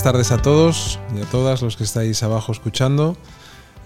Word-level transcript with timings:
buenas 0.00 0.14
tardes 0.14 0.32
a 0.32 0.40
todos 0.40 0.98
y 1.14 1.20
a 1.20 1.26
todas 1.26 1.60
los 1.60 1.76
que 1.76 1.84
estáis 1.84 2.22
abajo 2.22 2.52
escuchando. 2.52 3.18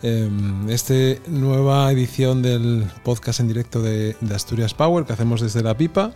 Em, 0.01 0.71
esta 0.71 0.95
nueva 1.27 1.91
edición 1.91 2.41
del 2.41 2.89
podcast 3.03 3.41
en 3.41 3.49
directo 3.49 3.83
de, 3.83 4.15
Asturias 4.33 4.75
Power 4.75 5.07
que 5.07 5.13
hacemos 5.13 5.41
desde 5.41 5.65
la 5.65 5.77
pipa 5.77 6.13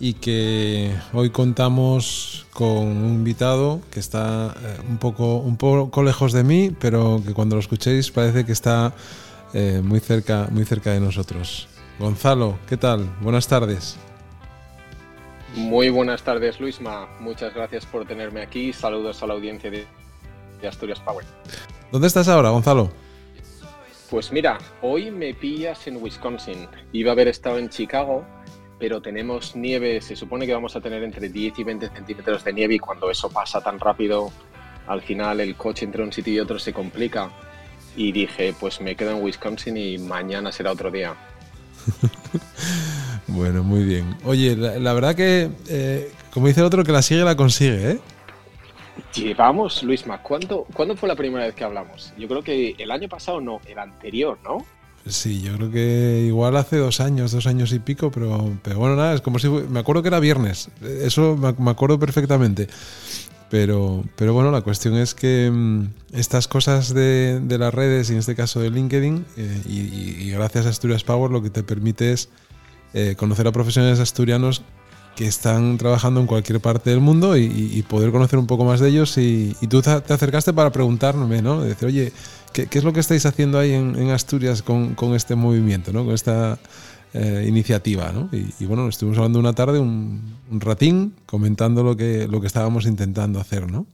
y 0.00 0.14
que 0.14 0.92
hoy 1.12 1.30
contamos 1.30 2.46
con 2.52 2.88
un 2.88 3.14
invitado 3.14 3.80
que 3.92 4.00
está 4.00 4.56
eh, 4.60 4.80
un, 4.88 4.98
poco, 4.98 5.36
un 5.36 5.56
poco 5.56 6.02
lejos 6.02 6.32
de 6.32 6.42
mí, 6.42 6.72
pero 6.80 7.22
que 7.24 7.32
cuando 7.32 7.54
lo 7.54 7.60
escuchéis 7.60 8.10
parece 8.10 8.44
que 8.44 8.50
está 8.50 8.92
eh, 9.54 9.80
muy, 9.84 10.00
cerca, 10.00 10.48
muy 10.50 10.64
cerca 10.64 10.90
de 10.90 10.98
nosotros. 10.98 11.68
Gonzalo, 12.00 12.58
¿qué 12.68 12.76
tal? 12.76 13.08
Buenas 13.22 13.46
tardes. 13.46 13.98
Muy 15.54 15.88
buenas 15.88 16.22
tardes, 16.22 16.60
Luisma. 16.60 17.08
Muchas 17.20 17.54
gracias 17.54 17.86
por 17.86 18.06
tenerme 18.06 18.42
aquí. 18.42 18.72
Saludos 18.72 19.22
a 19.22 19.26
la 19.26 19.34
audiencia 19.34 19.70
de, 19.70 19.86
Asturias 20.66 21.00
Power. 21.00 21.24
¿Dónde 21.90 22.06
estás 22.06 22.28
ahora, 22.28 22.50
Gonzalo? 22.50 22.90
Pues 24.10 24.32
mira, 24.32 24.58
hoy 24.82 25.10
me 25.10 25.34
pillas 25.34 25.86
en 25.86 26.02
Wisconsin. 26.02 26.66
Iba 26.92 27.10
a 27.10 27.12
haber 27.12 27.28
estado 27.28 27.58
en 27.58 27.68
Chicago, 27.68 28.24
pero 28.78 29.00
tenemos 29.00 29.56
nieve. 29.56 30.00
Se 30.00 30.16
supone 30.16 30.46
que 30.46 30.54
vamos 30.54 30.76
a 30.76 30.80
tener 30.80 31.02
entre 31.02 31.28
10 31.28 31.58
y 31.58 31.64
20 31.64 31.88
centímetros 31.90 32.44
de 32.44 32.52
nieve 32.52 32.74
y 32.74 32.78
cuando 32.78 33.10
eso 33.10 33.30
pasa 33.30 33.60
tan 33.60 33.78
rápido, 33.78 34.30
al 34.86 35.02
final 35.02 35.40
el 35.40 35.56
coche 35.56 35.84
entre 35.84 36.02
un 36.02 36.12
sitio 36.12 36.34
y 36.34 36.40
otro 36.40 36.58
se 36.58 36.72
complica. 36.72 37.30
Y 37.96 38.12
dije, 38.12 38.54
pues 38.58 38.80
me 38.80 38.96
quedo 38.96 39.12
en 39.12 39.22
Wisconsin 39.22 39.76
y 39.76 39.98
mañana 39.98 40.52
será 40.52 40.72
otro 40.72 40.90
día. 40.90 41.14
bueno, 43.28 43.62
muy 43.62 43.84
bien. 43.84 44.16
Oye, 44.24 44.56
la, 44.56 44.92
verdad 44.92 45.14
que, 45.14 45.50
eh, 45.68 46.12
como 46.32 46.48
dice 46.48 46.60
el 46.60 46.66
otro, 46.66 46.84
que 46.84 46.92
la 46.92 47.02
sigue 47.02 47.24
la 47.24 47.36
consigue, 47.36 47.92
¿eh? 47.92 47.98
Llevamos, 49.14 49.82
Luisma, 49.82 50.22
¿cuándo, 50.22 50.66
¿cuándo 50.72 50.96
fue 50.96 51.08
la 51.08 51.16
primera 51.16 51.46
vez 51.46 51.54
que 51.54 51.64
hablamos? 51.64 52.12
Yo 52.18 52.28
creo 52.28 52.42
que 52.42 52.74
el 52.78 52.90
año 52.90 53.08
pasado 53.08 53.40
no, 53.40 53.60
el 53.66 53.78
anterior, 53.78 54.38
¿no? 54.44 54.64
Sí, 55.06 55.40
yo 55.40 55.56
creo 55.56 55.70
que 55.70 56.24
igual 56.26 56.56
hace 56.56 56.76
dos 56.76 57.00
años, 57.00 57.32
dos 57.32 57.46
años 57.46 57.72
y 57.72 57.78
pico, 57.78 58.10
pero, 58.10 58.50
pero 58.62 58.78
bueno, 58.78 58.96
nada, 58.96 59.14
es 59.14 59.20
como 59.20 59.38
si... 59.38 59.48
Me 59.48 59.80
acuerdo 59.80 60.02
que 60.02 60.08
era 60.08 60.20
viernes, 60.20 60.68
eso 60.82 61.36
me 61.36 61.70
acuerdo 61.70 61.98
perfectamente. 61.98 62.68
Pero, 63.50 64.04
pero 64.16 64.34
bueno, 64.34 64.50
la 64.50 64.60
cuestión 64.60 64.94
es 64.96 65.14
que 65.14 65.50
mm, 65.50 65.88
estas 66.12 66.48
cosas 66.48 66.92
de, 66.92 67.40
las 67.48 67.72
redes, 67.72 68.10
y 68.10 68.12
en 68.12 68.18
este 68.18 68.34
caso 68.34 68.60
de 68.60 68.70
LinkedIn, 68.70 69.24
eh, 69.36 69.62
y, 69.66 70.30
gracias 70.30 70.66
a 70.66 70.68
Asturias 70.68 71.02
Power, 71.02 71.30
lo 71.30 71.42
que 71.42 71.50
te 71.50 71.62
permite 71.62 72.12
es 72.12 72.28
eh, 72.92 73.14
conocer 73.16 73.46
a 73.46 73.52
profesionales 73.52 74.00
asturianos 74.00 74.62
que 75.16 75.26
están 75.26 75.78
trabajando 75.78 76.20
en 76.20 76.26
cualquier 76.26 76.60
parte 76.60 76.90
del 76.90 77.00
mundo 77.00 77.36
y, 77.36 77.84
poder 77.88 78.12
conocer 78.12 78.38
un 78.38 78.46
poco 78.46 78.64
más 78.64 78.78
de 78.78 78.90
ellos. 78.90 79.16
Y, 79.18 79.56
tú 79.68 79.82
te 79.82 79.90
acercaste 79.90 80.52
para 80.52 80.70
preguntarme, 80.70 81.42
¿no? 81.42 81.62
decir, 81.62 81.88
oye, 81.88 82.12
¿qué, 82.52 82.68
es 82.70 82.84
lo 82.84 82.92
que 82.92 83.00
estáis 83.00 83.26
haciendo 83.26 83.58
ahí 83.58 83.72
en, 83.72 84.10
Asturias 84.10 84.62
con, 84.62 84.94
con, 84.94 85.16
este 85.16 85.34
movimiento, 85.34 85.92
¿no? 85.92 86.04
Con 86.04 86.14
esta 86.14 86.58
eh, 87.14 87.44
iniciativa, 87.46 88.12
¿no? 88.12 88.28
Y, 88.32 88.64
bueno, 88.66 88.88
estuvimos 88.88 89.18
hablando 89.18 89.38
una 89.38 89.54
tarde, 89.54 89.78
un, 89.78 90.36
ratín, 90.50 91.14
comentando 91.26 91.82
lo 91.82 91.96
que, 91.96 92.26
lo 92.28 92.40
que 92.40 92.46
estábamos 92.46 92.86
intentando 92.86 93.40
hacer, 93.40 93.70
¿no? 93.70 93.86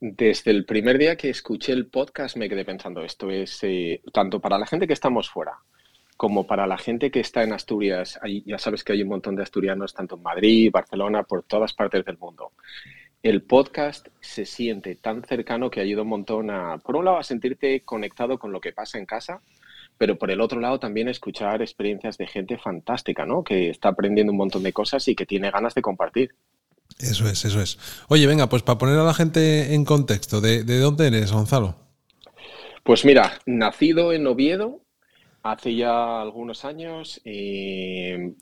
Desde 0.00 0.50
el 0.50 0.64
primer 0.64 0.98
día 0.98 1.16
que 1.16 1.30
escuché 1.30 1.72
el 1.72 1.86
podcast 1.86 2.36
me 2.36 2.48
quedé 2.48 2.64
pensando, 2.64 3.02
esto 3.02 3.30
es 3.30 3.58
eh, 3.62 4.02
tanto 4.12 4.40
para 4.40 4.58
la 4.58 4.66
gente 4.66 4.86
que 4.86 4.92
estamos 4.92 5.30
fuera 5.30 5.58
como 6.16 6.46
para 6.46 6.66
la 6.66 6.78
gente 6.78 7.10
que 7.10 7.20
está 7.20 7.42
en 7.42 7.52
Asturias. 7.52 8.20
ya 8.46 8.58
sabes 8.58 8.84
que 8.84 8.92
hay 8.92 9.02
un 9.02 9.08
montón 9.08 9.36
de 9.36 9.42
asturianos 9.42 9.94
tanto 9.94 10.16
en 10.16 10.22
Madrid, 10.22 10.70
Barcelona, 10.72 11.24
por 11.24 11.42
todas 11.42 11.74
partes 11.74 12.04
del 12.04 12.18
mundo. 12.18 12.52
El 13.22 13.42
podcast 13.42 14.08
se 14.20 14.44
siente 14.44 14.96
tan 14.96 15.24
cercano 15.24 15.70
que 15.70 15.80
ayuda 15.80 16.02
un 16.02 16.08
montón 16.08 16.50
a, 16.50 16.78
por 16.78 16.96
un 16.96 17.06
lado, 17.06 17.18
a 17.18 17.22
sentirte 17.22 17.80
conectado 17.80 18.38
con 18.38 18.52
lo 18.52 18.60
que 18.60 18.72
pasa 18.72 18.98
en 18.98 19.06
casa, 19.06 19.40
pero 19.98 20.16
por 20.16 20.30
el 20.30 20.40
otro 20.40 20.60
lado 20.60 20.78
también 20.78 21.08
escuchar 21.08 21.62
experiencias 21.62 22.18
de 22.18 22.26
gente 22.26 22.58
fantástica, 22.58 23.24
¿no? 23.24 23.44
Que 23.44 23.70
está 23.70 23.90
aprendiendo 23.90 24.32
un 24.32 24.38
montón 24.38 24.62
de 24.62 24.72
cosas 24.72 25.06
y 25.08 25.14
que 25.14 25.26
tiene 25.26 25.50
ganas 25.50 25.74
de 25.74 25.82
compartir. 25.82 26.34
Eso 26.98 27.28
es, 27.28 27.44
eso 27.44 27.60
es. 27.60 27.78
Oye, 28.08 28.26
venga, 28.26 28.48
pues 28.48 28.62
para 28.62 28.78
poner 28.78 28.98
a 28.98 29.04
la 29.04 29.14
gente 29.14 29.74
en 29.74 29.84
contexto, 29.84 30.40
¿de, 30.40 30.62
dónde 30.78 31.08
eres, 31.08 31.32
Gonzalo? 31.32 31.76
Pues 32.82 33.04
mira, 33.04 33.38
nacido 33.46 34.12
en 34.12 34.26
Oviedo 34.26 34.80
hace 35.42 35.74
ya 35.74 36.20
algunos 36.20 36.64
años, 36.64 37.20
eh, 37.24 38.34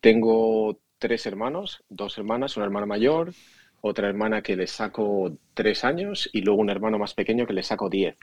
tengo 0.00 0.78
tres 0.98 1.26
hermanos, 1.26 1.82
dos 1.88 2.16
hermanas, 2.18 2.56
una 2.56 2.66
hermana 2.66 2.86
mayor, 2.86 3.32
otra 3.80 4.08
hermana 4.08 4.42
que 4.42 4.56
le 4.56 4.66
saco 4.66 5.36
tres 5.54 5.84
años 5.84 6.28
y 6.32 6.40
luego 6.42 6.60
un 6.60 6.70
hermano 6.70 6.98
más 6.98 7.14
pequeño 7.14 7.46
que 7.46 7.52
le 7.52 7.62
saco 7.62 7.88
diez. 7.88 8.16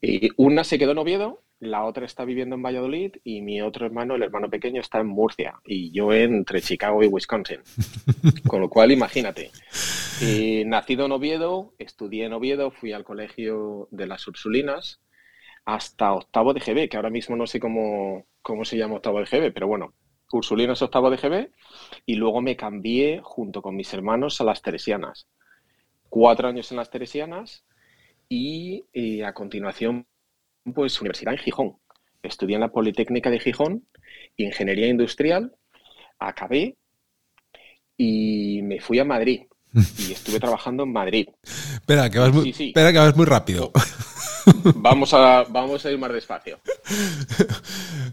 Y 0.00 0.30
una 0.36 0.64
se 0.64 0.78
quedó 0.78 0.92
en 0.92 0.98
Oviedo 0.98 1.42
la 1.60 1.84
otra 1.84 2.06
está 2.06 2.24
viviendo 2.24 2.54
en 2.54 2.62
Valladolid 2.62 3.16
y 3.24 3.42
mi 3.42 3.60
otro 3.62 3.84
hermano, 3.84 4.14
el 4.14 4.22
hermano 4.22 4.48
pequeño, 4.48 4.80
está 4.80 5.00
en 5.00 5.08
Murcia 5.08 5.60
y 5.64 5.90
yo 5.90 6.12
entre 6.12 6.60
Chicago 6.60 7.02
y 7.02 7.08
Wisconsin. 7.08 7.60
Con 8.46 8.60
lo 8.60 8.70
cual, 8.70 8.92
imagínate. 8.92 9.50
nacido 10.66 11.06
en 11.06 11.12
Oviedo, 11.12 11.74
estudié 11.78 12.26
en 12.26 12.32
Oviedo, 12.32 12.70
fui 12.70 12.92
al 12.92 13.04
colegio 13.04 13.88
de 13.90 14.06
las 14.06 14.26
Ursulinas 14.28 15.00
hasta 15.64 16.12
octavo 16.12 16.54
de 16.54 16.60
GB, 16.60 16.88
que 16.88 16.96
ahora 16.96 17.10
mismo 17.10 17.36
no 17.36 17.46
sé 17.46 17.58
cómo, 17.58 18.26
cómo 18.40 18.64
se 18.64 18.76
llama 18.76 18.94
octavo 18.94 19.18
de 19.18 19.26
GB, 19.26 19.52
pero 19.52 19.66
bueno, 19.66 19.94
Ursulinas 20.30 20.80
octavo 20.80 21.10
de 21.10 21.16
GB 21.16 21.50
y 22.06 22.14
luego 22.14 22.40
me 22.40 22.56
cambié 22.56 23.20
junto 23.22 23.62
con 23.62 23.74
mis 23.74 23.92
hermanos 23.92 24.40
a 24.40 24.44
las 24.44 24.62
Teresianas. 24.62 25.26
Cuatro 26.08 26.48
años 26.48 26.70
en 26.70 26.76
las 26.76 26.90
Teresianas 26.90 27.64
y 28.28 28.84
eh, 28.92 29.24
a 29.24 29.32
continuación 29.32 30.06
pues 30.74 31.00
universidad 31.00 31.34
en 31.34 31.40
Gijón. 31.40 31.76
Estudié 32.22 32.56
en 32.56 32.60
la 32.60 32.72
Politécnica 32.72 33.30
de 33.30 33.40
Gijón, 33.40 33.86
ingeniería 34.36 34.88
industrial, 34.88 35.54
acabé 36.18 36.76
y 37.96 38.60
me 38.62 38.80
fui 38.80 38.98
a 38.98 39.04
Madrid. 39.04 39.42
Y 39.98 40.12
estuve 40.12 40.40
trabajando 40.40 40.84
en 40.84 40.92
Madrid. 40.92 41.28
Espera, 41.42 42.08
que 42.10 42.18
vas 42.18 42.32
muy, 42.32 42.50
Espera, 42.50 42.92
que 42.92 42.98
vas 42.98 43.16
muy 43.16 43.26
rápido. 43.26 43.70
Vamos 44.76 45.12
a, 45.12 45.44
vamos 45.44 45.84
a 45.84 45.90
ir 45.90 45.98
más 45.98 46.12
despacio. 46.12 46.58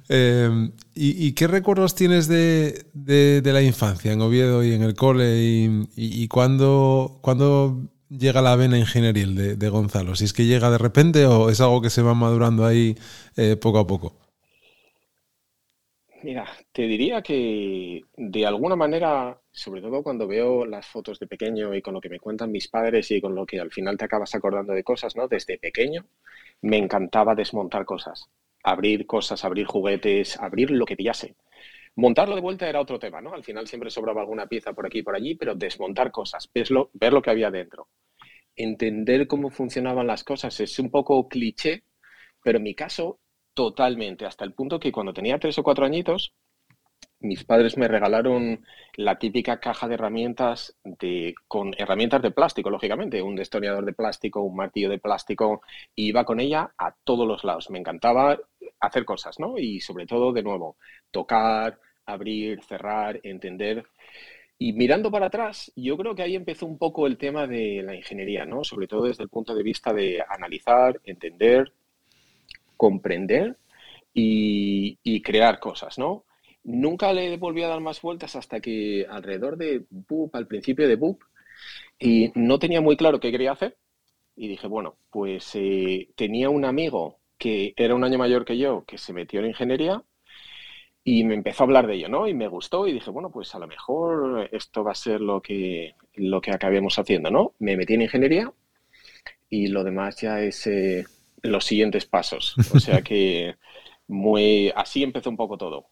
Em, 0.09 0.72
¿y, 0.94 1.32
qué 1.32 1.47
recuerdos 1.47 1.96
tienes 1.96 2.28
de, 2.28 3.42
la 3.44 3.62
infancia 3.62 4.12
en 4.12 4.22
Oviedo 4.22 4.64
y 4.64 4.74
en 4.74 4.84
el 4.84 4.94
cole? 4.94 5.42
¿Y, 5.42 5.88
y, 5.96 6.28
cuándo, 6.28 7.20
cuándo 7.22 7.90
llega 8.09 8.41
la 8.41 8.55
vena 8.55 8.77
ingenieril 8.77 9.35
de, 9.35 9.55
de, 9.55 9.69
Gonzalo? 9.69 10.16
Si 10.16 10.25
es 10.25 10.33
que 10.33 10.45
llega 10.45 10.69
de 10.69 10.77
repente 10.77 11.25
o 11.25 11.49
es 11.49 11.61
algo 11.61 11.81
que 11.81 11.89
se 11.89 12.01
va 12.01 12.13
madurando 12.13 12.66
ahí 12.66 12.95
eh, 13.38 13.55
poco 13.55 13.79
a 13.79 13.88
poco. 13.88 14.13
Mira, 16.25 16.47
te 16.71 16.88
diría 16.88 17.21
que 17.21 18.01
de 18.17 18.45
alguna 18.47 18.75
manera, 18.75 19.39
sobre 19.51 19.79
todo 19.79 20.01
cuando 20.01 20.27
veo 20.27 20.66
las 20.66 20.88
fotos 20.88 21.19
de 21.19 21.27
pequeño 21.27 21.75
y 21.75 21.83
con 21.83 21.93
lo 21.93 22.01
que 22.01 22.09
me 22.09 22.19
cuentan 22.19 22.51
mis 22.51 22.67
padres 22.67 23.11
y 23.11 23.21
con 23.21 23.35
lo 23.35 23.45
que 23.45 23.59
al 23.59 23.71
final 23.71 23.95
te 23.95 24.05
acabas 24.05 24.33
acordando 24.33 24.73
de 24.73 24.83
cosas, 24.83 25.16
¿no? 25.16 25.27
Desde 25.27 25.59
pequeño 25.59 26.07
me 26.61 26.77
encantaba 26.77 27.35
desmontar 27.35 27.85
cosas, 27.85 28.27
abrir 28.63 29.05
cosas, 29.05 29.45
abrir 29.45 29.67
juguetes, 29.67 30.39
abrir 30.39 30.72
lo 30.72 30.85
que 30.87 30.95
pillase. 30.95 31.35
Montarlo 31.97 32.35
de 32.35 32.41
vuelta 32.41 32.67
era 32.67 32.81
otro 32.81 33.00
tema, 33.00 33.22
¿no? 33.22 33.33
Al 33.33 33.44
final 33.44 33.67
siempre 33.67 33.89
sobraba 33.89 34.22
alguna 34.22 34.47
pieza 34.47 34.73
por 34.73 34.85
aquí 34.85 35.00
y 35.00 35.03
por 35.03 35.16
allí, 35.16 35.35
pero 35.35 35.56
desmontar 35.56 36.11
cosas, 36.11 36.50
verlo, 36.53 36.89
ver 36.94 37.13
lo 37.13 37.22
que 37.22 37.29
había 37.29 37.51
dentro. 37.51 37.88
Entender 38.56 39.28
cómo 39.28 39.49
funcionaban 39.49 40.08
las 40.08 40.23
cosas 40.23 40.59
es 40.59 40.78
un 40.79 40.91
poco 40.91 41.28
cliché, 41.29 41.84
pero 42.43 42.58
en 42.58 42.64
mi 42.64 42.75
caso, 42.75 43.20
totalmente, 43.53 44.25
hasta 44.25 44.43
el 44.43 44.53
punto 44.53 44.79
que 44.79 44.91
cuando 44.91 45.14
tenía 45.14 45.40
tres 45.40 45.58
o 45.58 45.64
cuatro 45.64 45.85
añitos, 45.85 46.34
mis 47.20 47.43
padres 47.43 47.78
me 47.78 47.87
regalaron 47.87 48.66
la 48.96 49.17
típica 49.17 49.59
caja 49.59 49.87
de 49.87 49.96
herramientas 49.96 50.78
de, 50.84 51.34
con 51.47 51.73
herramientas 51.78 52.22
de 52.22 52.31
plástico, 52.31 52.70
lógicamente, 52.70 53.22
un 53.22 53.35
destornillador 53.35 53.85
de 53.85 53.93
plástico, 53.93 54.41
un 54.41 54.55
martillo 54.55 54.90
de 54.90 54.99
plástico, 54.99 55.61
y 55.96 56.09
iba 56.09 56.25
con 56.25 56.40
ella 56.40 56.73
a 56.78 56.93
todos 57.03 57.28
los 57.28 57.43
lados. 57.43 57.70
Me 57.70 57.79
encantaba 57.79 58.37
hacer 58.79 59.05
cosas, 59.05 59.40
¿no? 59.40 59.58
Y 59.58 59.79
sobre 59.79 60.05
todo, 60.05 60.34
de 60.34 60.43
nuevo, 60.43 60.78
tocar, 61.09 61.79
abrir, 62.05 62.61
cerrar, 62.63 63.19
entender. 63.23 63.85
Y 64.57 64.73
mirando 64.73 65.11
para 65.11 65.28
atrás, 65.28 65.72
yo 65.75 65.97
creo 65.97 66.16
que 66.16 66.23
ahí 66.23 66.35
empezó 66.35 66.66
un 66.66 66.78
poco 66.78 67.07
el 67.07 67.17
tema 67.17 67.46
de 67.46 67.81
la 67.84 67.96
ingeniería, 67.96 68.46
¿no? 68.46 68.63
Sobre 68.63 68.87
todo 68.87 69.05
desde 69.05 69.23
el 69.23 69.29
punto 69.29 69.53
de 69.53 69.63
vista 69.63 69.93
de 69.93 70.23
analizar, 70.28 70.99
entender, 71.03 71.73
comprender 72.78 73.57
y, 74.13 75.22
crear 75.22 75.59
cosas, 75.59 75.97
¿no? 75.97 76.25
Nunca 76.63 77.11
le 77.13 77.37
volví 77.37 77.63
a 77.63 77.67
dar 77.67 77.81
más 77.81 78.02
vueltas 78.02 78.35
hasta 78.35 78.59
que 78.59 79.05
alrededor 79.09 79.58
de 79.58 79.85
BUP, 79.90 80.34
al 80.35 80.47
principio 80.47 80.87
de 80.87 80.96
BUP, 80.96 81.22
y 81.99 82.31
no 82.35 82.59
tenía 82.59 82.81
muy 82.81 82.96
claro 82.97 83.19
qué 83.19 83.31
quería 83.31 83.51
hacer. 83.51 83.78
Y 84.35 84.47
dije, 84.47 84.67
bueno, 84.67 84.97
pues 85.09 85.51
eh, 85.55 86.09
tenía 86.16 86.49
un 86.49 86.66
amigo 86.66 87.19
que 87.37 87.73
era 87.78 87.96
un 87.96 88.03
año 88.03 88.17
mayor 88.17 88.46
que 88.46 88.58
yo, 88.58 88.85
que 88.85 88.97
se 88.97 89.13
metió 89.13 89.40
en 89.40 89.47
ingeniería 89.47 90.03
Y 91.07 91.23
me 91.23 91.35
empezó 91.35 91.63
a 91.63 91.67
hablar 91.67 91.85
de 91.85 91.93
ello, 91.93 92.09
¿no? 92.09 92.28
Y 92.28 92.34
me 92.34 92.47
gustó 92.47 92.87
y 92.87 92.93
dije, 92.93 93.11
bueno, 93.11 93.29
pues 93.29 93.53
a 93.53 93.59
lo 93.59 93.67
mejor 93.67 94.49
esto 94.52 94.84
va 94.84 94.91
a 94.91 94.96
ser 94.96 95.22
lo 95.22 95.40
que, 95.40 95.93
lo 96.16 96.41
que 96.41 96.52
acabemos 96.52 96.97
haciendo, 96.97 97.29
¿no? 97.29 97.53
Me 97.59 97.78
metí 97.78 97.93
en 97.93 98.02
ingeniería 98.02 98.52
y 99.47 99.67
lo 99.67 99.84
demás 99.84 100.19
ya 100.19 100.41
es 100.41 100.66
eh, 100.66 101.05
los 101.43 101.63
siguientes 101.63 102.07
pasos. 102.07 102.55
O 102.73 102.79
sea 102.79 103.03
que 103.03 103.53
muy 104.07 104.72
así 104.75 105.03
empezó 105.03 105.29
un 105.29 105.37
poco 105.37 105.57
todo. 105.57 105.85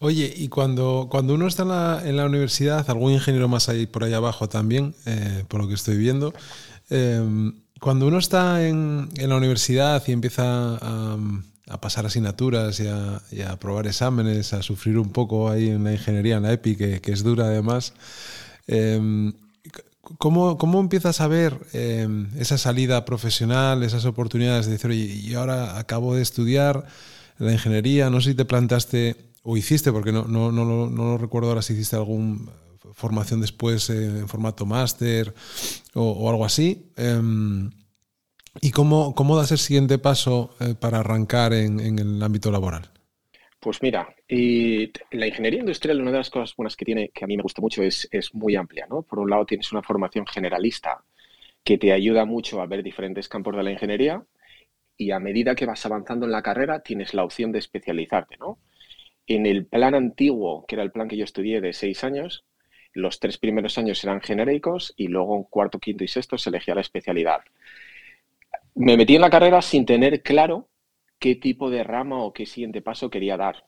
Oye, 0.00 0.32
y 0.34 0.48
cuando, 0.48 1.08
cuando 1.10 1.34
uno 1.34 1.46
está 1.46 1.64
en 1.64 1.68
la, 1.68 2.02
en 2.02 2.16
la 2.16 2.24
universidad, 2.24 2.88
algún 2.88 3.12
ingeniero 3.12 3.48
más 3.48 3.68
ahí 3.68 3.86
por 3.86 4.04
ahí 4.04 4.14
abajo 4.14 4.48
también, 4.48 4.94
eh, 5.04 5.44
por 5.48 5.60
lo 5.60 5.68
que 5.68 5.74
estoy 5.74 5.98
viendo, 5.98 6.32
eh, 6.88 7.52
cuando 7.78 8.06
uno 8.06 8.16
está 8.16 8.66
en, 8.66 9.10
en, 9.18 9.28
la 9.28 9.36
universidad 9.36 10.02
y 10.06 10.12
empieza 10.12 10.78
a, 10.80 11.18
a 11.70 11.80
pasar 11.80 12.04
asignaturas 12.04 12.80
y 12.80 12.88
a, 12.88 13.22
y 13.30 13.42
a, 13.42 13.56
probar 13.58 13.86
exámenes, 13.86 14.52
a 14.52 14.62
sufrir 14.62 14.98
un 14.98 15.10
poco 15.10 15.48
ahí 15.48 15.70
en 15.70 15.84
la 15.84 15.92
ingeniería, 15.92 16.36
en 16.36 16.42
la 16.42 16.52
EPI, 16.52 16.76
que, 16.76 17.00
que 17.00 17.12
es 17.12 17.22
dura 17.22 17.46
además, 17.46 17.94
eh, 18.66 19.32
¿cómo, 20.18 20.58
¿cómo, 20.58 20.80
empiezas 20.80 21.20
a 21.20 21.28
ver 21.28 21.56
eh, 21.72 22.08
esa 22.38 22.58
salida 22.58 23.04
profesional, 23.04 23.82
esas 23.82 24.04
oportunidades 24.04 24.66
de 24.66 24.72
decir, 24.72 24.90
oye, 24.90 25.04
y 25.04 25.34
ahora 25.34 25.78
acabo 25.78 26.14
de 26.14 26.22
estudiar 26.22 26.86
la 27.38 27.52
ingeniería, 27.52 28.10
no 28.10 28.20
sé 28.20 28.30
si 28.30 28.36
te 28.36 28.44
plantaste 28.44 29.16
o 29.42 29.56
hiciste, 29.56 29.92
porque 29.92 30.12
no, 30.12 30.24
no, 30.24 30.52
no, 30.52 30.64
no, 30.64 31.04
lo 31.04 31.18
recuerdo 31.18 31.48
ahora 31.48 31.62
si 31.62 31.72
hiciste 31.72 31.96
alguna 31.96 32.50
formación 32.92 33.40
después 33.40 33.88
en 33.88 34.28
formato 34.28 34.66
máster 34.66 35.32
o, 35.94 36.02
o, 36.02 36.28
algo 36.28 36.44
así. 36.44 36.90
¿Y 38.60 38.72
cómo, 38.72 39.14
cómo 39.14 39.36
das 39.36 39.52
el 39.52 39.58
siguiente 39.58 39.98
paso 39.98 40.54
eh, 40.60 40.74
para 40.78 40.98
arrancar 40.98 41.52
en, 41.52 41.78
en, 41.78 41.98
el 41.98 42.22
ámbito 42.22 42.50
laboral? 42.50 42.90
Pues 43.60 43.82
mira, 43.82 44.14
y 44.26 44.90
la 45.12 45.26
ingeniería 45.26 45.60
industrial, 45.60 46.00
una 46.00 46.10
de 46.10 46.18
las 46.18 46.30
cosas 46.30 46.56
buenas 46.56 46.76
que 46.76 46.84
tiene, 46.84 47.10
que 47.10 47.24
a 47.24 47.26
mí 47.26 47.36
me 47.36 47.42
gusta 47.42 47.60
mucho, 47.60 47.82
es, 47.82 48.08
es 48.10 48.34
muy 48.34 48.56
amplia, 48.56 48.86
¿no? 48.88 49.02
Por 49.02 49.18
un 49.18 49.30
lado 49.30 49.44
tienes 49.44 49.70
una 49.70 49.82
formación 49.82 50.26
generalista 50.26 51.04
que 51.62 51.78
te 51.78 51.92
ayuda 51.92 52.24
mucho 52.24 52.60
a 52.60 52.66
ver 52.66 52.82
diferentes 52.82 53.28
campos 53.28 53.54
de 53.54 53.62
la 53.62 53.70
ingeniería 53.70 54.24
y 54.96 55.12
a 55.12 55.20
medida 55.20 55.54
que 55.54 55.66
vas 55.66 55.84
avanzando 55.86 56.26
en 56.26 56.32
la 56.32 56.42
carrera 56.42 56.80
tienes 56.80 57.14
la 57.14 57.24
opción 57.24 57.52
de 57.52 57.58
especializarte, 57.58 58.36
¿no? 58.38 58.58
En 59.26 59.46
el 59.46 59.66
plan 59.66 59.94
antiguo, 59.94 60.64
que 60.66 60.74
era 60.74 60.82
el 60.82 60.90
plan 60.90 61.06
que 61.06 61.16
yo 61.16 61.24
estudié 61.24 61.60
de 61.60 61.72
seis 61.72 62.02
años, 62.02 62.44
los 62.92 63.20
tres 63.20 63.38
primeros 63.38 63.78
años 63.78 64.02
eran 64.02 64.20
genéricos 64.20 64.92
y 64.96 65.08
luego 65.08 65.36
en 65.36 65.44
cuarto, 65.44 65.78
quinto 65.78 66.02
y 66.02 66.08
sexto 66.08 66.36
se 66.36 66.50
elegía 66.50 66.74
la 66.74 66.80
especialidad. 66.80 67.40
Me 68.74 68.96
metí 68.96 69.16
en 69.16 69.20
la 69.20 69.30
carrera 69.30 69.62
sin 69.62 69.84
tener 69.84 70.22
claro 70.22 70.68
qué 71.18 71.34
tipo 71.34 71.70
de 71.70 71.84
rama 71.84 72.22
o 72.22 72.32
qué 72.32 72.46
siguiente 72.46 72.82
paso 72.82 73.10
quería 73.10 73.36
dar. 73.36 73.66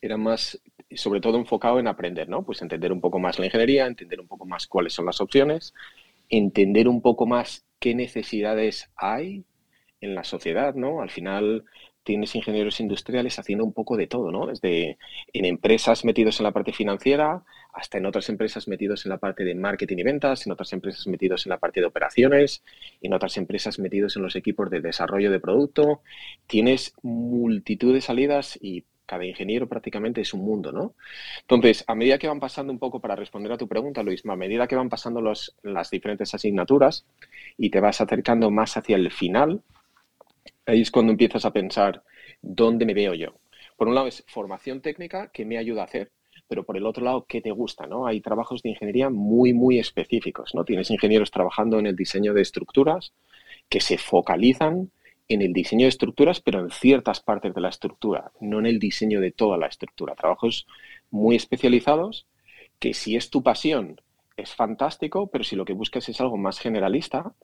Era 0.00 0.16
más, 0.16 0.60
sobre 0.94 1.20
todo 1.20 1.38
enfocado 1.38 1.78
en 1.78 1.88
aprender, 1.88 2.28
¿no? 2.28 2.44
Pues 2.44 2.60
entender 2.62 2.92
un 2.92 3.00
poco 3.00 3.18
más 3.18 3.38
la 3.38 3.46
ingeniería, 3.46 3.86
entender 3.86 4.20
un 4.20 4.26
poco 4.26 4.46
más 4.46 4.66
cuáles 4.66 4.92
son 4.92 5.06
las 5.06 5.20
opciones, 5.20 5.74
entender 6.28 6.88
un 6.88 7.02
poco 7.02 7.26
más 7.26 7.64
qué 7.78 7.94
necesidades 7.94 8.90
hay 8.96 9.44
en 10.00 10.14
la 10.14 10.24
sociedad, 10.24 10.74
¿no? 10.74 11.00
Al 11.00 11.10
final, 11.10 11.64
tienes 12.06 12.36
ingenieros 12.36 12.78
industriales 12.78 13.38
haciendo 13.40 13.64
un 13.64 13.72
poco 13.72 13.96
de 13.96 14.06
todo, 14.06 14.30
¿no? 14.30 14.46
Desde 14.46 14.96
en 15.32 15.44
empresas 15.44 16.04
metidos 16.04 16.38
en 16.38 16.44
la 16.44 16.52
parte 16.52 16.72
financiera, 16.72 17.42
hasta 17.74 17.98
en 17.98 18.06
otras 18.06 18.28
empresas 18.28 18.68
metidos 18.68 19.04
en 19.04 19.10
la 19.10 19.18
parte 19.18 19.42
de 19.42 19.56
marketing 19.56 19.96
y 19.98 20.02
ventas, 20.04 20.46
en 20.46 20.52
otras 20.52 20.72
empresas 20.72 21.04
metidos 21.08 21.44
en 21.44 21.50
la 21.50 21.58
parte 21.58 21.80
de 21.80 21.86
operaciones, 21.86 22.62
en 23.02 23.12
otras 23.12 23.36
empresas 23.36 23.80
metidos 23.80 24.16
en 24.16 24.22
los 24.22 24.36
equipos 24.36 24.70
de 24.70 24.80
desarrollo 24.80 25.32
de 25.32 25.40
producto. 25.40 26.00
Tienes 26.46 26.94
multitud 27.02 27.92
de 27.92 28.00
salidas 28.00 28.56
y 28.62 28.84
cada 29.04 29.24
ingeniero 29.24 29.68
prácticamente 29.68 30.20
es 30.20 30.32
un 30.32 30.44
mundo, 30.44 30.70
¿no? 30.70 30.94
Entonces, 31.40 31.82
a 31.88 31.96
medida 31.96 32.18
que 32.18 32.28
van 32.28 32.38
pasando 32.38 32.72
un 32.72 32.78
poco, 32.78 33.00
para 33.00 33.16
responder 33.16 33.50
a 33.52 33.56
tu 33.56 33.66
pregunta, 33.66 34.04
Luis, 34.04 34.22
a 34.24 34.36
medida 34.36 34.68
que 34.68 34.76
van 34.76 34.88
pasando 34.88 35.20
las 35.20 35.90
diferentes 35.90 36.32
asignaturas 36.34 37.04
y 37.58 37.70
te 37.70 37.80
vas 37.80 38.00
acercando 38.00 38.50
más 38.52 38.76
hacia 38.76 38.94
el 38.94 39.10
final, 39.10 39.62
ahí 40.66 40.82
es 40.82 40.90
cuando 40.90 41.12
empiezas 41.12 41.44
a 41.44 41.52
pensar 41.52 42.02
dónde 42.42 42.84
me 42.84 42.94
veo 42.94 43.14
yo. 43.14 43.34
Por 43.76 43.88
un 43.88 43.94
lado 43.94 44.06
es 44.06 44.24
formación 44.26 44.80
técnica 44.80 45.30
que 45.32 45.44
me 45.44 45.58
ayuda 45.58 45.82
a 45.82 45.84
hacer, 45.86 46.10
pero 46.48 46.64
por 46.64 46.76
el 46.76 46.86
otro 46.86 47.04
lado, 47.04 47.26
¿qué 47.28 47.40
te 47.40 47.50
gusta? 47.50 47.86
¿no? 47.86 48.06
Hay 48.06 48.20
trabajos 48.20 48.62
de 48.62 48.70
ingeniería 48.70 49.10
muy, 49.10 49.52
muy 49.52 49.78
específicos. 49.78 50.54
¿no? 50.54 50.64
Tienes 50.64 50.90
ingenieros 50.90 51.30
trabajando 51.30 51.78
en 51.78 51.86
el 51.86 51.96
diseño 51.96 52.34
de 52.34 52.42
estructuras 52.42 53.12
que 53.68 53.80
se 53.80 53.98
focalizan 53.98 54.90
en 55.28 55.42
el 55.42 55.52
diseño 55.52 55.84
de 55.84 55.88
estructuras, 55.88 56.40
pero 56.40 56.60
en 56.60 56.70
ciertas 56.70 57.20
partes 57.20 57.52
de 57.52 57.60
la 57.60 57.68
estructura, 57.68 58.30
no 58.40 58.60
en 58.60 58.66
el 58.66 58.78
diseño 58.78 59.20
de 59.20 59.32
toda 59.32 59.58
la 59.58 59.66
estructura. 59.66 60.14
Trabajos 60.14 60.66
muy 61.10 61.34
especializados 61.34 62.26
que 62.78 62.94
si 62.94 63.16
es 63.16 63.30
tu 63.30 63.42
pasión 63.42 64.00
es 64.36 64.54
fantástico, 64.54 65.28
pero 65.28 65.42
si 65.44 65.56
lo 65.56 65.64
que 65.64 65.72
buscas 65.72 66.08
es 66.08 66.20
algo 66.20 66.36
más 66.36 66.58
generalista, 66.58 67.34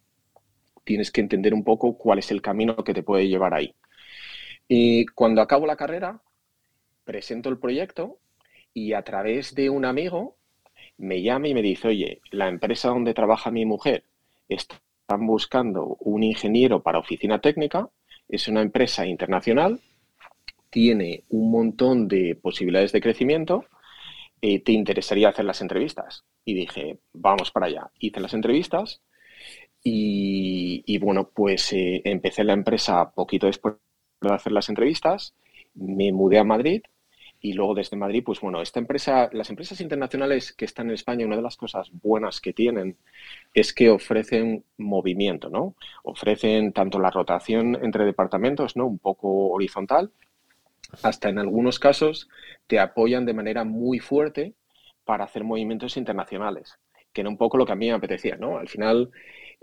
tienes 0.85 1.11
que 1.11 1.21
entender 1.21 1.55
un 1.55 1.65
poco 1.65 1.97
cuál 1.97 2.19
es 2.19 2.31
el 2.31 2.43
camino 2.43 2.77
que 2.77 2.95
te 2.95 3.03
puede 3.03 3.29
llevar 3.29 3.55
ahí. 3.55 3.75
Y 4.69 5.07
cuando 5.07 5.43
acabo 5.43 5.67
la 5.67 5.77
carrera, 5.77 6.23
presento 7.05 7.49
el 7.49 7.59
proyecto 7.59 8.19
y 8.73 8.93
a 8.95 9.03
través 9.03 9.55
de 9.55 9.71
un 9.71 9.85
amigo 9.85 10.37
me 10.97 11.23
llama 11.23 11.49
y 11.49 11.55
me 11.55 11.63
dice, 11.63 11.89
oye, 11.89 12.21
la 12.31 12.49
empresa 12.49 12.89
donde 12.89 13.15
trabaja 13.15 13.51
mi 13.51 13.65
mujer 13.65 14.05
están 14.49 15.27
buscando 15.27 15.97
un 16.01 16.23
ingeniero 16.23 16.83
para 16.83 16.99
oficina 16.99 17.41
técnica, 17.41 17.91
es 18.29 18.49
una 18.49 18.63
empresa 18.63 19.07
internacional, 19.07 19.81
tiene 20.71 21.25
un 21.29 21.51
montón 21.51 22.09
de 22.09 22.39
posibilidades 22.41 22.93
de 22.93 23.01
crecimiento, 23.01 23.67
eh, 24.41 24.61
¿te 24.61 24.73
interesaría 24.73 25.29
hacer 25.29 25.45
las 25.45 25.61
entrevistas? 25.61 26.25
Y 26.45 26.55
dije, 26.55 26.99
vamos 27.13 27.51
para 27.51 27.67
allá. 27.67 27.91
Hice 27.99 28.21
las 28.21 28.35
entrevistas 28.35 29.03
y, 29.83 30.83
y 30.87 30.99
bueno, 30.99 31.31
pues 31.35 31.73
eh, 31.73 32.03
empecé 32.05 32.45
la 32.45 32.53
empresa 32.53 33.11
poquito 33.13 33.47
después 33.47 33.75
de 34.21 34.33
hacer 34.33 34.53
las 34.53 34.69
entrevistas, 34.69 35.35
me 35.75 36.13
mudé 36.13 36.39
a 36.39 36.45
Madrid 36.45 36.83
y 37.41 37.55
luego 37.55 37.75
desde 37.75 37.97
Madrid, 37.97 38.23
pues 38.25 38.41
bueno, 38.41 38.63
esta 38.63 38.79
empresa, 38.79 39.29
las 39.33 39.51
empresas 39.51 39.81
internacionales 39.81 40.53
que 40.53 40.65
están 40.65 40.89
en 40.89 40.95
España, 40.95 41.27
una 41.27 41.37
de 41.37 41.43
las 41.43 41.57
cosas 41.57 41.91
buenas 41.93 42.41
que 42.41 42.53
tienen 42.53 42.97
es 43.53 43.73
que 43.75 43.91
ofrecen 43.91 44.65
movimiento, 44.79 45.49
¿no? 45.51 45.75
Ofrecen 46.05 46.73
tanto 46.73 47.01
la 47.01 47.11
rotación 47.11 47.77
entre 47.83 48.05
departamentos, 48.05 48.77
¿no? 48.77 48.87
Un 48.87 48.99
poco 49.01 49.49
horizontal, 49.49 50.13
hasta 51.03 51.29
en 51.29 51.39
algunos 51.39 51.79
casos 51.79 52.29
te 52.67 52.79
apoyan 52.79 53.25
de 53.27 53.35
manera 53.35 53.65
muy 53.65 53.99
fuerte 53.99 54.55
para 55.05 55.25
hacer 55.25 55.45
movimientos 55.45 55.97
internacionales, 55.97 56.79
que 57.13 57.23
era 57.23 57.31
un 57.31 57.39
poco 57.39 57.57
lo 57.57 57.67
que 57.67 57.73
a 57.73 57.77
mí 57.77 57.89
me 57.89 57.95
apetecía, 57.95 58.37
¿no? 58.37 58.59
Al 58.59 58.69
final 58.69 59.11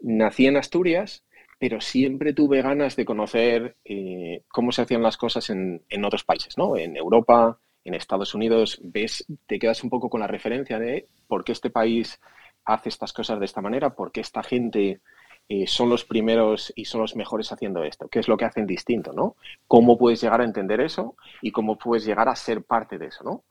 nací 0.01 0.47
en 0.47 0.57
Asturias, 0.57 1.23
pero 1.57 1.81
siempre 1.81 2.33
tuve 2.33 2.61
ganas 2.61 2.95
de 2.95 3.05
conocer 3.05 3.75
eh, 3.83 4.43
cómo 4.47 4.71
se 4.71 4.81
hacían 4.81 5.03
las 5.03 5.17
cosas 5.17 5.49
en, 5.49 5.83
en, 5.89 6.05
otros 6.05 6.23
países, 6.23 6.57
¿no? 6.57 6.77
En 6.77 6.95
Europa, 6.95 7.59
en 7.83 7.93
Estados 7.93 8.33
Unidos, 8.33 8.79
ves, 8.81 9.25
te 9.45 9.59
quedas 9.59 9.83
un 9.83 9.89
poco 9.89 10.09
con 10.09 10.21
la 10.21 10.27
referencia 10.27 10.79
de 10.79 11.07
por 11.27 11.43
qué 11.43 11.51
este 11.51 11.69
país 11.69 12.19
hace 12.65 12.89
estas 12.89 13.13
cosas 13.13 13.39
de 13.39 13.45
esta 13.45 13.61
manera, 13.61 13.95
por 13.95 14.11
qué 14.11 14.21
esta 14.21 14.43
gente 14.43 15.01
eh, 15.49 15.65
son 15.65 15.89
los 15.89 16.05
primeros 16.05 16.71
y 16.75 16.85
son 16.85 17.01
los 17.01 17.15
mejores 17.15 17.51
haciendo 17.51 17.83
esto, 17.83 18.07
qué 18.07 18.19
es 18.19 18.27
lo 18.27 18.37
que 18.37 18.45
hacen 18.45 18.67
distinto, 18.67 19.13
¿no? 19.13 19.35
¿Cómo 19.67 19.97
puedes 19.97 20.21
llegar 20.21 20.41
a 20.41 20.45
entender 20.45 20.79
eso 20.79 21.15
y 21.41 21.51
cómo 21.51 21.77
puedes 21.77 22.05
llegar 22.05 22.29
a 22.29 22.35
ser 22.35 22.63
parte 22.63 22.99
de 22.99 23.07
eso, 23.07 23.23
¿no? 23.23 23.43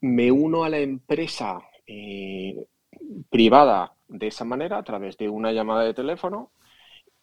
Me 0.00 0.30
uno 0.30 0.62
a 0.62 0.68
la 0.68 0.78
empresa 0.78 1.58
eh, 1.86 2.64
privada 3.28 3.95
de 4.08 4.28
esa 4.28 4.44
manera 4.44 4.78
a 4.78 4.82
través 4.84 5.16
de 5.16 5.28
una 5.28 5.52
llamada 5.52 5.84
de 5.84 5.94
teléfono 5.94 6.50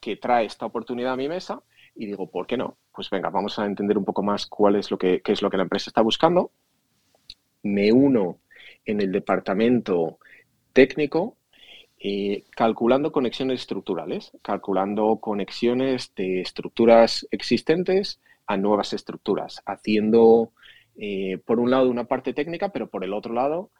que 0.00 0.16
trae 0.16 0.46
esta 0.46 0.66
oportunidad 0.66 1.14
a 1.14 1.16
mi 1.16 1.28
mesa 1.28 1.62
y 1.94 2.06
digo, 2.06 2.30
¿por 2.30 2.46
qué 2.46 2.56
no? 2.56 2.76
Pues 2.92 3.08
venga, 3.10 3.30
vamos 3.30 3.58
a 3.58 3.66
entender 3.66 3.96
un 3.96 4.04
poco 4.04 4.22
más 4.22 4.46
cuál 4.46 4.76
es 4.76 4.90
lo 4.90 4.98
que, 4.98 5.20
qué 5.22 5.32
es 5.32 5.42
lo 5.42 5.50
que 5.50 5.56
la 5.56 5.62
empresa 5.62 5.90
está 5.90 6.02
buscando. 6.02 6.50
Me 7.62 7.92
uno 7.92 8.38
en 8.84 9.00
el 9.00 9.12
departamento 9.12 10.18
técnico 10.72 11.36
eh, 11.98 12.44
calculando 12.54 13.12
conexiones 13.12 13.60
estructurales, 13.60 14.32
calculando 14.42 15.16
conexiones 15.20 16.12
de 16.14 16.42
estructuras 16.42 17.26
existentes 17.30 18.20
a 18.46 18.58
nuevas 18.58 18.92
estructuras, 18.92 19.62
haciendo, 19.64 20.52
eh, 20.96 21.38
por 21.46 21.60
un 21.60 21.70
lado, 21.70 21.88
una 21.88 22.04
parte 22.04 22.34
técnica, 22.34 22.68
pero 22.70 22.90
por 22.90 23.04
el 23.04 23.14
otro 23.14 23.32
lado, 23.32 23.70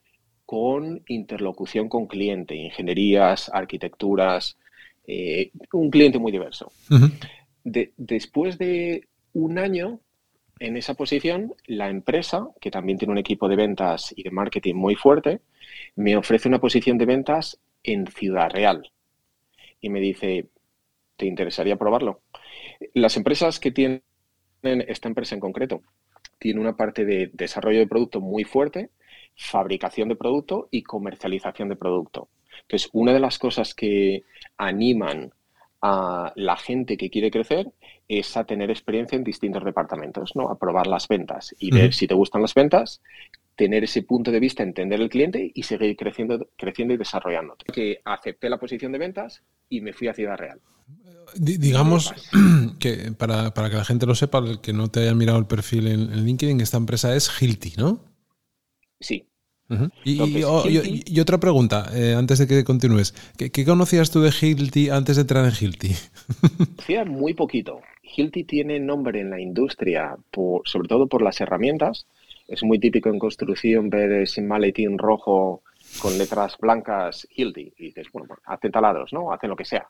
con 0.46 1.02
interlocución 1.08 1.88
con 1.88 2.06
cliente, 2.06 2.54
ingenierías, 2.54 3.50
arquitecturas, 3.52 4.58
eh, 5.06 5.50
un 5.72 5.90
cliente 5.90 6.18
muy 6.18 6.32
diverso. 6.32 6.72
Uh 6.90 6.94
-huh. 6.94 7.12
de, 7.64 7.92
después 7.96 8.58
de 8.58 9.08
un 9.32 9.58
año 9.58 10.00
en 10.60 10.76
esa 10.76 10.94
posición, 10.94 11.54
la 11.66 11.88
empresa, 11.88 12.48
que 12.60 12.70
también 12.70 12.98
tiene 12.98 13.12
un 13.12 13.18
equipo 13.18 13.48
de 13.48 13.56
ventas 13.56 14.14
y 14.16 14.22
de 14.22 14.30
marketing 14.30 14.74
muy 14.74 14.94
fuerte, 14.94 15.40
me 15.96 16.16
ofrece 16.16 16.48
una 16.48 16.60
posición 16.60 16.98
de 16.98 17.06
ventas 17.06 17.58
en 17.82 18.06
Ciudad 18.06 18.50
Real. 18.50 18.90
Y 19.80 19.90
me 19.90 20.00
dice, 20.00 20.46
¿te 21.16 21.26
interesaría 21.26 21.76
probarlo? 21.76 22.20
Las 22.94 23.16
empresas 23.16 23.60
que 23.60 23.72
tienen 23.72 24.02
esta 24.62 25.08
empresa 25.08 25.34
en 25.34 25.40
concreto 25.40 25.82
tiene 26.38 26.60
una 26.60 26.76
parte 26.76 27.04
de 27.04 27.30
desarrollo 27.32 27.80
de 27.80 27.86
producto 27.86 28.20
muy 28.20 28.44
fuerte, 28.44 28.90
fabricación 29.36 30.08
de 30.08 30.16
producto 30.16 30.68
y 30.70 30.82
comercialización 30.82 31.68
de 31.68 31.76
producto. 31.76 32.28
Entonces, 32.62 32.88
una 32.92 33.12
de 33.12 33.20
las 33.20 33.38
cosas 33.38 33.74
que 33.74 34.24
animan 34.56 35.32
a 35.82 36.32
la 36.36 36.56
gente 36.56 36.96
que 36.96 37.10
quiere 37.10 37.30
crecer 37.30 37.70
es 38.08 38.36
a 38.36 38.44
tener 38.44 38.70
experiencia 38.70 39.16
en 39.16 39.24
distintos 39.24 39.64
departamentos, 39.64 40.32
¿no? 40.34 40.48
A 40.48 40.58
probar 40.58 40.86
las 40.86 41.08
ventas 41.08 41.54
y 41.58 41.70
ver 41.70 41.92
si 41.92 42.06
te 42.06 42.14
gustan 42.14 42.42
las 42.42 42.54
ventas, 42.54 43.02
tener 43.54 43.84
ese 43.84 44.02
punto 44.02 44.30
de 44.30 44.40
vista, 44.40 44.62
entender 44.62 45.00
el 45.00 45.08
cliente 45.08 45.50
y 45.54 45.62
seguir 45.62 45.96
creciendo, 45.96 46.48
creciendo 46.56 46.94
y 46.94 46.96
desarrollándote. 46.96 47.66
Que 47.72 48.00
acepté 48.04 48.48
la 48.48 48.58
posición 48.58 48.92
de 48.92 48.98
ventas 48.98 49.42
y 49.68 49.80
me 49.80 49.92
fui 49.92 50.08
a 50.08 50.14
Ciudad 50.14 50.36
Real. 50.36 50.60
digamos 51.36 52.12
que 52.78 53.12
para, 53.12 53.52
que 53.52 53.76
la 53.76 53.84
gente 53.84 54.06
lo 54.06 54.14
sepa, 54.14 54.38
el 54.38 54.60
que 54.60 54.72
no 54.72 54.88
te 54.88 55.00
haya 55.00 55.14
mirado 55.14 55.38
el 55.38 55.46
perfil 55.46 55.88
en, 55.88 56.24
LinkedIn, 56.24 56.60
esta 56.60 56.78
empresa 56.78 57.14
es 57.14 57.30
Hilti, 57.40 57.74
¿no? 57.76 58.13
Sí. 59.00 59.26
y, 60.04 61.20
otra 61.20 61.38
pregunta, 61.38 61.90
eh, 61.94 62.14
antes 62.16 62.38
de 62.38 62.46
que 62.46 62.64
continúes. 62.64 63.14
¿Qué, 63.36 63.64
conocías 63.64 64.10
tú 64.10 64.20
de 64.20 64.30
Hilti 64.30 64.90
antes 64.90 65.16
de 65.16 65.22
entrar 65.22 65.44
en 65.44 65.52
Hilti? 65.58 65.90
Conocía 66.76 67.04
muy 67.04 67.34
poquito. 67.34 67.80
Hilti 68.02 68.44
tiene 68.44 68.78
nombre 68.78 69.20
en 69.20 69.30
la 69.30 69.40
industria, 69.40 70.16
sobre 70.64 70.88
todo 70.88 71.08
por 71.08 71.22
las 71.22 71.40
herramientas, 71.40 72.06
es 72.46 72.62
muy 72.62 72.78
típico 72.78 73.08
en 73.08 73.18
construcción 73.18 73.88
ver 73.88 74.12
ese 74.12 74.42
maletín 74.42 74.98
rojo 74.98 75.62
con 76.00 76.16
letras 76.18 76.56
blancas 76.58 77.26
Hildy. 77.30 77.72
Y 77.76 77.84
dices, 77.86 78.08
bueno, 78.12 78.28
pues, 78.28 78.40
hacen 78.44 78.72
taladros, 78.72 79.12
¿no? 79.12 79.32
Hacen 79.32 79.50
lo 79.50 79.56
que 79.56 79.64
sea. 79.64 79.88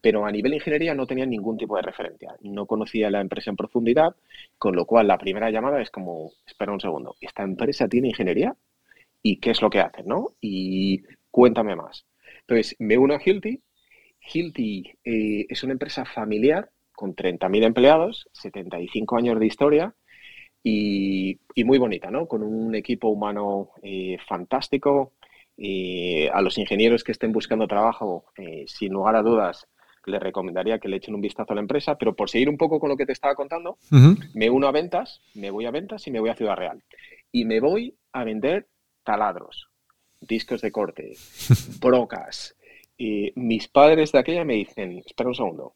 Pero 0.00 0.24
a 0.26 0.32
nivel 0.32 0.54
ingeniería 0.54 0.94
no 0.94 1.06
tenía 1.06 1.26
ningún 1.26 1.56
tipo 1.56 1.76
de 1.76 1.82
referencia. 1.82 2.34
No 2.42 2.66
conocía 2.66 3.10
la 3.10 3.20
empresa 3.20 3.50
en 3.50 3.56
profundidad, 3.56 4.14
con 4.58 4.74
lo 4.76 4.86
cual 4.86 5.08
la 5.08 5.18
primera 5.18 5.50
llamada 5.50 5.80
es 5.80 5.90
como, 5.90 6.30
espera 6.46 6.72
un 6.72 6.80
segundo, 6.80 7.16
¿esta 7.20 7.42
empresa 7.42 7.88
tiene 7.88 8.08
ingeniería? 8.08 8.56
¿Y 9.22 9.38
qué 9.38 9.50
es 9.50 9.62
lo 9.62 9.70
que 9.70 9.80
hacen, 9.80 10.06
no? 10.06 10.32
Y 10.40 11.02
cuéntame 11.30 11.76
más. 11.76 12.06
Entonces, 12.40 12.76
me 12.78 12.96
uno 12.98 13.14
a 13.14 13.20
Hilti. 13.24 13.62
Hilti 14.32 14.92
eh, 15.04 15.46
es 15.48 15.62
una 15.64 15.72
empresa 15.72 16.04
familiar 16.04 16.70
con 16.92 17.14
30.000 17.14 17.64
empleados, 17.64 18.28
75 18.32 19.16
años 19.16 19.38
de 19.38 19.46
historia, 19.46 19.94
y, 20.68 21.38
muy 21.64 21.78
bonita, 21.78 22.10
¿no? 22.10 22.26
Con 22.26 22.42
un 22.42 22.74
equipo 22.74 23.08
humano 23.08 23.70
eh, 23.82 24.18
fantástico. 24.26 25.12
Eh, 25.58 26.28
a 26.32 26.42
los 26.42 26.58
ingenieros 26.58 27.02
que 27.02 27.12
estén 27.12 27.32
buscando 27.32 27.66
trabajo, 27.66 28.26
eh, 28.36 28.64
sin 28.66 28.92
lugar 28.92 29.16
a 29.16 29.22
dudas, 29.22 29.66
les 30.04 30.20
recomendaría 30.20 30.78
que 30.78 30.88
le 30.88 30.98
echen 30.98 31.14
un 31.14 31.20
vistazo 31.20 31.52
a 31.52 31.56
la 31.56 31.62
empresa, 31.62 31.96
pero 31.96 32.14
por 32.14 32.30
seguir 32.30 32.48
un 32.48 32.58
poco 32.58 32.78
con 32.78 32.90
lo 32.90 32.96
que 32.96 33.06
te 33.06 33.12
estaba 33.12 33.34
contando, 33.34 33.78
me 34.34 34.50
uno 34.50 34.68
a 34.68 34.72
ventas, 34.72 35.20
me 35.34 35.50
voy 35.50 35.64
a 35.66 35.70
ventas 35.70 36.06
y 36.06 36.10
me 36.10 36.20
voy 36.20 36.30
a 36.30 36.36
Ciudad 36.36 36.56
Real. 36.56 36.84
Y 37.32 37.44
me 37.44 37.58
voy 37.58 37.96
a 38.12 38.22
vender 38.22 38.68
taladros, 39.02 39.68
discos 40.20 40.60
de 40.60 40.70
corte, 40.70 41.12
brocas. 41.80 42.54
mis 43.34 43.66
padres 43.68 44.12
de 44.12 44.18
aquella 44.18 44.44
me 44.44 44.54
dicen, 44.54 45.02
espera 45.04 45.30
un 45.30 45.34
segundo, 45.34 45.74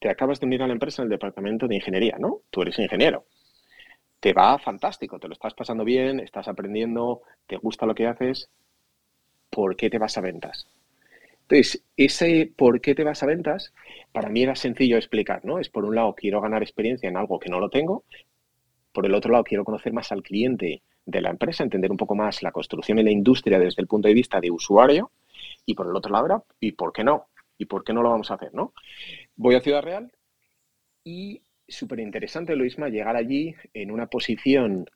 te 0.00 0.08
acabas 0.08 0.40
de 0.40 0.46
unir 0.46 0.62
a 0.62 0.66
la 0.66 0.72
empresa 0.72 1.02
en 1.02 1.06
el 1.06 1.10
departamento 1.10 1.68
de 1.68 1.76
ingeniería, 1.76 2.16
¿no? 2.18 2.40
Tú 2.50 2.62
eres 2.62 2.78
ingeniero 2.78 3.26
te 4.22 4.32
va 4.32 4.56
fantástico, 4.60 5.18
te 5.18 5.26
lo 5.26 5.32
estás 5.34 5.52
pasando 5.52 5.82
bien, 5.82 6.20
estás 6.20 6.46
aprendiendo, 6.46 7.22
te 7.48 7.56
gusta 7.56 7.86
lo 7.86 7.94
que 7.96 8.06
haces, 8.06 8.48
¿por 9.52 9.76
qué 9.76 9.90
te 9.90 9.98
vas 9.98 10.16
a 10.16 10.22
ventas? 10.22 10.66
Entonces, 11.42 11.84
ese 11.98 12.50
por 12.56 12.80
qué 12.80 12.94
te 12.94 13.04
vas 13.04 13.22
a 13.22 13.26
ventas, 13.26 13.74
para 14.10 14.30
mí 14.30 14.42
era 14.42 14.56
sencillo 14.56 14.96
explicar, 14.96 15.44
¿no? 15.44 15.58
Es 15.58 15.68
por 15.68 15.84
un 15.84 15.94
lado, 15.94 16.14
quiero 16.14 16.40
ganar 16.40 16.62
experiencia 16.62 17.08
en 17.08 17.18
algo 17.18 17.38
que 17.38 17.50
no 17.50 17.60
lo 17.60 17.68
tengo, 17.68 18.04
por 18.92 19.04
el 19.04 19.14
otro 19.14 19.30
lado, 19.30 19.44
quiero 19.44 19.64
conocer 19.64 19.92
más 19.92 20.10
al 20.10 20.22
cliente 20.22 20.82
de 21.04 21.20
la 21.20 21.30
empresa, 21.30 21.62
entender 21.62 21.90
un 21.90 21.98
poco 21.98 22.14
más 22.14 22.42
la 22.42 22.52
construcción 22.52 22.98
y 22.98 23.02
la 23.02 23.10
industria 23.10 23.58
desde 23.58 23.82
el 23.82 23.88
punto 23.88 24.08
de 24.08 24.14
vista 24.14 24.40
de 24.40 24.50
usuario, 24.50 25.10
y 25.66 25.74
por 25.74 25.86
el 25.86 25.96
otro 25.96 26.12
lado, 26.12 26.46
¿y 26.58 26.72
por 26.72 26.92
qué 26.92 27.04
no? 27.04 27.26
¿Y 27.58 27.66
por 27.66 27.84
qué 27.84 27.92
no 27.92 28.02
lo 28.02 28.10
vamos 28.10 28.30
a 28.30 28.34
hacer, 28.34 28.54
no? 28.54 28.72
Voy 29.36 29.54
a 29.54 29.60
Ciudad 29.60 29.82
Real 29.82 30.10
y 31.04 31.42
súper 31.68 32.00
interesante, 32.00 32.56
Luisma, 32.56 32.88
llegar 32.88 33.16
allí 33.16 33.54
en 33.74 33.90
una 33.90 34.06
posición 34.06 34.86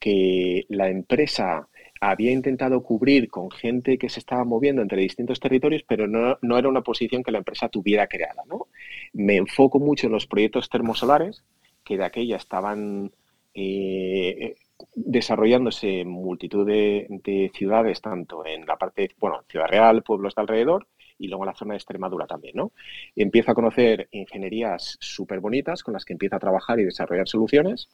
que 0.00 0.64
la 0.68 0.88
empresa 0.88 1.68
había 2.04 2.32
intentado 2.32 2.82
cubrir 2.82 3.28
con 3.28 3.48
gente 3.48 3.96
que 3.96 4.08
se 4.08 4.18
estaba 4.18 4.42
moviendo 4.44 4.82
entre 4.82 5.00
distintos 5.00 5.38
territorios, 5.38 5.84
pero 5.86 6.08
no, 6.08 6.58
era 6.58 6.68
una 6.68 6.82
posición 6.82 7.22
que 7.22 7.30
la 7.30 7.38
empresa 7.38 7.68
tuviera 7.68 8.08
creada. 8.08 8.42
¿no? 8.48 8.66
Me 9.12 9.36
enfoco 9.36 9.78
mucho 9.78 10.08
en 10.08 10.12
los 10.12 10.26
proyectos 10.26 10.68
termosolares, 10.68 11.44
que 11.84 11.96
de 11.96 12.04
aquella 12.04 12.38
estaban 12.38 13.12
eh, 13.54 14.56
desarrollándose 14.96 16.00
en 16.00 16.08
multitud 16.08 16.66
de, 16.66 17.06
de, 17.08 17.52
ciudades, 17.54 18.00
tanto 18.00 18.44
en 18.44 18.66
la 18.66 18.76
parte, 18.76 19.10
bueno, 19.20 19.44
Ciudad 19.48 19.68
Real, 19.68 20.02
pueblos 20.02 20.34
de 20.34 20.40
alrededor, 20.42 20.88
y 21.18 21.28
luego 21.28 21.44
la 21.44 21.54
zona 21.54 21.74
de 21.74 21.78
Extremadura 21.78 22.26
también, 22.26 22.56
¿no? 22.56 22.72
Empiezo 23.14 23.52
a 23.52 23.54
conocer 23.54 24.08
ingenierías 24.10 24.96
súper 24.98 25.38
bonitas 25.38 25.84
con 25.84 25.94
las 25.94 26.04
que 26.04 26.14
empieza 26.14 26.34
a 26.34 26.40
trabajar 26.40 26.80
y 26.80 26.84
desarrollar 26.84 27.28
soluciones. 27.28 27.88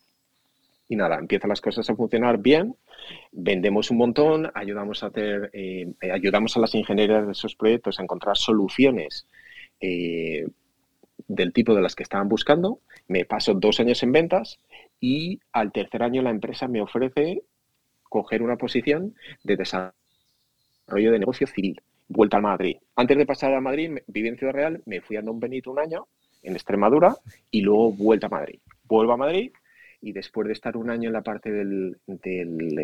Y 0.89 0.97
nada, 0.97 1.19
empiezan 1.19 1.51
las 1.51 1.61
cosas 1.61 1.89
a 1.91 1.95
funcionar 1.95 2.39
bien, 2.39 2.75
vendemos 3.31 3.91
un 3.91 3.99
montón, 3.99 4.51
ayudamos 4.55 5.03
a 5.03 5.09
hacer, 5.09 5.51
eh, 5.53 5.93
ayudamos 6.13 6.57
a 6.57 6.61
las 6.61 6.75
ingenierías 6.75 7.27
de 7.27 7.33
esos 7.33 7.55
proyectos 7.55 7.99
a 7.99 8.03
encontrar 8.03 8.37
soluciones 8.37 9.27
eh, 9.81 10.47
del 11.27 11.53
tipo 11.53 11.75
de 11.75 11.83
las 11.83 11.95
que 11.95 12.05
estaban 12.05 12.29
buscando. 12.29 12.81
Me 13.07 13.25
paso 13.27 13.55
dos 13.55 13.81
años 13.81 14.03
en 14.03 14.13
ventas 14.13 14.61
y 14.99 15.41
al 15.53 15.73
tercer 15.73 16.03
año 16.03 16.23
la 16.23 16.31
empresa 16.31 16.69
me 16.69 16.81
ofrece 16.81 17.43
coger 18.05 18.43
una 18.43 18.57
posición 18.57 19.15
de 19.45 19.57
desarrollo 19.57 19.93
de 21.13 21.19
negocio 21.19 21.47
civil 21.47 21.83
vuelta 22.09 22.39
a 22.39 22.41
Madrid. 22.41 22.77
Antes 22.97 23.17
de 23.17 23.27
pasar 23.27 23.55
a 23.55 23.61
Madrid, 23.61 23.99
viví 24.07 24.29
en 24.29 24.39
Ciudad 24.39 24.55
Real, 24.55 24.83
me 24.87 25.01
fui 25.01 25.17
a 25.17 25.23
Don 25.23 25.39
Benito 25.39 25.71
un 25.71 25.79
año 25.79 26.07
en 26.43 26.55
Extremadura 26.55 27.15
y 27.51 27.61
luego 27.61 27.93
vuelta 27.93 28.27
a 28.27 28.31
Madrid. 28.31 28.59
Vuelvo 28.85 29.13
a 29.13 29.17
Madrid 29.17 29.53
y 30.01 30.13
después 30.13 30.47
de 30.47 30.53
estar 30.53 30.77
un 30.77 30.91
año 30.91 31.09
en 31.09 31.13
la 31.13 31.23
parte 31.23 31.51
del, 31.51 31.97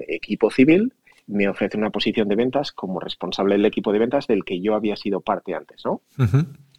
equipo 0.08 0.50
civil, 0.50 0.92
me 1.26 1.48
ofrece 1.48 1.78
una 1.78 1.90
posición 1.90 2.28
de 2.28 2.36
ventas 2.36 2.72
como 2.72 3.00
responsable 3.00 3.54
del 3.54 3.64
equipo 3.64 3.92
de 3.92 3.98
ventas 3.98 4.26
del 4.26 4.44
que 4.44 4.60
yo 4.60 4.74
había 4.74 4.96
sido 4.96 5.20
parte 5.20 5.54
antes, 5.54 5.82
¿no? 5.84 6.02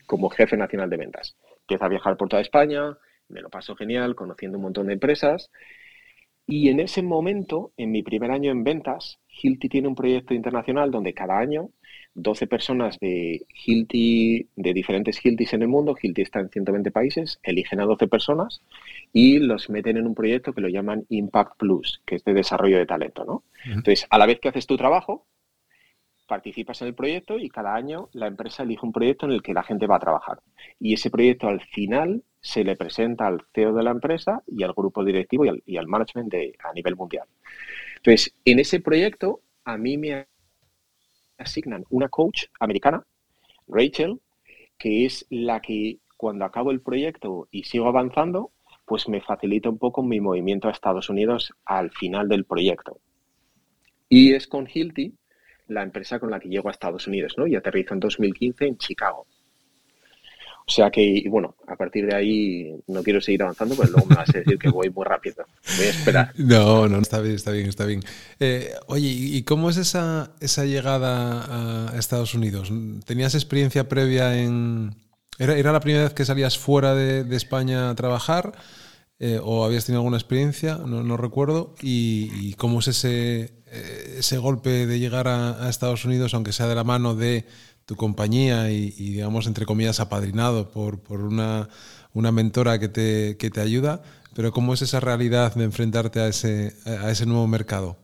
Como 0.05 0.29
jefe 0.29 0.55
nacional 0.57 0.89
de 0.89 0.97
ventas. 0.97 1.35
Empiezo 1.61 1.85
a 1.85 1.89
viajar 1.89 2.17
por 2.17 2.29
toda 2.29 2.41
España, 2.41 2.97
me 3.27 3.41
lo 3.41 3.49
paso 3.49 3.75
genial, 3.75 4.15
conociendo 4.15 4.57
un 4.57 4.63
montón 4.63 4.87
de 4.87 4.93
empresas. 4.93 5.49
Y 6.45 6.69
en 6.69 6.79
ese 6.79 7.01
momento, 7.01 7.71
en 7.75 7.91
mi 7.91 8.03
primer 8.03 8.29
año 8.29 8.51
en 8.51 8.63
ventas, 8.63 9.19
Hilti 9.27 9.67
tiene 9.67 9.87
un 9.87 9.95
proyecto 9.95 10.35
internacional 10.35 10.91
donde 10.91 11.13
cada 11.13 11.39
año 11.39 11.69
12 12.15 12.47
personas 12.47 12.97
de 12.99 13.45
Hilti, 13.65 14.47
de 14.55 14.73
diferentes 14.73 15.23
Hiltis 15.23 15.53
en 15.53 15.61
el 15.61 15.67
mundo, 15.67 15.95
Hilti 16.01 16.21
está 16.21 16.39
en 16.39 16.49
120 16.49 16.89
países, 16.91 17.39
eligen 17.43 17.81
a 17.81 17.85
12 17.85 18.07
personas 18.07 18.61
y 19.13 19.39
los 19.39 19.69
meten 19.69 19.97
en 19.97 20.07
un 20.07 20.15
proyecto 20.15 20.53
que 20.53 20.61
lo 20.61 20.69
llaman 20.69 21.05
Impact 21.09 21.57
Plus, 21.57 22.01
que 22.05 22.15
es 22.15 22.23
de 22.23 22.33
desarrollo 22.33 22.77
de 22.77 22.85
talento, 22.85 23.25
¿no? 23.25 23.43
Entonces, 23.65 24.07
a 24.09 24.17
la 24.17 24.25
vez 24.25 24.39
que 24.39 24.47
haces 24.47 24.65
tu 24.65 24.77
trabajo, 24.77 25.25
participas 26.25 26.81
en 26.81 26.87
el 26.87 26.95
proyecto 26.95 27.37
y 27.37 27.49
cada 27.49 27.75
año 27.75 28.09
la 28.13 28.27
empresa 28.27 28.63
elige 28.63 28.85
un 28.85 28.93
proyecto 28.93 29.25
en 29.25 29.33
el 29.33 29.43
que 29.43 29.53
la 29.53 29.63
gente 29.63 29.85
va 29.85 29.97
a 29.97 29.99
trabajar. 29.99 30.39
Y 30.79 30.93
ese 30.93 31.09
proyecto 31.09 31.47
al 31.47 31.61
final 31.61 32.23
se 32.41 32.63
le 32.63 32.75
presenta 32.75 33.27
al 33.27 33.41
CEO 33.53 33.73
de 33.73 33.83
la 33.83 33.91
empresa 33.91 34.41
y 34.47 34.63
al 34.63 34.73
grupo 34.73 35.03
directivo 35.03 35.45
y 35.45 35.49
al, 35.49 35.63
y 35.65 35.77
al 35.77 35.87
management 35.87 36.31
de, 36.31 36.55
a 36.63 36.73
nivel 36.73 36.95
mundial. 36.95 37.27
Entonces, 37.97 38.33
en 38.45 38.59
ese 38.59 38.79
proyecto 38.79 39.41
a 39.65 39.77
mí 39.77 39.97
me 39.97 40.27
asignan 41.37 41.85
una 41.89 42.09
coach 42.09 42.45
americana, 42.59 43.05
Rachel, 43.67 44.19
que 44.77 45.05
es 45.05 45.25
la 45.29 45.61
que 45.61 45.99
cuando 46.17 46.45
acabo 46.45 46.71
el 46.71 46.81
proyecto 46.81 47.47
y 47.51 47.63
sigo 47.63 47.87
avanzando, 47.87 48.51
pues 48.85 49.09
me 49.09 49.21
facilita 49.21 49.69
un 49.69 49.77
poco 49.77 50.03
mi 50.03 50.19
movimiento 50.19 50.67
a 50.67 50.71
Estados 50.71 51.09
Unidos 51.09 51.53
al 51.65 51.91
final 51.91 52.29
del 52.29 52.45
proyecto. 52.45 52.99
Y 54.07 54.33
es 54.33 54.47
con 54.47 54.67
Hilti 54.71 55.13
la 55.67 55.81
empresa 55.81 56.19
con 56.19 56.29
la 56.29 56.39
que 56.39 56.49
llego 56.49 56.69
a 56.69 56.71
Estados 56.71 57.07
Unidos, 57.07 57.33
¿no? 57.37 57.47
Y 57.47 57.55
aterrizo 57.55 57.95
en 57.95 57.99
2015 57.99 58.67
en 58.67 58.77
Chicago. 58.77 59.25
O 60.67 60.71
sea 60.71 60.89
que, 60.89 61.23
bueno, 61.29 61.55
a 61.67 61.75
partir 61.75 62.07
de 62.07 62.15
ahí 62.15 62.75
no 62.87 63.03
quiero 63.03 63.21
seguir 63.21 63.43
avanzando, 63.43 63.75
pero 63.75 63.91
luego 63.91 64.07
me 64.07 64.15
vas 64.15 64.29
a 64.29 64.39
decir 64.39 64.57
que 64.57 64.69
voy 64.69 64.89
muy 64.89 65.05
rápido. 65.05 65.45
Voy 65.77 65.85
a 65.85 65.89
esperar. 65.89 66.33
No, 66.37 66.87
no, 66.87 66.99
está 66.99 67.19
bien, 67.19 67.35
está 67.35 67.51
bien, 67.51 67.67
está 67.67 67.85
bien. 67.85 68.01
Eh, 68.39 68.73
oye, 68.87 69.07
¿y 69.07 69.43
cómo 69.43 69.69
es 69.69 69.77
esa, 69.77 70.31
esa 70.39 70.65
llegada 70.65 71.91
a 71.91 71.99
Estados 71.99 72.33
Unidos? 72.33 72.71
¿Tenías 73.05 73.35
experiencia 73.35 73.87
previa 73.87 74.41
en... 74.41 74.95
¿Era, 75.37 75.71
la 75.71 75.81
primera 75.81 76.05
vez 76.05 76.13
que 76.13 76.25
salías 76.25 76.57
fuera 76.57 76.95
de, 76.95 77.35
España 77.35 77.91
a 77.91 77.95
trabajar? 77.95 78.53
Eh, 79.19 79.39
¿O 79.43 79.65
habías 79.65 79.85
tenido 79.85 79.99
alguna 79.99 80.17
experiencia? 80.17 80.77
No, 80.77 81.17
recuerdo. 81.17 81.75
¿Y, 81.81 82.53
cómo 82.53 82.79
es 82.79 82.87
ese, 82.87 83.53
eh, 83.67 84.15
ese 84.17 84.37
golpe 84.39 84.87
de 84.87 84.97
llegar 84.97 85.27
a 85.27 85.69
Estados 85.69 86.05
Unidos, 86.05 86.33
aunque 86.33 86.53
sea 86.53 86.67
de 86.67 86.75
la 86.75 86.83
mano 86.83 87.15
de 87.15 87.45
tu 87.85 87.95
compañía 87.95 88.71
y, 88.71 88.89
digamos, 88.89 89.47
entre 89.47 89.65
comillas, 89.65 89.99
apadrinado 89.99 90.71
por, 90.71 90.99
por 90.99 91.21
una, 91.21 91.69
una, 92.13 92.31
mentora 92.31 92.79
que 92.79 92.87
te, 92.87 93.37
que 93.37 93.49
te 93.49 93.61
ayuda. 93.61 94.01
pero 94.35 94.51
¿cómo 94.51 94.73
es 94.73 94.81
esa 94.81 94.99
realidad 94.99 95.53
de 95.55 95.65
enfrentarte 95.65 96.19
a 96.19 96.27
ese, 96.27 96.73
a 96.85 97.09
ese 97.11 97.25
nuevo 97.25 97.47
mercado? 97.47 97.97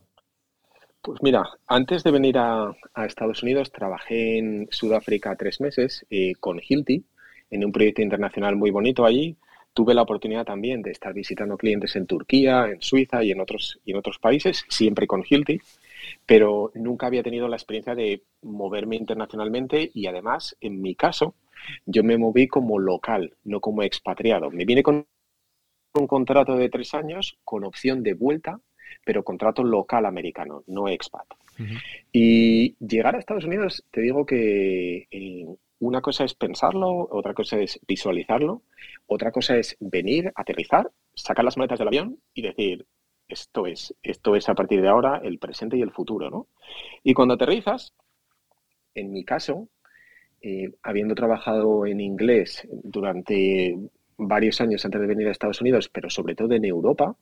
Pues 1.02 1.20
mira, 1.24 1.50
antes 1.66 2.04
de 2.04 2.12
venir 2.12 2.38
a, 2.38 2.76
Estados 3.08 3.42
Unidos 3.42 3.72
trabajé 3.72 4.38
en 4.38 4.68
Sudáfrica 4.70 5.36
tres 5.36 5.60
meses 5.60 6.06
eh, 6.12 6.34
con 6.40 6.62
Hilti 6.62 7.04
en 7.50 7.66
un 7.66 7.72
proyecto 7.72 8.04
internacional 8.04 8.56
muy 8.56 8.70
bonito 8.70 9.04
allí. 9.04 9.36
Tuve 9.74 9.96
la 9.96 10.04
oportunidad 10.04 10.46
también 10.46 10.84
de 10.84 10.92
estar 10.92 11.14
visitando 11.14 11.58
clientes 11.58 11.96
en 11.96 12.06
Turquía, 12.06 12.68
en 12.68 12.82
Suiza 12.82 13.24
y 13.24 13.32
en 13.32 13.42
otros, 13.42 13.80
y 13.84 13.92
en 13.92 13.98
otros 13.98 14.20
países, 14.20 14.64
siempre 14.70 15.08
con 15.08 15.24
Hilti, 15.28 15.60
pero 16.26 16.72
nunca 16.76 17.08
había 17.08 17.24
tenido 17.24 17.48
la 17.48 17.56
experiencia 17.56 17.96
de 17.96 18.24
moverme 18.42 18.96
internacionalmente 18.96 19.92
y 19.94 20.08
además, 20.08 20.56
en 20.62 20.82
mi 20.82 20.96
caso, 20.96 21.36
yo 21.86 22.04
me 22.04 22.18
moví 22.18 22.48
como 22.48 22.80
local, 22.80 23.36
no 23.44 23.60
como 23.60 23.84
expatriado. 23.84 24.50
Me 24.50 24.66
vine 24.66 24.84
con 24.84 25.06
un 25.94 26.08
contrato 26.08 26.56
de 26.56 26.70
tres 26.70 26.94
años 26.94 27.38
con 27.44 27.64
opción 27.64 28.02
de 28.04 28.14
vuelta 28.14 28.60
pero 29.04 29.24
contrato 29.24 29.64
local 29.64 30.06
americano, 30.06 30.64
no 30.68 30.88
expat. 30.88 31.26
Y 32.12 32.76
llegar 32.84 33.16
a 33.16 33.20
Estados 33.20 33.46
Unidos, 33.46 33.86
te 33.92 34.02
digo 34.02 34.26
que 34.26 35.08
eh, 35.12 35.46
una 35.80 36.02
cosa 36.02 36.24
es 36.24 36.34
pensarlo, 36.34 37.08
otra 37.12 37.34
cosa 37.34 37.60
es 37.60 37.80
visualizarlo, 37.88 38.64
otra 39.06 39.32
cosa 39.32 39.58
es 39.58 39.78
venir, 39.80 40.32
aterrizar, 40.36 40.90
sacar 41.14 41.46
las 41.46 41.58
maletas 41.58 41.80
del 41.80 41.90
avión 41.90 42.18
y 42.34 42.42
decir, 42.42 42.86
esto 43.32 43.66
es, 43.68 43.94
esto 44.04 44.36
es 44.36 44.50
a 44.50 44.56
partir 44.56 44.82
de 44.82 44.90
ahora 44.90 45.22
el 45.24 45.40
presente 45.40 45.78
y 45.78 45.82
el 45.82 45.92
futuro, 45.92 46.30
¿no? 46.30 46.48
Y 47.04 47.14
cuando 47.14 47.34
aterrizas, 47.36 47.94
en 48.94 49.12
mi 49.12 49.24
caso, 49.24 49.68
eh, 50.42 50.72
habiendo 50.84 51.16
trabajado 51.16 51.86
en 51.86 52.00
inglés 52.02 52.68
durante 52.72 53.78
varios 54.18 54.62
años 54.62 54.84
antes 54.86 55.02
de 55.02 55.08
venir 55.08 55.28
a 55.28 55.32
Estados 55.32 55.62
Unidos, 55.62 55.90
pero 55.90 56.10
sobre 56.10 56.36
todo 56.36 56.54
en 56.54 56.66
Europa, 56.66 57.16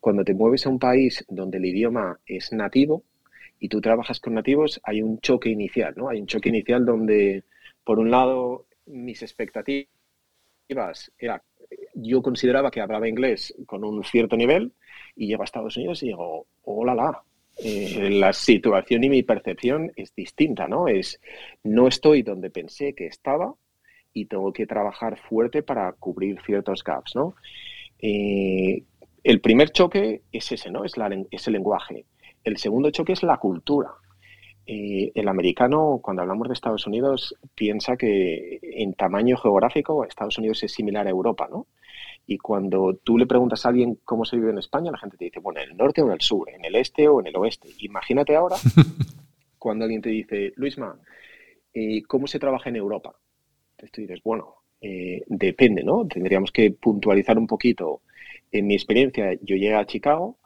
cuando 0.00 0.24
te 0.24 0.34
mueves 0.34 0.66
a 0.66 0.70
un 0.70 0.78
país 0.78 1.24
donde 1.28 1.58
el 1.58 1.66
idioma 1.66 2.18
es 2.26 2.52
nativo 2.52 3.04
y 3.58 3.68
tú 3.68 3.80
trabajas 3.80 4.20
con 4.20 4.34
nativos, 4.34 4.80
hay 4.84 5.02
un 5.02 5.20
choque 5.20 5.50
inicial, 5.50 5.94
¿no? 5.96 6.08
Hay 6.08 6.20
un 6.20 6.26
choque 6.26 6.48
inicial 6.48 6.84
donde, 6.84 7.44
por 7.84 7.98
un 7.98 8.10
lado, 8.10 8.66
mis 8.86 9.22
expectativas 9.22 9.88
era, 11.18 11.42
yo 11.94 12.22
consideraba 12.22 12.70
que 12.70 12.80
hablaba 12.80 13.08
inglés 13.08 13.54
con 13.66 13.84
un 13.84 14.02
cierto 14.04 14.36
nivel 14.36 14.72
y 15.16 15.26
llego 15.26 15.42
a 15.42 15.44
Estados 15.44 15.76
Unidos 15.76 16.02
y 16.02 16.06
digo, 16.06 16.46
hola, 16.62 16.94
la, 16.94 17.22
eh, 17.58 18.08
la 18.10 18.32
situación 18.32 19.04
y 19.04 19.10
mi 19.10 19.22
percepción 19.22 19.92
es 19.96 20.14
distinta, 20.14 20.66
¿no? 20.66 20.88
Es, 20.88 21.20
no 21.62 21.88
estoy 21.88 22.22
donde 22.22 22.50
pensé 22.50 22.94
que 22.94 23.06
estaba 23.06 23.54
y 24.12 24.26
tengo 24.26 24.52
que 24.52 24.66
trabajar 24.66 25.18
fuerte 25.18 25.62
para 25.62 25.92
cubrir 25.92 26.40
ciertos 26.44 26.82
gaps, 26.82 27.14
¿no? 27.14 27.34
Eh, 27.98 28.82
el 29.22 29.40
primer 29.40 29.70
choque 29.70 30.22
es 30.32 30.50
ese, 30.50 30.70
¿no? 30.70 30.84
Es, 30.84 30.96
la, 30.96 31.08
es 31.30 31.46
el 31.46 31.52
lenguaje. 31.52 32.06
El 32.42 32.56
segundo 32.56 32.90
choque 32.90 33.12
es 33.12 33.22
la 33.22 33.36
cultura. 33.36 33.90
Eh, 34.66 35.10
el 35.14 35.28
americano, 35.28 36.00
cuando 36.02 36.22
hablamos 36.22 36.48
de 36.48 36.54
Estados 36.54 36.86
Unidos, 36.86 37.34
piensa 37.54 37.96
que 37.96 38.60
en 38.62 38.94
tamaño 38.94 39.36
geográfico 39.36 40.04
Estados 40.04 40.38
Unidos 40.38 40.62
es 40.62 40.72
similar 40.72 41.06
a 41.06 41.10
Europa, 41.10 41.48
¿no? 41.50 41.66
Y 42.26 42.38
cuando 42.38 42.94
tú 43.02 43.18
le 43.18 43.26
preguntas 43.26 43.66
a 43.66 43.70
alguien 43.70 43.98
cómo 44.04 44.24
se 44.24 44.36
vive 44.36 44.50
en 44.50 44.58
España, 44.58 44.92
la 44.92 44.98
gente 44.98 45.16
te 45.16 45.24
dice, 45.24 45.40
bueno, 45.40 45.60
en 45.60 45.70
el 45.70 45.76
norte 45.76 46.02
o 46.02 46.06
en 46.06 46.12
el 46.12 46.20
sur, 46.20 46.48
en 46.48 46.64
el 46.64 46.76
este 46.76 47.08
o 47.08 47.20
en 47.20 47.26
el 47.26 47.36
oeste. 47.36 47.68
Imagínate 47.78 48.36
ahora 48.36 48.56
cuando 49.58 49.84
alguien 49.84 50.02
te 50.02 50.10
dice, 50.10 50.52
Luisma, 50.56 50.96
eh, 51.74 52.02
¿cómo 52.04 52.28
se 52.28 52.38
trabaja 52.38 52.68
en 52.70 52.76
Europa? 52.76 53.16
Entonces 53.72 53.92
tú 53.92 54.00
dices, 54.02 54.22
bueno, 54.22 54.54
eh, 54.80 55.22
depende, 55.26 55.82
¿no? 55.82 56.06
Tendríamos 56.06 56.52
que 56.52 56.70
puntualizar 56.70 57.36
un 57.38 57.48
poquito 57.48 58.02
en 58.52 58.66
mi 58.66 58.74
experiencia, 58.74 59.32
yo 59.40 59.56
llegué 59.56 59.74
a 59.74 59.86
Chicago. 59.86 60.38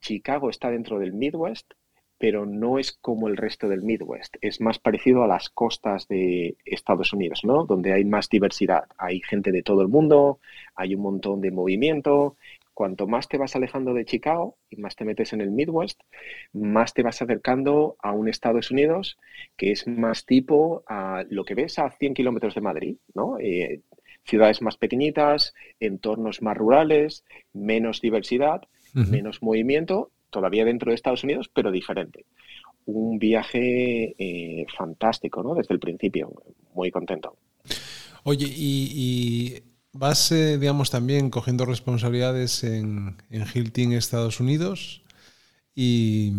Chicago 0.00 0.50
está 0.50 0.70
dentro 0.70 0.98
del 0.98 1.12
Midwest, 1.12 1.74
pero 2.20 2.44
no 2.44 2.78
es 2.78 2.92
como 2.92 3.28
el 3.28 3.38
resto 3.38 3.66
del 3.66 3.82
Midwest. 3.82 4.36
Es 4.42 4.60
más 4.60 4.78
parecido 4.78 5.24
a 5.24 5.26
las 5.26 5.48
costas 5.48 6.06
de 6.06 6.58
Estados 6.66 7.14
Unidos, 7.14 7.40
¿no? 7.44 7.64
Donde 7.64 7.94
hay 7.94 8.04
más 8.04 8.28
diversidad. 8.28 8.84
Hay 8.98 9.22
gente 9.22 9.50
de 9.52 9.62
todo 9.62 9.80
el 9.80 9.88
mundo, 9.88 10.38
hay 10.74 10.94
un 10.94 11.00
montón 11.00 11.40
de 11.40 11.50
movimiento. 11.50 12.36
Cuanto 12.74 13.06
más 13.06 13.26
te 13.26 13.38
vas 13.38 13.56
alejando 13.56 13.94
de 13.94 14.04
Chicago 14.04 14.58
y 14.68 14.76
más 14.76 14.96
te 14.96 15.06
metes 15.06 15.32
en 15.32 15.40
el 15.40 15.50
Midwest, 15.50 16.02
más 16.52 16.92
te 16.92 17.02
vas 17.02 17.22
acercando 17.22 17.96
a 18.02 18.12
un 18.12 18.28
Estados 18.28 18.70
Unidos 18.70 19.18
que 19.56 19.72
es 19.72 19.88
más 19.88 20.26
tipo 20.26 20.84
a 20.86 21.24
lo 21.30 21.46
que 21.46 21.54
ves 21.54 21.78
a 21.78 21.88
100 21.88 22.12
kilómetros 22.12 22.54
de 22.54 22.60
Madrid, 22.60 22.96
¿no? 23.14 23.38
Eh, 23.38 23.80
ciudades 24.24 24.60
más 24.60 24.76
pequeñitas, 24.76 25.54
entornos 25.80 26.42
más 26.42 26.54
rurales, 26.54 27.24
menos 27.54 28.02
diversidad, 28.02 28.60
menos 28.92 29.42
movimiento, 29.42 30.10
todavía 30.30 30.64
dentro 30.64 30.90
de 30.90 30.94
Estados 30.94 31.24
Unidos, 31.24 31.50
pero 31.52 31.70
diferente. 31.70 32.26
Un 32.86 33.18
viaje 33.18 34.14
eh, 34.18 34.66
fantástico, 34.76 35.42
¿no? 35.42 35.54
Desde 35.54 35.74
el 35.74 35.80
principio, 35.80 36.32
muy 36.74 36.90
contento. 36.90 37.36
Oye, 38.24 38.46
y, 38.48 39.62
vas, 39.92 40.32
eh, 40.32 40.58
digamos, 40.58 40.90
también 40.90 41.30
cogiendo 41.30 41.64
responsabilidades 41.64 42.64
en, 42.64 43.16
Hilton, 43.30 43.92
Estados 43.92 44.40
Unidos. 44.40 45.02
¿Y 45.74 46.32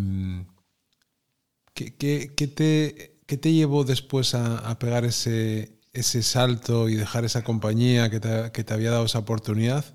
qué, 1.73 1.91
te, 1.91 3.19
qué 3.25 3.37
te 3.37 3.53
llevó 3.53 3.83
después 3.83 4.35
a 4.35 4.77
pegar 4.79 5.05
ese, 5.05 5.81
ese 5.93 6.23
salto 6.23 6.89
y 6.89 6.95
dejar 6.95 7.25
esa 7.25 7.43
compañía 7.43 8.09
que 8.09 8.19
te, 8.19 8.73
había 8.73 8.91
dado 8.91 9.05
esa 9.05 9.19
oportunidad. 9.19 9.85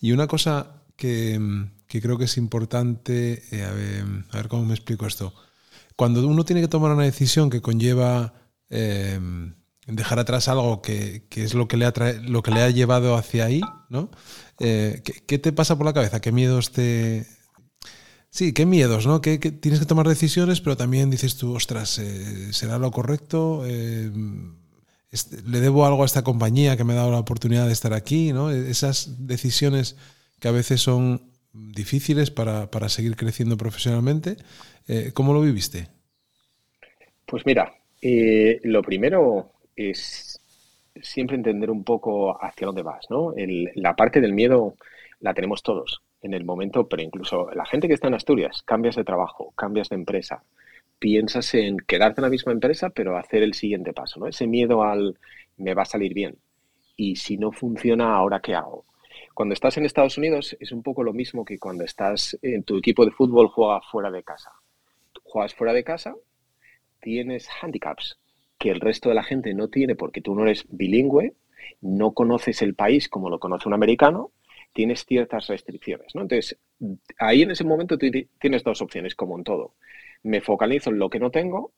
Y 0.00 0.12
una 0.12 0.26
cosa 0.26 0.82
que, 0.96 1.38
creo 1.88 2.18
que 2.18 2.24
es 2.24 2.36
importante, 2.36 3.42
eh, 3.50 3.64
a, 3.64 4.36
ver, 4.36 4.48
cómo 4.48 4.64
me 4.64 4.74
explico 4.74 5.06
esto. 5.06 5.34
Cuando 5.96 6.26
uno 6.26 6.44
tiene 6.44 6.60
que 6.60 6.68
tomar 6.68 6.92
una 6.92 7.04
decisión 7.04 7.50
que 7.50 7.60
conlleva 7.60 8.34
eh, 8.70 9.18
dejar 9.86 10.18
atrás 10.18 10.48
algo 10.48 10.82
que, 10.82 11.26
es 11.34 11.54
lo 11.54 11.66
que, 11.66 11.76
le 11.76 11.86
ha 11.86 11.92
lo 12.22 12.42
que 12.42 12.50
le 12.50 12.62
ha 12.62 12.70
llevado 12.70 13.16
hacia 13.16 13.46
ahí, 13.46 13.62
¿no? 13.88 14.10
Eh, 14.60 15.02
¿qué, 15.26 15.38
te 15.38 15.52
pasa 15.52 15.76
por 15.76 15.86
la 15.86 15.94
cabeza? 15.94 16.20
¿Qué 16.20 16.30
miedos 16.30 16.72
te, 16.72 17.26
Sí, 18.30 18.52
qué 18.52 18.66
miedos, 18.66 19.06
¿no? 19.06 19.22
Que, 19.22 19.38
tienes 19.38 19.80
que 19.80 19.86
tomar 19.86 20.06
decisiones, 20.06 20.60
pero 20.60 20.76
también 20.76 21.10
dices 21.10 21.36
tú, 21.36 21.54
ostras, 21.54 22.00
¿será 22.52 22.78
lo 22.78 22.90
correcto? 22.90 23.64
Este, 25.10 25.40
le 25.42 25.60
debo 25.60 25.86
algo 25.86 26.02
a 26.02 26.06
esta 26.06 26.22
compañía 26.22 26.76
que 26.76 26.84
me 26.84 26.92
ha 26.92 26.96
dado 26.96 27.10
la 27.10 27.18
oportunidad 27.18 27.66
de 27.66 27.72
estar 27.72 27.94
aquí, 27.94 28.32
¿no? 28.32 28.50
Esas 28.50 29.26
decisiones 29.26 29.96
que 30.38 30.48
a 30.48 30.52
veces 30.52 30.82
son 30.82 31.27
difíciles 31.52 32.30
para, 32.30 32.88
seguir 32.88 33.16
creciendo 33.16 33.56
profesionalmente. 33.56 34.36
Eh, 34.86 35.10
¿Cómo 35.14 35.32
lo 35.32 35.40
viviste? 35.40 35.88
Pues 37.26 37.44
mira, 37.44 37.72
eh, 38.00 38.60
lo 38.64 38.82
primero 38.82 39.52
es 39.76 40.40
siempre 41.00 41.36
entender 41.36 41.70
un 41.70 41.84
poco 41.84 42.42
hacia 42.42 42.66
dónde 42.66 42.82
vas, 42.82 43.06
¿no? 43.10 43.32
la 43.74 43.94
parte 43.94 44.20
del 44.20 44.32
miedo 44.32 44.74
la 45.20 45.34
tenemos 45.34 45.62
todos 45.62 46.02
en 46.22 46.34
el 46.34 46.44
momento, 46.44 46.88
pero 46.88 47.02
incluso 47.02 47.50
la 47.54 47.64
gente 47.66 47.86
que 47.86 47.94
está 47.94 48.08
en 48.08 48.14
Asturias, 48.14 48.62
cambias 48.64 48.96
de 48.96 49.04
trabajo, 49.04 49.52
cambias 49.56 49.88
de 49.88 49.96
empresa, 49.96 50.42
piensas 50.98 51.54
en 51.54 51.78
quedarte 51.78 52.20
en 52.20 52.24
la 52.24 52.30
misma 52.30 52.52
empresa, 52.52 52.90
pero 52.90 53.16
hacer 53.16 53.42
el 53.42 53.54
siguiente 53.54 53.92
paso, 53.92 54.18
¿no? 54.20 54.26
Ese 54.26 54.46
miedo 54.46 54.82
al 54.82 55.16
me 55.56 55.74
va 55.74 55.82
a 55.82 55.86
salir 55.86 56.14
bien. 56.14 56.36
Y 56.96 57.16
si 57.16 57.36
no 57.36 57.52
funciona, 57.52 58.14
¿ahora 58.14 58.40
qué 58.40 58.54
hago? 58.54 58.84
Cuando 59.38 59.52
estás 59.52 59.76
en 59.76 59.84
Estados 59.84 60.18
Unidos 60.18 60.56
es 60.58 60.72
un 60.72 60.82
poco 60.82 61.04
lo 61.04 61.12
mismo 61.12 61.44
que 61.44 61.60
cuando 61.60 61.84
estás 61.84 62.36
en 62.42 62.64
tu 62.64 62.76
equipo 62.76 63.04
de 63.04 63.12
fútbol 63.12 63.46
juega 63.46 63.80
fuera 63.82 64.10
de 64.10 64.24
casa. 64.24 64.50
juegas 65.22 65.54
fuera 65.54 65.72
de 65.72 65.84
casa, 65.84 66.16
tienes 67.00 67.48
handicaps 67.62 68.18
que 68.58 68.70
el 68.70 68.80
resto 68.80 69.10
de 69.10 69.14
la 69.14 69.22
gente 69.22 69.54
no 69.54 69.68
tiene 69.68 69.94
porque 69.94 70.22
tú 70.22 70.34
no 70.34 70.42
eres 70.42 70.66
bilingüe, 70.68 71.34
no 71.82 72.14
conoces 72.14 72.62
el 72.62 72.74
país 72.74 73.08
como 73.08 73.30
lo 73.30 73.38
conoce 73.38 73.68
un 73.68 73.74
americano, 73.74 74.32
tienes 74.72 75.04
ciertas 75.06 75.46
restricciones, 75.46 76.16
¿no? 76.16 76.22
Entonces, 76.22 76.58
ahí 77.20 77.42
en 77.42 77.52
ese 77.52 77.62
momento 77.62 77.96
tienes 77.96 78.64
dos 78.64 78.82
opciones, 78.82 79.14
como 79.14 79.38
en 79.38 79.44
todo 79.44 79.74
me 80.24 80.40
focalizo 80.40 80.90
en 80.90 80.98
lo 80.98 81.08
que 81.10 81.20
no 81.20 81.30
tengo 81.30 81.72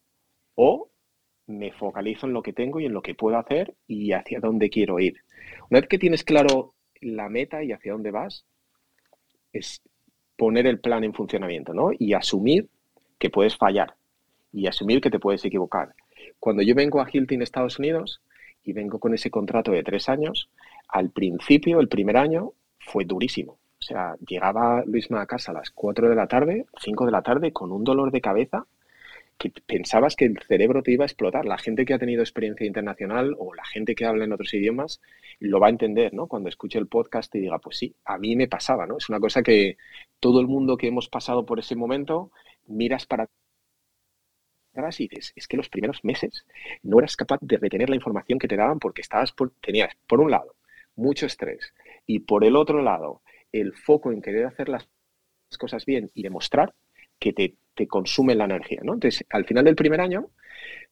o 0.55 0.89
me 1.47 1.73
focalizo 1.73 2.27
en 2.27 2.33
lo 2.33 2.43
que 2.43 2.55
tengo 2.55 2.81
y 2.81 2.87
en 2.87 2.95
lo 2.95 3.03
que 3.03 3.15
puedo 3.15 3.37
hacer 3.37 3.75
y 3.87 4.13
hacia 4.13 4.41
dónde 4.41 4.71
quiero 4.71 4.99
ir. 4.99 5.19
Una 5.69 5.81
vez 5.81 5.91
que 5.91 5.99
tienes 5.99 6.25
claro 6.25 6.75
la 7.01 7.29
meta 7.29 7.63
y 7.63 7.73
hacia 7.73 7.93
dónde 7.93 8.11
vas, 8.11 8.45
es 9.53 9.83
poner 10.37 10.67
el 10.67 10.81
plan 10.81 11.05
en 11.05 11.15
funcionamiento, 11.15 11.75
¿no? 11.75 11.91
Y 11.99 12.15
asumir 12.15 12.69
que 13.19 13.31
puedes 13.31 13.57
fallar 13.57 13.95
y 14.53 14.67
asumir 14.67 15.01
que 15.01 15.11
te 15.11 15.19
puedes 15.19 15.45
equivocar. 15.45 15.95
Cuando 16.39 16.63
yo 16.63 16.75
vengo 16.75 17.01
a 17.01 17.09
Hilton, 17.11 17.43
Estados 17.43 17.79
Unidos, 17.79 18.21
y 18.63 18.73
vengo 18.73 18.99
con 18.99 19.15
ese 19.15 19.31
contrato 19.31 19.73
de 19.73 19.83
tres 19.83 20.09
años, 20.09 20.49
al 20.89 21.11
principio, 21.11 21.81
el 21.81 21.89
primer 21.89 22.17
año, 22.17 22.53
fue 22.79 23.05
durísimo. 23.05 23.53
O 23.53 23.83
sea, 23.83 24.17
llegaba 24.27 24.85
Luisma 24.85 25.23
a 25.23 25.27
casa 25.27 25.53
a 25.53 25.55
las 25.55 25.71
4 25.71 26.09
de 26.09 26.15
la 26.15 26.27
tarde, 26.27 26.67
5 26.79 27.07
de 27.07 27.13
la 27.13 27.23
tarde, 27.23 27.53
con 27.53 27.73
un 27.73 27.85
dolor 27.85 28.11
de 28.11 28.21
cabeza 28.21 28.67
que 29.41 29.51
pensabas 29.67 30.17
que 30.17 30.27
el 30.27 30.39
cerebro 30.47 30.83
te 30.83 30.93
iba 30.93 31.05
a 31.05 31.07
explotar. 31.07 31.47
La 31.47 31.57
gente 31.57 31.87
que 31.87 31.95
ha 31.95 31.99
tenido 31.99 32.21
experiencia 32.21 32.67
internacional 32.67 33.35
o 33.39 33.55
la 33.55 33.65
gente 33.65 33.95
que 33.95 34.05
habla 34.05 34.27
en 34.27 34.33
otros 34.35 34.53
idiomas 34.53 35.01
lo 35.39 35.59
va 35.59 35.69
a 35.69 35.71
entender, 35.71 36.13
¿no? 36.13 36.27
Cuando 36.27 36.51
escuche 36.51 36.79
el 36.79 36.89
podcast 36.89 37.35
y 37.35 37.41
diga, 37.41 37.59
pues 37.59 37.79
sí, 37.79 37.97
a 38.05 38.19
mí 38.19 38.37
me 38.37 38.49
pasaba, 38.49 38.87
¿no? 38.87 38.99
Es 38.99 39.09
una 39.09 39.19
cosa 39.19 39.43
que 39.43 39.79
todo 40.21 40.41
el 40.41 40.47
mundo 40.47 40.77
que 40.77 40.89
hemos 40.89 41.09
pasado 41.09 41.47
por 41.47 41.59
ese 41.59 41.75
momento 41.75 42.31
miras 42.67 43.07
para 43.07 43.31
atrás 44.75 45.01
y 45.01 45.09
dices, 45.09 45.33
es 45.35 45.49
que 45.49 45.57
los 45.57 45.71
primeros 45.71 46.05
meses 46.05 46.45
no 46.83 46.99
eras 46.99 47.17
capaz 47.17 47.39
de 47.41 47.57
retener 47.57 47.89
la 47.89 47.97
información 47.97 48.39
que 48.39 48.47
te 48.47 48.57
daban 48.57 48.79
porque 48.79 49.01
estabas 49.01 49.33
por, 49.33 49.53
tenías, 49.63 49.97
por 50.07 50.21
un 50.21 50.31
lado, 50.31 50.55
mucho 50.97 51.25
estrés 51.25 51.73
y 52.07 52.21
por 52.21 52.45
el 52.45 52.57
otro 52.57 52.83
lado, 52.83 53.23
el 53.53 53.73
foco 53.73 54.13
en 54.13 54.21
querer 54.21 54.45
hacer 54.45 54.69
las 54.69 54.87
cosas 55.59 55.87
bien 55.87 56.11
y 56.13 56.23
demostrar 56.25 56.75
que 57.21 57.33
te, 57.33 57.55
te 57.75 57.87
consume 57.87 58.35
la 58.35 58.47
energía, 58.47 58.81
¿no? 58.83 58.95
Entonces, 58.95 59.25
al 59.31 59.45
final 59.45 59.65
del 59.65 59.77
primer 59.77 60.01
año, 60.01 60.31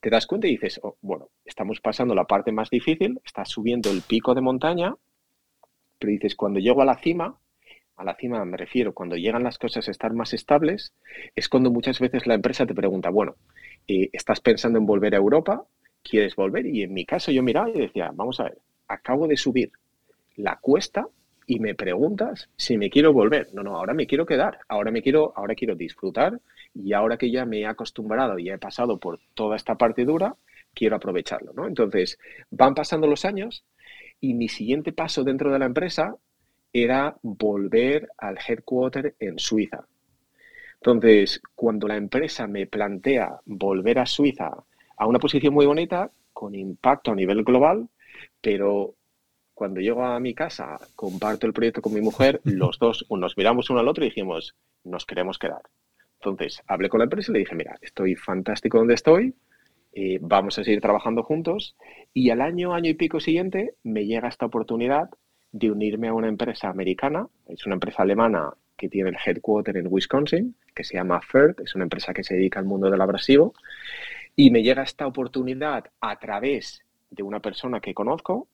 te 0.01 0.11
das 0.11 0.27
cuenta 0.27 0.47
y 0.47 0.53
dices, 0.53 0.79
oh, 0.83 0.97
bueno, 1.01 1.31
estamos 1.45 1.81
pasando 1.81 2.14
la 2.14 2.25
parte 2.25 2.53
más 2.53 2.71
difícil, 2.71 3.21
estás 3.25 3.49
subiendo 3.49 3.91
el 3.91 4.03
pico 4.03 4.35
de 4.35 4.41
montaña, 4.41 4.95
pero 5.99 6.12
dices, 6.12 6.37
cuando 6.37 6.61
llego 6.61 6.83
a 6.83 6.85
la 6.85 6.99
cima, 6.99 7.38
a 7.97 8.05
la 8.05 8.14
cima 8.14 8.45
me 8.45 8.57
refiero, 8.57 8.95
cuando 8.95 9.17
llegan 9.17 9.43
las 9.43 9.59
cosas 9.59 9.88
a 9.88 9.91
estar 9.91 10.12
más 10.12 10.33
estables, 10.33 10.93
es 11.35 11.49
cuando 11.49 11.71
muchas 11.71 11.99
veces 11.99 12.27
la 12.27 12.35
empresa 12.35 12.64
te 12.64 12.75
pregunta, 12.75 13.11
bueno, 13.11 13.35
eh, 13.88 14.09
¿estás 14.12 14.41
pensando 14.41 14.79
en 14.79 14.87
volver 14.87 15.14
a 15.14 15.19
Europa? 15.19 15.64
¿Quieres 16.03 16.37
volver? 16.37 16.67
Y 16.67 16.83
en 16.83 16.95
mi 16.95 17.05
caso 17.05 17.33
yo 17.33 17.43
miraba 17.43 17.71
y 17.71 17.81
decía, 17.81 18.11
vamos 18.14 18.38
a 18.38 18.45
ver, 18.45 18.59
acabo 18.87 19.27
de 19.27 19.37
subir 19.37 19.73
la 20.37 20.57
cuesta 20.61 21.09
y 21.48 21.61
me 21.61 21.74
preguntas 21.74 22.50
si 22.56 22.76
me 22.76 22.90
quiero 22.90 23.14
volver. 23.14 23.48
No, 23.54 23.62
no, 23.62 23.74
ahora 23.76 23.94
me 23.94 24.06
quiero 24.06 24.26
quedar, 24.26 24.58
ahora 24.68 24.90
me 24.90 25.00
quiero, 25.00 25.32
ahora 25.34 25.54
quiero 25.54 25.74
disfrutar 25.74 26.38
y 26.74 26.92
ahora 26.92 27.16
que 27.16 27.30
ya 27.30 27.46
me 27.46 27.61
he 27.61 27.66
acostumbrado 27.66 28.38
y 28.38 28.50
he 28.50 28.58
pasado 28.58 28.98
por 28.98 29.18
toda 29.32 29.56
esta 29.56 29.76
parte 29.76 30.04
dura, 30.04 30.37
quiero 30.74 30.96
aprovecharlo, 30.96 31.54
¿no? 31.54 31.66
Entonces, 31.66 32.18
van 32.50 32.74
pasando 32.74 33.06
los 33.06 33.24
años 33.24 33.64
y 34.20 34.34
mi 34.34 34.48
siguiente 34.48 34.92
paso 34.92 35.24
dentro 35.24 35.50
de 35.50 35.58
la 35.58 35.64
empresa 35.64 36.16
era 36.70 37.16
volver 37.22 38.11
al 38.18 38.37
headquarter 38.46 39.14
en 39.18 39.38
Suiza. 39.38 39.87
Entonces, 40.74 41.40
cuando 41.54 41.88
la 41.88 41.96
empresa 41.96 42.46
me 42.46 42.66
plantea 42.66 43.40
volver 43.46 44.00
a 44.00 44.06
Suiza 44.06 44.50
a 44.98 45.06
una 45.06 45.18
posición 45.18 45.54
muy 45.54 45.64
bonita, 45.64 46.11
con 46.34 46.54
impacto 46.54 47.12
a 47.12 47.14
nivel 47.14 47.42
global, 47.42 47.88
pero 48.42 48.96
cuando 49.59 49.81
llego 49.81 50.05
a 50.05 50.21
mi 50.21 50.35
casa, 50.35 50.79
comparto 50.94 51.49
el 51.49 51.53
proyecto 51.53 51.83
con 51.83 51.92
mi 51.92 52.01
mujer, 52.01 52.40
los 52.44 52.79
dos 52.79 53.05
nos 53.11 53.37
miramos 53.37 53.68
uno 53.71 53.81
al 53.81 53.88
otro 53.88 54.05
y 54.05 54.09
dijimos, 54.09 54.55
nos 54.85 55.05
queremos 55.05 55.37
quedar. 55.37 55.62
Entonces, 56.21 56.62
hablé 56.68 56.88
con 56.88 56.99
la 56.99 57.05
empresa 57.05 57.33
y 57.33 57.35
le 57.35 57.38
dije, 57.40 57.57
mira, 57.57 57.77
estoy 57.83 58.14
fantástico 58.14 58.79
donde 58.79 58.94
estoy, 58.94 59.35
eh, 59.94 60.18
vamos 60.21 60.57
a 60.61 60.64
seguir 60.64 60.81
trabajando 60.81 61.25
juntos. 61.25 61.75
Y 62.14 62.31
al 62.31 62.40
año, 62.40 62.73
año 62.73 62.88
y 62.88 62.94
pico 62.94 63.18
siguiente, 63.18 63.75
me 63.83 64.07
llega 64.07 64.29
esta 64.29 64.47
oportunidad 64.47 65.11
de 65.51 65.73
unirme 65.73 66.07
a 66.07 66.14
una 66.14 66.29
empresa 66.29 66.68
americana, 66.68 67.27
es 67.49 67.66
una 67.66 67.75
empresa 67.75 68.05
alemana 68.05 68.53
que 68.77 68.88
tiene 68.88 69.11
el 69.11 69.16
headquarter 69.25 69.77
en 69.77 69.88
Wisconsin, 69.90 70.55
que 70.73 70.85
se 70.85 70.94
llama 70.94 71.21
FERT, 71.21 71.61
es 71.61 71.75
una 71.75 71.83
empresa 71.83 72.14
que 72.14 72.23
se 72.23 72.35
dedica 72.35 72.61
al 72.61 72.66
mundo 72.66 72.88
del 72.88 73.01
abrasivo, 73.01 73.55
y 74.37 74.53
me 74.53 74.62
llega 74.62 74.85
esta 74.85 75.05
oportunidad 75.05 75.87
a 76.01 76.16
través 76.21 76.85
de 77.11 77.25
una 77.25 77.40
persona 77.40 77.81
que 77.81 77.92
conozco, 77.92 78.47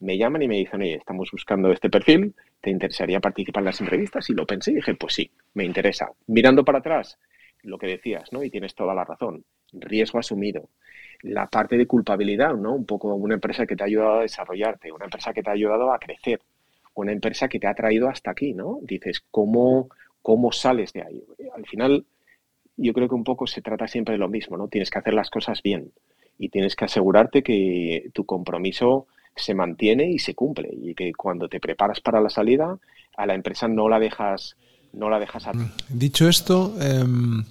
me 0.00 0.16
llaman 0.16 0.42
y 0.42 0.48
me 0.48 0.56
dicen, 0.56 0.80
oye, 0.80 0.94
estamos 0.94 1.30
buscando 1.30 1.70
este 1.70 1.90
perfil, 1.90 2.34
¿te 2.60 2.70
interesaría 2.70 3.20
participar 3.20 3.60
en 3.60 3.66
las 3.66 3.80
entrevistas? 3.80 4.28
Y 4.30 4.34
lo 4.34 4.46
pensé 4.46 4.72
y 4.72 4.76
dije, 4.76 4.94
pues 4.94 5.14
sí, 5.14 5.30
me 5.54 5.64
interesa. 5.64 6.10
Mirando 6.26 6.64
para 6.64 6.78
atrás, 6.78 7.18
lo 7.62 7.78
que 7.78 7.86
decías, 7.86 8.32
¿no? 8.32 8.42
Y 8.42 8.50
tienes 8.50 8.74
toda 8.74 8.94
la 8.94 9.04
razón, 9.04 9.44
riesgo 9.72 10.18
asumido. 10.18 10.68
La 11.22 11.46
parte 11.48 11.76
de 11.76 11.86
culpabilidad, 11.86 12.54
¿no? 12.54 12.74
Un 12.74 12.86
poco 12.86 13.14
una 13.14 13.34
empresa 13.34 13.66
que 13.66 13.76
te 13.76 13.82
ha 13.82 13.86
ayudado 13.86 14.18
a 14.18 14.22
desarrollarte, 14.22 14.90
una 14.90 15.04
empresa 15.04 15.32
que 15.34 15.42
te 15.42 15.50
ha 15.50 15.52
ayudado 15.52 15.92
a 15.92 15.98
crecer, 15.98 16.40
una 16.94 17.12
empresa 17.12 17.48
que 17.48 17.60
te 17.60 17.66
ha 17.66 17.74
traído 17.74 18.08
hasta 18.08 18.30
aquí, 18.30 18.54
¿no? 18.54 18.78
Dices, 18.82 19.22
¿cómo, 19.30 19.90
cómo 20.22 20.50
sales 20.50 20.94
de 20.94 21.02
ahí? 21.02 21.22
Al 21.54 21.66
final, 21.66 22.06
yo 22.78 22.94
creo 22.94 23.08
que 23.08 23.14
un 23.14 23.24
poco 23.24 23.46
se 23.46 23.60
trata 23.60 23.86
siempre 23.86 24.12
de 24.12 24.18
lo 24.18 24.28
mismo, 24.28 24.56
¿no? 24.56 24.68
Tienes 24.68 24.90
que 24.90 24.98
hacer 24.98 25.12
las 25.12 25.28
cosas 25.28 25.62
bien 25.62 25.92
y 26.38 26.48
tienes 26.48 26.74
que 26.74 26.86
asegurarte 26.86 27.42
que 27.42 28.08
tu 28.14 28.24
compromiso 28.24 29.06
se 29.36 29.54
mantiene 29.54 30.10
y 30.10 30.18
se 30.18 30.34
cumple 30.34 30.70
y 30.72 30.94
que 30.94 31.12
cuando 31.12 31.48
te 31.48 31.60
preparas 31.60 32.00
para 32.00 32.20
la 32.20 32.30
salida 32.30 32.78
a 33.16 33.26
la 33.26 33.34
empresa 33.34 33.68
no 33.68 33.88
la 33.88 33.98
dejas 33.98 34.56
no 34.92 35.08
la 35.08 35.18
dejas 35.18 35.44
dicho 35.88 36.28
esto 36.28 36.74
em, 36.80 37.44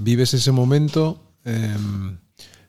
vives 0.00 0.34
ese 0.34 0.52
momento 0.52 1.34
em, 1.44 2.18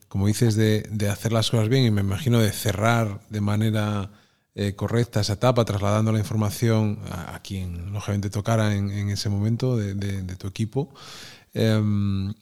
como 0.08 0.28
dices 0.28 0.56
de, 0.56 0.82
de, 0.92 1.10
hacer 1.10 1.34
las 1.34 1.50
cosas 1.50 1.68
bien 1.68 1.86
y 1.86 1.92
me 1.92 2.02
imagino 2.02 2.40
de 2.40 2.52
cerrar 2.52 3.20
de 3.30 3.42
manera 3.42 4.12
eh, 4.58 4.74
correcta 4.74 5.20
esa 5.20 5.34
etapa 5.34 5.66
trasladando 5.66 6.14
la 6.14 6.20
información 6.20 7.00
a, 7.12 7.42
quien 7.44 7.92
lógicamente 7.92 8.30
tocara 8.30 8.74
en, 8.74 9.10
ese 9.10 9.28
momento 9.28 9.76
de, 9.76 9.94
de, 9.94 10.36
tu 10.38 10.48
equipo. 10.48 10.94
Em, 11.54 12.34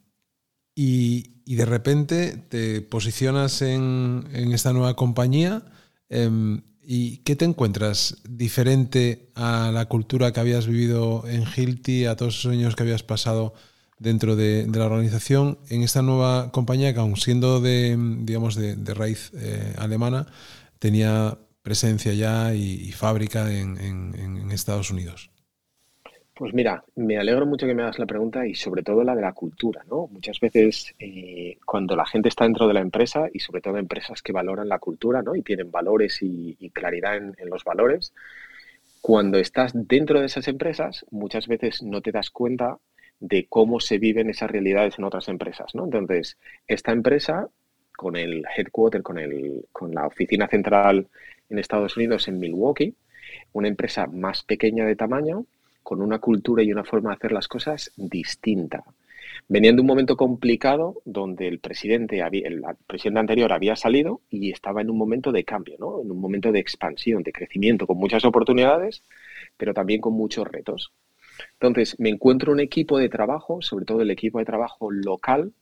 y, 0.75 1.29
de 1.45 1.65
repente 1.65 2.37
te 2.49 2.81
posicionas 2.81 3.61
en, 3.61 4.25
esta 4.53 4.73
nueva 4.73 4.95
compañía 4.95 5.63
em, 6.09 6.61
y 6.81 7.17
¿qué 7.17 7.35
te 7.35 7.45
encuentras 7.45 8.17
diferente 8.27 9.29
a 9.35 9.71
la 9.73 9.85
cultura 9.85 10.31
que 10.31 10.39
habías 10.39 10.67
vivido 10.67 11.25
en 11.27 11.43
Hilti, 11.43 12.05
a 12.05 12.15
todos 12.15 12.39
esos 12.39 12.51
años 12.51 12.75
que 12.75 12.83
habías 12.83 13.03
pasado 13.03 13.53
dentro 13.99 14.35
de, 14.35 14.67
la 14.73 14.85
organización 14.85 15.59
en 15.69 15.83
esta 15.83 16.01
nueva 16.01 16.51
compañía 16.51 16.93
que 16.93 16.99
aun 16.99 17.17
siendo 17.17 17.61
de, 17.61 17.97
digamos, 18.21 18.55
de, 18.55 18.93
raíz 18.93 19.31
eh, 19.35 19.73
alemana, 19.77 20.27
tenía 20.79 21.37
presencia 21.61 22.13
ya 22.13 22.53
y, 22.53 22.91
fábrica 22.91 23.51
en 23.53 24.51
Estados 24.51 24.91
Unidos? 24.91 25.32
Pues 26.35 26.51
mira, 26.51 26.83
me 26.95 27.19
alegro 27.19 27.45
mucho 27.45 27.67
que 27.67 27.75
me 27.75 27.83
hagas 27.83 27.99
la 27.99 28.07
pregunta 28.07 28.47
y 28.47 28.55
sobre 28.55 28.81
todo 28.81 29.03
la 29.03 29.15
de 29.15 29.21
la 29.21 29.33
cultura, 29.33 29.83
¿no? 29.87 30.07
Muchas 30.07 30.39
veces 30.39 30.95
eh, 30.97 31.59
cuando 31.63 31.95
la 31.95 32.07
gente 32.07 32.29
está 32.29 32.45
dentro 32.45 32.67
de 32.67 32.73
la 32.73 32.79
empresa 32.79 33.27
y 33.31 33.39
sobre 33.39 33.61
todo 33.61 33.77
empresas 33.77 34.23
que 34.23 34.31
valoran 34.31 34.67
la 34.67 34.79
cultura, 34.79 35.21
¿no? 35.21 35.35
Y 35.35 35.43
tienen 35.43 35.69
valores 35.69 36.17
y, 36.21 36.71
claridad 36.71 37.17
en, 37.17 37.49
los 37.49 37.63
valores, 37.63 38.13
cuando 38.99 39.37
estás 39.37 39.73
dentro 39.75 40.19
de 40.19 40.25
esas 40.25 40.47
empresas, 40.47 41.05
muchas 41.11 41.47
veces 41.47 41.83
no 41.83 42.01
te 42.01 42.11
das 42.11 42.31
cuenta 42.31 42.79
de 43.19 43.45
cómo 43.47 43.79
se 43.79 43.99
viven 43.99 44.29
esas 44.31 44.49
realidades 44.49 44.97
en 44.97 45.05
otras 45.05 45.27
empresas, 45.27 45.75
¿no? 45.75 45.85
Entonces, 45.85 46.37
esta 46.67 46.91
empresa 46.93 47.47
con 47.95 48.15
el 48.15 48.43
headquarter, 48.57 49.03
con, 49.03 49.19
el, 49.19 49.67
con 49.71 49.93
la 49.93 50.07
oficina 50.07 50.47
central 50.47 51.07
en 51.49 51.59
Estados 51.59 51.95
Unidos 51.95 52.27
en 52.27 52.39
Milwaukee, 52.39 52.95
una 53.53 53.67
empresa 53.67 54.07
más 54.07 54.43
pequeña 54.43 54.85
de 54.85 54.95
tamaño, 54.95 55.45
con 55.83 56.01
una 56.01 56.19
cultura 56.19 56.63
y 56.63 56.71
una 56.71 56.83
forma 56.83 57.09
de 57.09 57.15
hacer 57.17 57.31
las 57.31 57.47
cosas 57.47 57.91
distinta. 57.95 58.83
Venían 59.47 59.75
de 59.75 59.81
un 59.81 59.87
momento 59.87 60.15
complicado 60.15 61.01
donde 61.05 61.47
el 61.47 61.59
presidente, 61.59 62.21
el 62.21 62.63
presidente 62.87 63.19
anterior 63.19 63.51
había 63.51 63.75
salido 63.75 64.21
y 64.29 64.51
estaba 64.51 64.81
en 64.81 64.89
un 64.89 64.97
momento 64.97 65.31
de 65.31 65.43
cambio, 65.43 65.75
¿no? 65.79 66.01
en 66.01 66.11
un 66.11 66.19
momento 66.19 66.51
de 66.51 66.59
expansión, 66.59 67.23
de 67.23 67.33
crecimiento, 67.33 67.85
con 67.85 67.97
muchas 67.97 68.23
oportunidades, 68.25 69.03
pero 69.57 69.73
también 69.73 70.01
con 70.01 70.13
muchos 70.13 70.47
retos. 70.47 70.93
Entonces, 71.53 71.99
me 71.99 72.09
encuentro 72.09 72.51
un 72.51 72.59
equipo 72.59 72.97
de 72.97 73.09
trabajo, 73.09 73.61
sobre 73.61 73.85
todo 73.85 74.01
el 74.01 74.11
equipo 74.11 74.39
de 74.39 74.45
trabajo 74.45 74.91
local, 74.91 75.53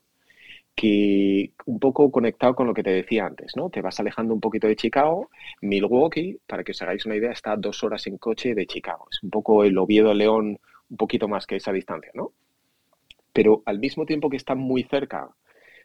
que 0.75 1.51
un 1.65 1.79
poco 1.79 2.11
conectado 2.11 2.55
con 2.55 2.67
lo 2.67 2.73
que 2.73 2.83
te 2.83 2.91
decía 2.91 3.25
antes, 3.25 3.55
¿no? 3.55 3.69
Te 3.69 3.81
vas 3.81 3.99
alejando 3.99 4.33
un 4.33 4.39
poquito 4.39 4.67
de 4.67 4.75
Chicago. 4.75 5.29
Milwaukee, 5.61 6.39
para 6.47 6.63
que 6.63 6.71
os 6.71 6.81
hagáis 6.81 7.05
una 7.05 7.15
idea, 7.15 7.31
está 7.31 7.55
dos 7.55 7.83
horas 7.83 8.07
en 8.07 8.17
coche 8.17 8.55
de 8.55 8.65
Chicago. 8.65 9.07
Es 9.11 9.21
un 9.23 9.29
poco 9.29 9.63
el 9.63 9.77
Oviedo-León, 9.77 10.59
un 10.89 10.97
poquito 10.97 11.27
más 11.27 11.45
que 11.45 11.57
esa 11.57 11.71
distancia, 11.71 12.11
¿no? 12.13 12.33
Pero 13.33 13.63
al 13.65 13.79
mismo 13.79 14.05
tiempo 14.05 14.29
que 14.29 14.37
están 14.37 14.57
muy 14.57 14.83
cerca 14.83 15.29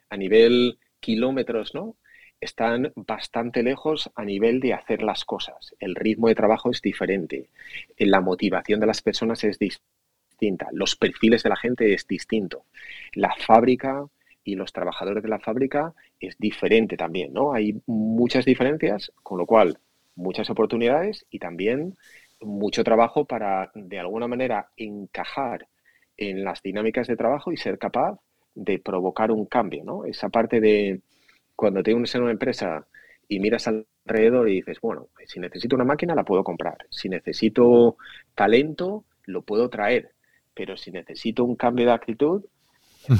a 0.09 0.17
nivel 0.17 0.79
kilómetros, 0.99 1.73
¿no? 1.73 1.95
Están 2.39 2.93
bastante 2.95 3.63
lejos 3.63 4.11
a 4.15 4.23
nivel 4.23 4.59
de 4.59 4.73
hacer 4.73 5.01
las 5.01 5.25
cosas. 5.25 5.75
El 5.79 5.95
ritmo 5.95 6.27
de 6.27 6.35
trabajo 6.35 6.69
es 6.69 6.81
diferente. 6.81 7.49
La 7.97 8.21
motivación 8.21 8.79
de 8.79 8.87
las 8.87 9.01
personas 9.01 9.43
es 9.43 9.57
distinta. 9.57 10.67
Los 10.71 10.95
perfiles 10.95 11.43
de 11.43 11.49
la 11.49 11.55
gente 11.55 11.93
es 11.93 12.07
distinto. 12.07 12.65
La 13.13 13.33
fábrica 13.35 14.05
y 14.47 14.55
los 14.55 14.71
trabajadores 14.71 15.21
de 15.21 15.27
la 15.27 15.39
fábrica 15.39 15.93
es 16.21 16.37
diferente 16.39 16.95
también, 16.95 17.33
¿no? 17.33 17.53
Hay 17.53 17.81
muchas 17.85 18.45
diferencias, 18.45 19.11
con 19.21 19.37
lo 19.37 19.45
cual 19.45 19.77
muchas 20.15 20.49
oportunidades 20.49 21.25
y 21.29 21.39
también 21.39 21.97
mucho 22.39 22.85
trabajo 22.85 23.25
para, 23.25 23.71
de 23.75 23.99
alguna 23.99 24.25
manera, 24.29 24.69
encajar 24.77 25.67
en 26.15 26.45
las 26.45 26.63
dinámicas 26.63 27.07
de 27.07 27.17
trabajo 27.17 27.51
y 27.51 27.57
ser 27.57 27.77
capaz 27.77 28.21
de 28.55 28.79
provocar 28.79 29.31
un 29.31 29.47
cambio, 29.47 29.83
¿no? 29.83 30.05
Esa 30.05 30.29
parte 30.29 30.61
de 30.61 31.01
cuando 31.53 31.83
te 31.83 31.93
unes 31.93 32.15
en 32.15 32.21
una 32.21 32.31
empresa 32.31 32.87
y 33.27 33.41
miras 33.41 33.67
alrededor 33.67 34.47
y 34.47 34.55
dices, 34.55 34.79
bueno, 34.79 35.09
si 35.25 35.41
necesito 35.41 35.75
una 35.75 35.83
máquina 35.83 36.15
la 36.15 36.23
puedo 36.23 36.45
comprar, 36.45 36.77
si 36.89 37.09
necesito 37.09 37.97
talento 38.33 39.03
lo 39.25 39.41
puedo 39.41 39.69
traer, 39.69 40.13
pero 40.53 40.77
si 40.77 40.89
necesito 40.91 41.43
un 41.43 41.57
cambio 41.57 41.87
de 41.87 41.91
actitud 41.91 42.45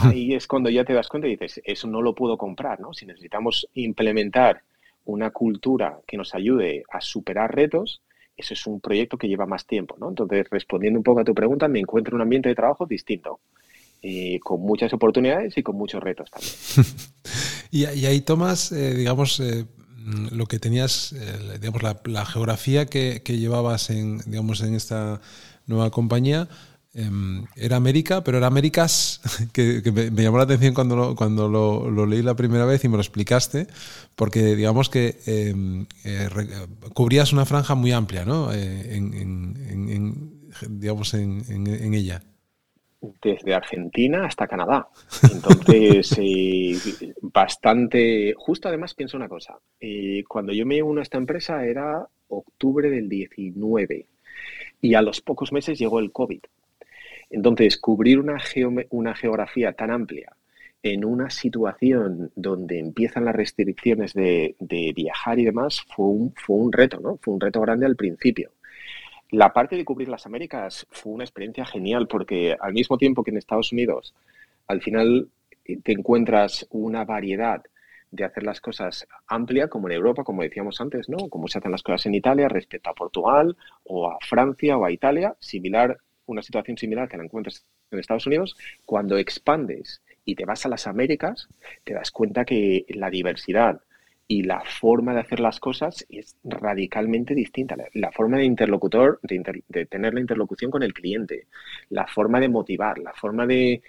ahí 0.01 0.33
es 0.33 0.47
cuando 0.47 0.69
ya 0.69 0.83
te 0.83 0.93
das 0.93 1.07
cuenta 1.07 1.27
y 1.27 1.31
dices, 1.31 1.61
eso 1.63 1.87
no 1.87 2.01
lo 2.01 2.15
puedo 2.15 2.37
comprar, 2.37 2.79
¿no? 2.79 2.93
Si 2.93 3.05
necesitamos 3.05 3.67
implementar 3.73 4.61
una 5.05 5.31
cultura 5.31 5.99
que 6.05 6.17
nos 6.17 6.35
ayude 6.35 6.83
a 6.91 7.01
superar 7.01 7.55
retos, 7.55 8.01
eso 8.35 8.53
es 8.53 8.67
un 8.67 8.79
proyecto 8.79 9.17
que 9.17 9.27
lleva 9.27 9.45
más 9.45 9.65
tiempo, 9.65 9.95
¿no? 9.99 10.09
Entonces, 10.09 10.47
respondiendo 10.51 10.99
un 10.99 11.03
poco 11.03 11.21
a 11.21 11.23
tu 11.23 11.33
pregunta, 11.33 11.67
me 11.67 11.79
encuentro 11.79 12.11
en 12.11 12.15
un 12.17 12.21
ambiente 12.21 12.49
de 12.49 12.55
trabajo 12.55 12.85
distinto, 12.85 13.39
eh, 14.03 14.39
con 14.43 14.61
muchas 14.61 14.93
oportunidades 14.93 15.57
y 15.57 15.63
con 15.63 15.75
muchos 15.75 16.03
retos 16.03 16.29
también. 16.29 16.53
y, 17.71 18.05
ahí 18.05 18.21
tomas, 18.21 18.71
eh, 18.71 18.93
digamos, 18.93 19.39
eh, 19.39 19.65
lo 20.31 20.45
que 20.45 20.59
tenías, 20.59 21.15
digamos, 21.59 21.81
la, 21.81 22.25
geografía 22.25 22.85
que, 22.85 23.21
que, 23.23 23.37
llevabas 23.37 23.89
en, 23.89 24.19
digamos, 24.19 24.61
en 24.61 24.75
esta 24.75 25.19
nueva 25.65 25.89
compañía, 25.89 26.47
era 27.55 27.75
América, 27.75 28.23
pero 28.23 28.37
era 28.37 28.47
Américas, 28.47 29.21
que, 29.53 29.81
me, 29.91 30.23
llamó 30.23 30.37
la 30.37 30.43
atención 30.43 30.73
cuando, 30.73 30.95
lo, 30.95 31.15
cuando 31.15 31.47
lo, 31.47 32.05
leí 32.05 32.21
la 32.23 32.35
primera 32.35 32.65
vez 32.65 32.83
y 32.83 32.89
me 32.89 32.95
lo 32.95 33.01
explicaste, 33.01 33.67
porque 34.15 34.55
digamos 34.55 34.89
que 34.89 35.17
em, 35.27 35.85
eh, 36.03 36.27
cubrías 36.93 37.33
una 37.33 37.45
franja 37.45 37.75
muy 37.75 37.91
amplia, 37.91 38.25
¿no? 38.25 38.51
Eh, 38.51 38.95
en, 38.95 40.49
digamos, 40.69 41.13
en, 41.13 41.93
ella. 41.93 42.21
Desde 43.21 43.53
Argentina 43.53 44.25
hasta 44.25 44.47
Canadá. 44.47 44.87
Entonces, 45.31 46.15
eh, 46.17 47.13
bastante... 47.21 48.33
Justo 48.35 48.67
además 48.67 48.95
pienso 48.95 49.17
una 49.17 49.29
cosa. 49.29 49.59
cuando 50.27 50.51
yo 50.51 50.65
me 50.65 50.81
uno 50.81 50.99
a 50.99 51.03
esta 51.03 51.17
empresa 51.19 51.63
era 51.63 52.07
octubre 52.27 52.89
del 52.89 53.07
19 53.07 54.07
y 54.81 54.93
a 54.95 55.01
los 55.01 55.21
pocos 55.21 55.51
meses 55.51 55.77
llegó 55.77 55.99
el 55.99 56.11
COVID. 56.11 56.41
Entonces, 57.29 57.77
cubrir 57.77 58.19
una, 58.19 58.39
geografía 59.15 59.73
tan 59.73 59.91
amplia 59.91 60.35
en 60.83 61.03
una 61.03 61.29
situación 61.29 62.31
donde 62.35 62.79
empiezan 62.79 63.25
las 63.25 63.35
restricciones 63.35 64.13
de, 64.13 64.55
viajar 64.95 65.39
y 65.39 65.45
demás 65.45 65.83
fue 65.95 66.05
un, 66.05 66.33
fue 66.35 66.55
un 66.55 66.71
reto, 66.71 66.99
¿no? 66.99 67.17
Fue 67.21 67.33
un 67.33 67.41
reto 67.41 67.59
grande 67.61 67.85
al 67.85 67.95
principio. 67.95 68.51
La 69.31 69.51
parte 69.51 69.75
de 69.75 69.83
cubrir 69.83 70.07
las 70.07 70.25
Américas 70.25 70.87
fue 70.89 71.11
una 71.11 71.25
experiencia 71.25 71.65
genial 71.65 72.07
porque 72.07 72.55
al 72.59 72.73
mismo 72.73 72.97
tiempo 72.97 73.23
que 73.23 73.31
en 73.31 73.37
Estados 73.37 73.73
Unidos, 73.73 74.13
al 74.67 74.81
final 74.81 75.27
eh, 75.65 75.77
te 75.83 75.91
encuentras 75.91 76.65
una 76.69 77.03
variedad 77.03 77.61
de 78.09 78.23
hacer 78.23 78.43
las 78.43 78.61
cosas 78.61 79.05
amplia, 79.27 79.67
como 79.67 79.89
en 79.89 79.95
Europa, 79.95 80.23
como 80.23 80.43
decíamos 80.43 80.79
antes, 80.79 81.09
¿no? 81.09 81.27
Como 81.29 81.49
se 81.49 81.57
hacen 81.57 81.71
las 81.71 81.83
cosas 81.83 82.05
en 82.05 82.15
Italia 82.15 82.47
respecto 82.47 82.89
a 82.89 82.95
Portugal 82.95 83.57
o 83.83 84.09
a 84.09 84.17
Francia 84.21 84.77
o 84.77 84.85
a 84.85 84.91
Italia, 84.91 85.35
similar 85.39 85.97
una 86.27 86.43
situación 86.43 86.77
similar 86.77 87.09
que 87.09 87.17
la 87.17 87.23
encuentras 87.23 87.65
en 87.91 87.99
Estados 87.99 88.27
Unidos, 88.27 88.55
cuando 88.85 89.17
expandes 89.17 90.01
y 90.25 90.35
te 90.35 90.45
vas 90.45 90.65
a 90.65 90.69
las 90.69 90.87
Américas, 90.87 91.47
te 91.83 91.93
das 91.93 92.11
cuenta 92.11 92.45
que 92.45 92.85
la 92.89 93.09
diversidad 93.09 93.81
y 94.27 94.43
la 94.43 94.61
forma 94.61 95.13
de 95.13 95.21
hacer 95.21 95.39
las 95.39 95.59
cosas 95.59 96.05
es 96.09 96.35
radicalmente 96.43 97.33
distinta. 97.33 97.77
La, 97.93 98.11
forma 98.11 98.37
de 98.37 98.43
interlocutor, 98.43 99.19
de, 99.23 99.85
tener 99.85 100.13
la 100.13 100.19
interlocución 100.19 100.69
con 100.69 100.83
el 100.83 100.93
cliente, 100.93 101.47
la 101.89 102.07
forma 102.07 102.39
de 102.41 102.49
motivar, 102.49 102.97
la 102.97 103.13
forma 103.13 103.47
de, 103.47 103.81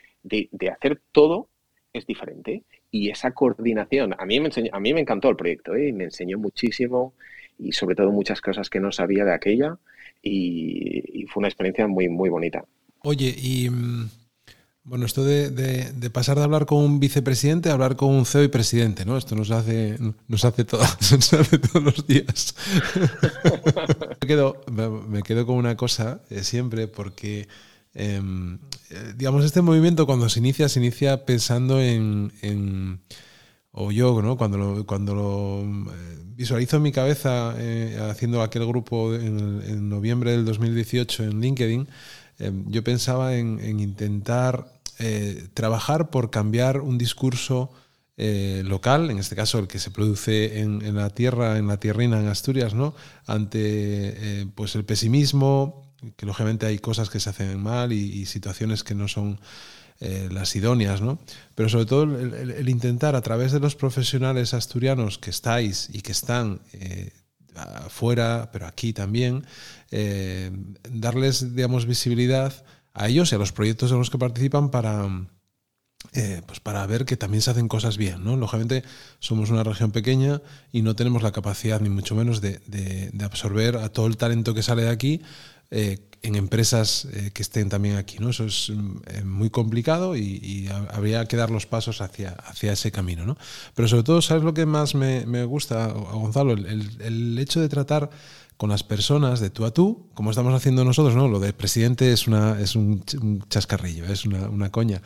hacer 0.71 1.01
todo 1.11 1.49
es 1.93 2.07
diferente. 2.07 2.63
Y 2.91 3.11
esa 3.11 3.33
coordinación, 3.33 4.15
a 4.17 4.25
mí 4.25 4.39
me, 4.39 4.51
a 4.71 4.81
mí 4.81 4.95
me 4.95 5.01
encantó 5.01 5.29
el 5.29 5.37
proyecto 5.37 5.75
¿eh? 5.75 5.93
me 5.93 6.05
enseñó 6.05 6.39
muchísimo 6.39 7.15
y 7.59 7.73
sobre 7.73 7.97
todo 7.97 8.13
muchas 8.13 8.41
cosas 8.41 8.71
que 8.71 8.81
no 8.81 8.93
sabía 8.93 9.25
de 9.25 9.35
aquella 9.35 9.77
y, 10.23 11.25
fue 11.27 11.43
una 11.43 11.49
experiencia 11.49 11.87
muy, 11.87 12.09
muy 12.09 12.31
bonita. 12.31 12.65
Oye, 13.01 13.35
y 13.37 13.69
mm, 13.69 14.09
bueno, 14.89 15.05
esto 15.05 15.23
de, 15.23 16.11
pasar 16.13 16.39
de 16.39 16.45
hablar 16.45 16.65
con 16.65 16.79
un 16.79 16.99
vicepresidente 16.99 17.69
a 17.69 17.75
hablar 17.75 17.97
con 17.97 18.09
un 18.09 18.25
CEO 18.25 18.45
y 18.45 18.49
presidente, 18.49 19.05
¿no? 19.05 19.19
Esto 19.19 19.37
nos 19.37 19.51
hace, 19.51 19.99
nos 20.27 20.45
hace, 20.47 20.65
todo, 20.65 20.81
todos 21.73 21.85
los 21.85 22.07
días. 22.07 22.55
me, 24.23 24.27
quedo, 24.27 24.63
me, 25.07 25.23
quedo, 25.23 25.45
con 25.45 25.57
una 25.57 25.77
cosa 25.77 26.23
eh, 26.31 26.43
siempre 26.43 26.89
porque, 26.89 27.49
em, 27.93 28.59
eh, 28.91 29.13
digamos, 29.15 29.45
este 29.45 29.61
movimiento 29.61 30.07
cuando 30.07 30.31
se 30.31 30.39
inicia, 30.39 30.71
se 30.71 30.81
inicia 30.81 31.27
pensando 31.27 31.83
en, 31.83 32.33
o 33.81 33.93
yo, 33.93 34.21
¿no? 34.23 34.37
Cuando 34.37 34.59
lo, 34.59 34.87
cuando 34.87 35.63
eh, 35.65 36.19
visualizo 36.35 36.79
en 36.79 36.83
mi 36.83 36.91
cabeza 36.91 37.55
eh, 37.59 37.97
haciendo 38.11 38.43
aquel 38.43 38.67
grupo 38.67 39.15
en, 39.15 39.89
noviembre 39.89 40.33
del 40.33 40.45
2018 40.45 41.23
en 41.23 41.41
LinkedIn, 41.41 41.89
eh, 42.41 42.53
yo 42.67 42.83
pensaba 42.83 43.37
en, 43.37 43.61
intentar 43.81 44.73
trabajar 45.55 46.11
por 46.11 46.29
cambiar 46.29 46.81
un 46.81 46.99
discurso 46.99 47.71
local, 48.17 49.13
en 49.13 49.19
este 49.21 49.37
caso 49.37 49.61
el 49.61 49.69
que 49.69 49.79
se 49.79 49.93
produce 49.93 50.59
en, 50.59 50.97
la 50.97 51.11
tierra, 51.11 51.57
en 51.57 51.69
la 51.69 51.77
tierrina, 51.77 52.19
en 52.19 52.27
Asturias, 52.27 52.75
¿no? 52.75 52.97
ante 53.25 54.49
pues 54.57 54.75
el 54.75 54.85
pesimismo, 54.85 55.85
que 56.17 56.27
lógicamente 56.27 56.67
hay 56.67 56.81
cosas 56.81 57.11
que 57.11 57.21
se 57.21 57.31
hacen 57.31 57.63
mal 57.63 57.93
y 57.93 58.27
situaciones 58.27 58.83
que 58.83 58.97
no 58.97 59.07
son 59.07 59.39
eh, 60.01 60.29
las 60.31 60.55
idóneas, 60.55 61.01
¿no? 61.01 61.19
Pero 61.57 61.69
sobre 61.69 61.87
todo 61.87 62.03
el, 62.05 62.69
intentar 62.69 63.17
a 63.17 63.21
través 63.21 63.51
de 63.51 63.59
los 63.59 63.75
profesionales 63.75 64.55
asturianos 64.55 65.19
que 65.19 65.31
estáis 65.31 65.89
y 65.93 66.03
que 66.03 66.13
están 66.13 66.61
eh, 66.73 67.11
afuera, 67.57 68.51
pero 68.53 68.69
aquí 68.69 68.93
también, 68.93 69.45
eh, 69.91 70.53
darles, 70.89 71.53
digamos, 71.57 71.87
visibilidad 71.87 72.65
a 72.95 73.09
ellos 73.09 73.33
y 73.33 73.35
a 73.35 73.39
los 73.39 73.51
proyectos 73.51 73.91
en 73.91 73.99
los 73.99 74.09
que 74.09 74.19
participan 74.19 74.71
para, 74.71 75.09
pues 76.47 76.61
para 76.61 76.87
ver 76.87 77.05
que 77.05 77.17
también 77.17 77.43
se 77.43 77.51
hacen 77.51 77.67
cosas 77.67 77.97
bien. 77.97 78.23
¿no? 78.23 78.37
Lógicamente 78.37 78.85
somos 79.19 79.51
una 79.51 79.65
región 79.65 79.91
pequeña 79.91 80.43
y 80.71 80.83
no 80.83 80.95
tenemos 80.95 81.25
la 81.25 81.33
capacidad, 81.33 81.81
ni 81.81 81.89
mucho 81.89 82.15
menos, 82.15 82.41
de 82.41 83.13
absorber 83.21 83.77
a 83.77 83.89
todo 83.89 84.07
el 84.07 84.17
talento 84.17 84.55
que 84.55 84.63
sale 84.63 84.83
de 84.83 84.91
aquí, 84.91 85.23
eh, 85.71 85.99
en 86.23 86.35
empresas 86.35 87.07
eh, 87.13 87.31
que 87.33 87.43
estén 87.43 87.69
también 87.69 87.97
aquí. 87.97 88.19
¿no? 88.19 88.31
Eso 88.31 88.45
es 88.45 88.71
mm, 88.71 88.97
eh, 89.07 89.25
muy 89.25 89.51
complicado 89.51 90.17
y, 90.17 90.69
habría 90.91 91.25
que 91.27 91.37
dar 91.37 91.51
los 91.51 91.67
pasos 91.67 92.01
hacia, 92.01 92.31
hacia 92.31 92.73
ese 92.73 92.91
camino. 92.91 93.25
¿no? 93.25 93.37
Pero 93.75 93.87
sobre 93.87 94.03
todo, 94.03 94.23
¿sabes 94.23 94.43
lo 94.43 94.55
que 94.55 94.67
más 94.67 94.95
me, 94.95 95.27
me 95.27 95.45
gusta, 95.45 95.89
Gonzalo? 95.89 96.53
El, 96.53 96.91
el, 97.01 97.39
hecho 97.39 97.61
de 97.61 97.69
tratar 97.69 98.11
con 98.57 98.71
las 98.71 98.83
personas 98.83 99.41
de 99.41 99.51
tú 99.51 99.65
a 99.65 99.71
tú, 99.71 100.09
como 100.15 100.31
estamos 100.31 100.53
haciendo 100.53 100.85
nosotros, 100.85 101.15
¿no? 101.15 101.29
Lo 101.29 101.39
de 101.39 101.53
presidente 101.53 102.13
es, 102.13 102.27
una, 102.27 102.61
es 102.61 102.75
un, 102.75 103.05
chascarrillo, 103.49 104.05
es 104.07 104.25
una, 104.25 104.49
una 104.49 104.73
coña. 104.73 105.01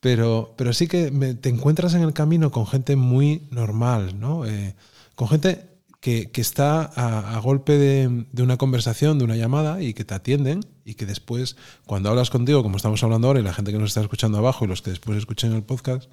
Pero, 0.00 0.54
pero 0.56 0.72
sí 0.72 0.88
que 0.88 1.10
te 1.40 1.48
encuentras 1.48 1.94
en 1.94 2.02
el 2.02 2.12
camino 2.12 2.50
con 2.50 2.66
gente 2.66 2.96
muy 2.96 3.46
normal, 3.50 4.18
¿no? 4.18 4.42
con 5.14 5.28
gente 5.28 5.67
que, 6.32 6.40
está 6.40 6.84
a, 6.84 7.38
golpe 7.40 7.76
de, 7.76 8.42
una 8.42 8.56
conversación, 8.56 9.18
de 9.18 9.24
una 9.24 9.36
llamada 9.36 9.82
y 9.82 9.92
que 9.92 10.04
te 10.04 10.14
atienden 10.14 10.60
y 10.84 10.94
que 10.94 11.04
después, 11.04 11.56
cuando 11.84 12.08
hablas 12.08 12.30
contigo, 12.30 12.62
como 12.62 12.76
estamos 12.78 13.02
hablando 13.02 13.26
ahora, 13.26 13.40
y 13.40 13.42
la 13.42 13.52
gente 13.52 13.72
que 13.72 13.78
nos 13.78 13.90
está 13.90 14.00
escuchando 14.00 14.38
abajo 14.38 14.64
y 14.64 14.68
los 14.68 14.80
que 14.80 14.88
después 14.88 15.18
escuchen 15.18 15.52
el 15.52 15.62
podcast, 15.62 16.10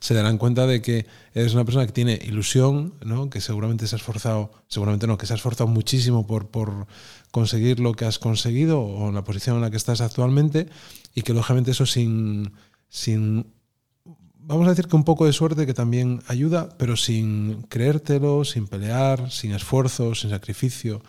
se 0.00 0.12
darán 0.12 0.36
cuenta 0.36 0.66
de 0.66 0.82
que 0.82 1.06
eres 1.32 1.54
una 1.54 1.64
persona 1.64 1.86
que 1.86 1.92
tiene 1.92 2.18
ilusión, 2.22 2.92
que 3.30 3.40
seguramente 3.40 3.86
se 3.86 3.96
ha 3.96 3.98
esforzado, 3.98 4.52
seguramente 4.68 5.06
no, 5.06 5.16
que 5.16 5.24
se 5.24 5.32
ha 5.32 5.36
esforzado 5.36 5.68
muchísimo 5.68 6.26
por, 6.26 6.48
por 6.48 6.86
conseguir 7.30 7.80
lo 7.80 7.94
que 7.94 8.04
has 8.04 8.18
conseguido 8.18 8.82
o 8.82 9.10
la 9.12 9.24
posición 9.24 9.56
en 9.56 9.62
la 9.62 9.70
que 9.70 9.78
estás 9.78 10.02
actualmente 10.02 10.68
y 11.14 11.22
que 11.22 11.32
lógicamente 11.32 11.70
eso 11.70 11.86
sin, 11.86 12.52
sin 12.90 13.46
vamos 14.48 14.66
a 14.66 14.70
decir 14.70 14.88
que 14.88 14.96
un 14.96 15.04
poco 15.04 15.26
de 15.26 15.32
suerte 15.34 15.66
que 15.66 15.74
también 15.74 16.20
ayuda, 16.26 16.70
pero 16.78 16.96
sin 16.96 17.62
creértelo, 17.68 18.44
sin 18.44 18.66
pelear, 18.66 19.30
sin 19.30 19.52
esfuerzo, 19.52 20.14
sin 20.14 20.30
sacrificio, 20.30 21.02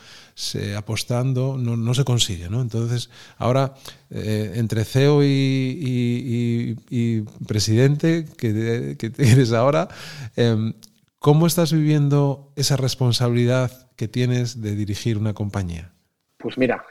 apostando, 0.77 1.57
no, 1.57 1.93
se 1.93 2.03
consigue. 2.03 2.49
¿no? 2.49 2.61
Entonces, 2.61 3.09
ahora, 3.37 3.73
eh, 4.09 4.53
entre 4.55 4.83
CEO 4.83 5.21
y, 5.23 6.75
presidente 7.47 8.25
que, 8.37 8.97
que, 8.99 9.11
eres 9.17 9.53
ahora, 9.53 9.87
em, 10.35 10.73
¿cómo 11.17 11.47
estás 11.47 11.71
viviendo 11.71 12.51
esa 12.57 12.75
responsabilidad 12.75 13.89
que 13.95 14.09
tienes 14.09 14.61
de 14.61 14.75
dirigir 14.75 15.17
una 15.17 15.33
compañía? 15.33 15.93
Pues 16.37 16.57
mira, 16.57 16.83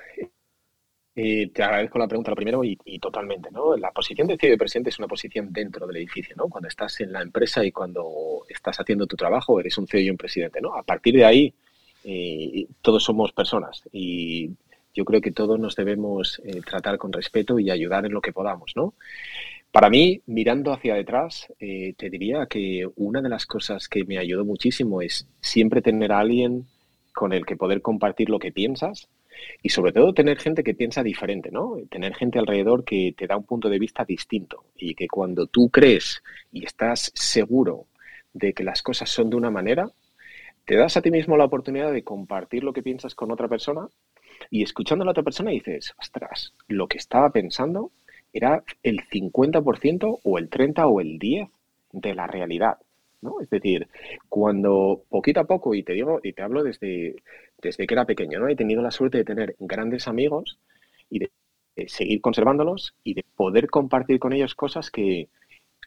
eh, 1.21 1.51
te 1.53 1.65
agradezco 1.65 1.99
la 1.99 2.07
pregunta 2.07 2.31
lo 2.31 2.37
primero 2.37 2.63
y, 2.63 2.77
totalmente, 3.01 3.51
¿no? 3.51 3.77
La 3.77 3.91
posición 3.91 4.29
de 4.29 4.37
CEO 4.39 4.51
de 4.51 4.57
presidente 4.57 4.91
es 4.91 5.01
una 5.01 5.09
posición 5.09 5.53
dentro 5.53 5.85
del 5.85 5.97
edificio, 5.97 6.37
¿no? 6.37 6.49
Cuando 6.49 6.69
estás 6.69 7.01
en 7.01 7.13
la 7.13 7.23
empresa 7.23 7.65
y 7.65 7.73
cuando 7.73 8.45
estás 8.49 8.79
haciendo 8.79 9.05
tu 9.09 9.17
trabajo, 9.17 9.59
eres 9.59 9.77
un 9.79 9.89
CEO 9.89 10.01
y 10.01 10.11
un 10.11 10.17
presidente, 10.17 10.61
¿no? 10.61 10.77
A 10.77 10.85
partir 10.85 11.17
de 11.17 11.25
ahí, 11.25 11.53
eh, 12.05 12.69
todos 12.83 13.03
somos 13.03 13.33
personas 13.33 13.83
y 13.91 14.53
yo 14.95 15.05
creo 15.05 15.21
que 15.21 15.33
todos 15.33 15.59
nos 15.59 15.75
debemos 15.75 16.41
eh, 16.45 16.61
tratar 16.65 16.99
con 16.99 17.13
respeto 17.13 17.59
y 17.59 17.73
ayudar 17.73 18.07
en 18.07 18.13
lo 18.13 18.21
que 18.21 18.33
podamos, 18.33 18.71
¿no? 18.77 18.95
Para 19.73 19.91
mí, 19.91 20.23
mirando 20.27 20.73
hacia 20.73 20.95
detrás, 20.95 21.53
te 21.59 22.11
diría 22.11 22.47
que 22.47 22.89
una 22.95 23.21
de 23.21 23.29
las 23.29 23.45
cosas 23.45 23.89
que 23.89 24.05
me 24.05 24.19
ayudó 24.19 24.45
muchísimo 24.45 25.03
es 25.03 25.27
siempre 25.41 25.83
tener 25.83 26.13
a 26.13 26.21
alguien 26.21 26.67
con 27.13 27.33
el 27.33 27.45
que 27.45 27.57
poder 27.57 27.83
compartir 27.83 28.31
lo 28.31 28.39
que 28.39 28.53
piensas 28.53 29.09
Y 29.63 29.71
sobre 29.71 29.93
todo 29.93 30.15
tener 30.15 30.39
gente 30.39 30.63
que 30.63 30.75
piensa 30.75 31.03
diferente, 31.03 31.51
¿no? 31.51 31.77
Tener 31.91 32.15
gente 32.15 32.39
alrededor 32.39 32.85
que 32.85 33.15
te 33.17 33.27
da 33.27 33.37
un 33.37 33.45
punto 33.45 33.69
de 33.69 33.79
vista 33.79 34.05
distinto 34.05 34.65
y 34.77 34.95
que 34.95 35.09
cuando 35.09 35.47
tú 35.47 35.69
crees 35.71 36.23
y 36.53 36.65
estás 36.65 37.11
seguro 37.15 37.87
de 38.33 38.53
que 38.53 38.65
las 38.65 38.83
cosas 38.83 39.11
son 39.11 39.31
de 39.31 39.37
una 39.37 39.51
manera, 39.51 39.91
te 40.65 40.77
das 40.77 40.97
a 40.97 41.03
ti 41.03 41.11
mismo 41.11 41.37
la 41.37 41.45
oportunidad 41.45 41.93
de 41.93 42.05
compartir 42.05 42.63
lo 42.63 42.73
que 42.73 42.83
piensas 42.83 43.15
con 43.15 43.31
otra 43.33 43.49
persona 43.49 43.89
y 44.51 44.63
escuchando 44.63 45.03
a 45.03 45.07
la 45.07 45.13
otra 45.13 45.23
persona 45.23 45.51
dices, 45.51 45.95
ostras, 45.99 46.55
lo 46.69 46.87
que 46.87 46.99
estaba 46.99 47.31
pensando 47.31 47.91
era 48.33 48.63
el 48.83 49.01
50% 49.09 50.21
o 50.23 50.39
el 50.39 50.49
30 50.49 50.87
o 50.87 51.01
el 51.01 51.19
10 51.19 51.49
de 51.93 52.15
la 52.15 52.27
realidad. 52.27 52.79
¿no? 53.21 53.41
Es 53.41 53.51
decir, 53.51 53.89
cuando 54.29 55.03
poquito 55.09 55.41
a 55.41 55.45
poco, 55.45 55.75
y 55.75 55.83
te 55.83 55.95
digo, 55.95 56.21
y 56.23 56.33
te 56.33 56.43
hablo 56.43 56.63
desde, 56.63 57.17
desde 57.61 57.87
que 57.87 57.95
era 57.95 58.05
pequeño, 58.05 58.39
¿no? 58.39 58.49
He 58.49 58.57
tenido 58.57 58.83
la 58.83 58.91
suerte 58.91 59.19
de 59.19 59.25
tener 59.25 59.57
grandes 59.59 60.09
amigos 60.09 60.59
y 61.11 61.21
de, 61.21 61.31
seguir 61.87 62.21
conservándolos 62.21 62.95
y 63.05 63.15
de 63.15 63.25
poder 63.37 63.69
compartir 63.71 64.19
con 64.19 64.33
ellos 64.33 64.57
cosas 64.57 64.91
que, 64.91 65.29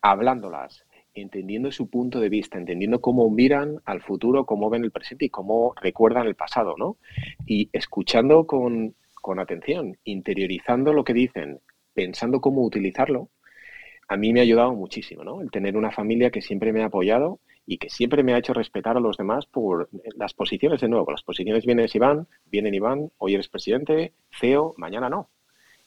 hablándolas, 0.02 0.86
entendiendo 1.14 1.70
su 1.72 1.90
punto 1.90 2.22
de 2.22 2.30
vista, 2.30 2.58
entendiendo 2.58 3.02
cómo 3.02 3.30
miran 3.30 3.82
al 3.84 4.02
futuro, 4.02 4.46
cómo 4.46 4.70
ven 4.70 4.86
el 4.86 4.92
presente 4.92 5.26
y 5.26 5.30
cómo 5.30 5.74
recuerdan 5.82 6.28
el 6.28 6.36
pasado, 6.36 6.76
¿no? 6.78 6.98
Y 7.46 7.70
escuchando 7.74 8.48
con, 8.48 8.96
con 9.16 9.40
atención, 9.40 9.98
interiorizando 10.06 10.94
lo 10.94 11.04
que 11.04 11.14
dicen, 11.14 11.60
pensando 11.94 12.40
cómo 12.40 12.64
utilizarlo, 12.64 13.30
a 14.08 14.16
mí 14.16 14.32
me 14.32 14.40
ha 14.40 14.44
ayudado 14.44 14.74
muchísimo, 14.74 15.26
¿no? 15.26 15.42
El 15.42 15.52
tener 15.52 15.76
una 15.76 15.92
familia 15.92 16.32
que 16.32 16.42
siempre 16.42 16.72
me 16.72 16.84
ha 16.84 16.86
apoyado 16.86 17.40
y 17.66 17.78
que 17.78 17.90
siempre 17.90 18.24
me 18.24 18.34
ha 18.34 18.38
hecho 18.38 18.54
respetar 18.54 18.98
a 18.98 19.00
los 19.00 19.18
demás 19.18 19.46
por 19.46 19.90
las 20.18 20.34
posiciones 20.34 20.82
de 20.82 20.88
nuevo. 20.88 21.12
Las 21.12 21.24
posiciones 21.24 21.66
vienen 21.66 21.88
y 21.92 22.00
van, 22.00 22.28
vienen 22.46 22.74
y 22.74 22.80
van. 22.80 23.12
Hoy 23.18 23.36
eres 23.36 23.50
presidente, 23.50 24.14
CEO, 24.32 24.74
mañana 24.78 25.10
no. 25.10 25.30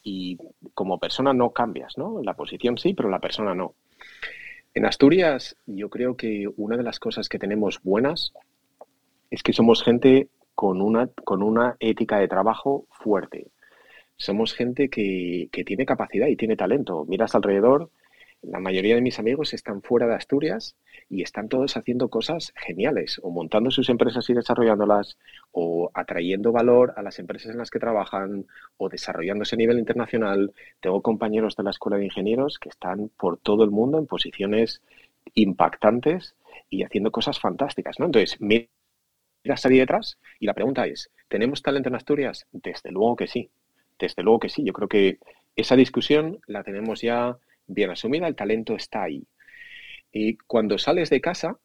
Y 0.02 0.38
como 0.74 0.98
persona 0.98 1.32
no 1.32 1.50
cambias, 1.50 1.96
¿no? 1.96 2.20
La 2.22 2.34
posición 2.34 2.78
sí, 2.78 2.94
pero 2.94 3.08
la 3.08 3.20
persona 3.20 3.54
no. 3.54 3.74
En 4.74 4.86
Asturias, 4.86 5.56
yo 5.66 5.88
creo 5.88 6.16
que 6.16 6.48
una 6.56 6.76
de 6.76 6.82
las 6.82 6.98
cosas 6.98 7.28
que 7.28 7.38
tenemos 7.38 7.80
buenas 7.82 8.32
es 9.30 9.42
que 9.42 9.52
somos 9.52 9.82
gente 9.82 10.28
con 10.54 10.80
una, 10.80 11.08
con 11.24 11.42
una 11.42 11.76
ética 11.80 12.18
de 12.18 12.28
trabajo 12.28 12.86
fuerte. 12.90 13.48
Somos 14.16 14.54
gente 14.54 14.88
que, 14.88 15.48
que 15.50 15.64
tiene 15.64 15.86
capacidad 15.86 16.28
y 16.28 16.36
tiene 16.36 16.56
talento. 16.56 17.04
Miras 17.06 17.34
alrededor 17.34 17.90
la 18.46 18.60
mayoría 18.60 18.94
de 18.94 19.00
mis 19.00 19.18
amigos 19.18 19.54
están 19.54 19.82
fuera 19.82 20.06
de 20.06 20.14
Asturias 20.14 20.76
y 21.08 21.22
están 21.22 21.48
todos 21.48 21.76
haciendo 21.76 22.08
cosas 22.08 22.52
geniales, 22.56 23.20
o 23.22 23.30
montando 23.30 23.70
sus 23.70 23.88
empresas 23.88 24.28
y 24.30 24.34
desarrollándolas, 24.34 25.18
o 25.52 25.90
atrayendo 25.94 26.52
valor 26.52 26.94
a 26.96 27.02
las 27.02 27.18
empresas 27.18 27.52
en 27.52 27.58
las 27.58 27.70
que 27.70 27.78
trabajan, 27.78 28.46
o 28.76 28.88
desarrollándose 28.88 29.56
a 29.56 29.58
nivel 29.58 29.78
internacional. 29.78 30.52
Tengo 30.80 31.02
compañeros 31.02 31.56
de 31.56 31.62
la 31.62 31.70
Escuela 31.70 31.98
de 31.98 32.04
Ingenieros 32.04 32.58
que 32.58 32.68
están 32.68 33.10
por 33.18 33.38
todo 33.38 33.64
el 33.64 33.70
mundo 33.70 33.98
en 33.98 34.06
posiciones 34.06 34.82
impactantes 35.34 36.34
y 36.70 36.82
haciendo 36.82 37.10
cosas 37.10 37.38
fantásticas, 37.38 37.98
¿no? 37.98 38.06
Entonces, 38.06 38.40
mira 38.40 38.68
salir 39.56 39.80
detrás 39.80 40.18
y 40.38 40.46
la 40.46 40.54
pregunta 40.54 40.86
es, 40.86 41.10
¿tenemos 41.28 41.62
talento 41.62 41.88
en 41.88 41.96
Asturias? 41.96 42.46
Desde 42.52 42.90
luego 42.90 43.16
que 43.16 43.26
sí, 43.26 43.50
desde 43.98 44.22
luego 44.22 44.40
que 44.40 44.48
sí. 44.48 44.64
Yo 44.64 44.72
creo 44.72 44.88
que 44.88 45.18
esa 45.56 45.76
discusión 45.76 46.40
la 46.46 46.62
tenemos 46.62 47.02
ya 47.02 47.36
bien 47.66 47.90
asumida, 47.90 48.26
el 48.26 48.36
talento 48.36 48.74
está 48.76 49.04
ahí. 49.04 49.24
Y 50.12 50.36
cuando 50.36 50.78
sales 50.78 51.10
de 51.10 51.20
casa, 51.20 51.58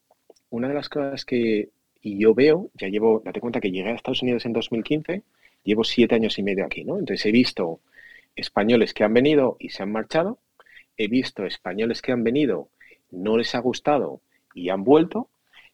una 0.50 0.68
de 0.68 0.74
las 0.74 0.90
cosas 0.90 1.26
que 1.26 1.70
yo 2.02 2.34
veo, 2.34 2.70
ya 2.74 2.88
llevo, 2.88 3.22
date 3.24 3.42
cuenta 3.42 3.60
que 3.60 3.72
llegué 3.72 3.90
a 3.90 3.96
Estados 3.96 4.22
Unidos 4.22 4.46
en 4.46 4.54
2015, 4.54 5.24
llevo 5.64 5.84
siete 5.84 6.16
años 6.16 6.40
y 6.40 6.44
medio 6.44 6.66
aquí, 6.66 6.84
¿no? 6.84 6.98
Entonces 6.98 7.26
he 7.26 7.32
visto 7.32 7.80
españoles 8.36 8.94
que 8.94 9.04
han 9.04 9.14
venido 9.14 9.58
y 9.60 9.70
se 9.70 9.84
han 9.84 9.92
marchado, 9.92 10.40
he 10.98 11.08
visto 11.08 11.46
españoles 11.46 12.02
que 12.02 12.12
han 12.12 12.24
venido, 12.24 12.70
no 13.12 13.38
les 13.38 13.54
ha 13.56 13.60
gustado 13.60 14.22
y 14.54 14.70
han 14.70 14.84
vuelto, 14.84 15.30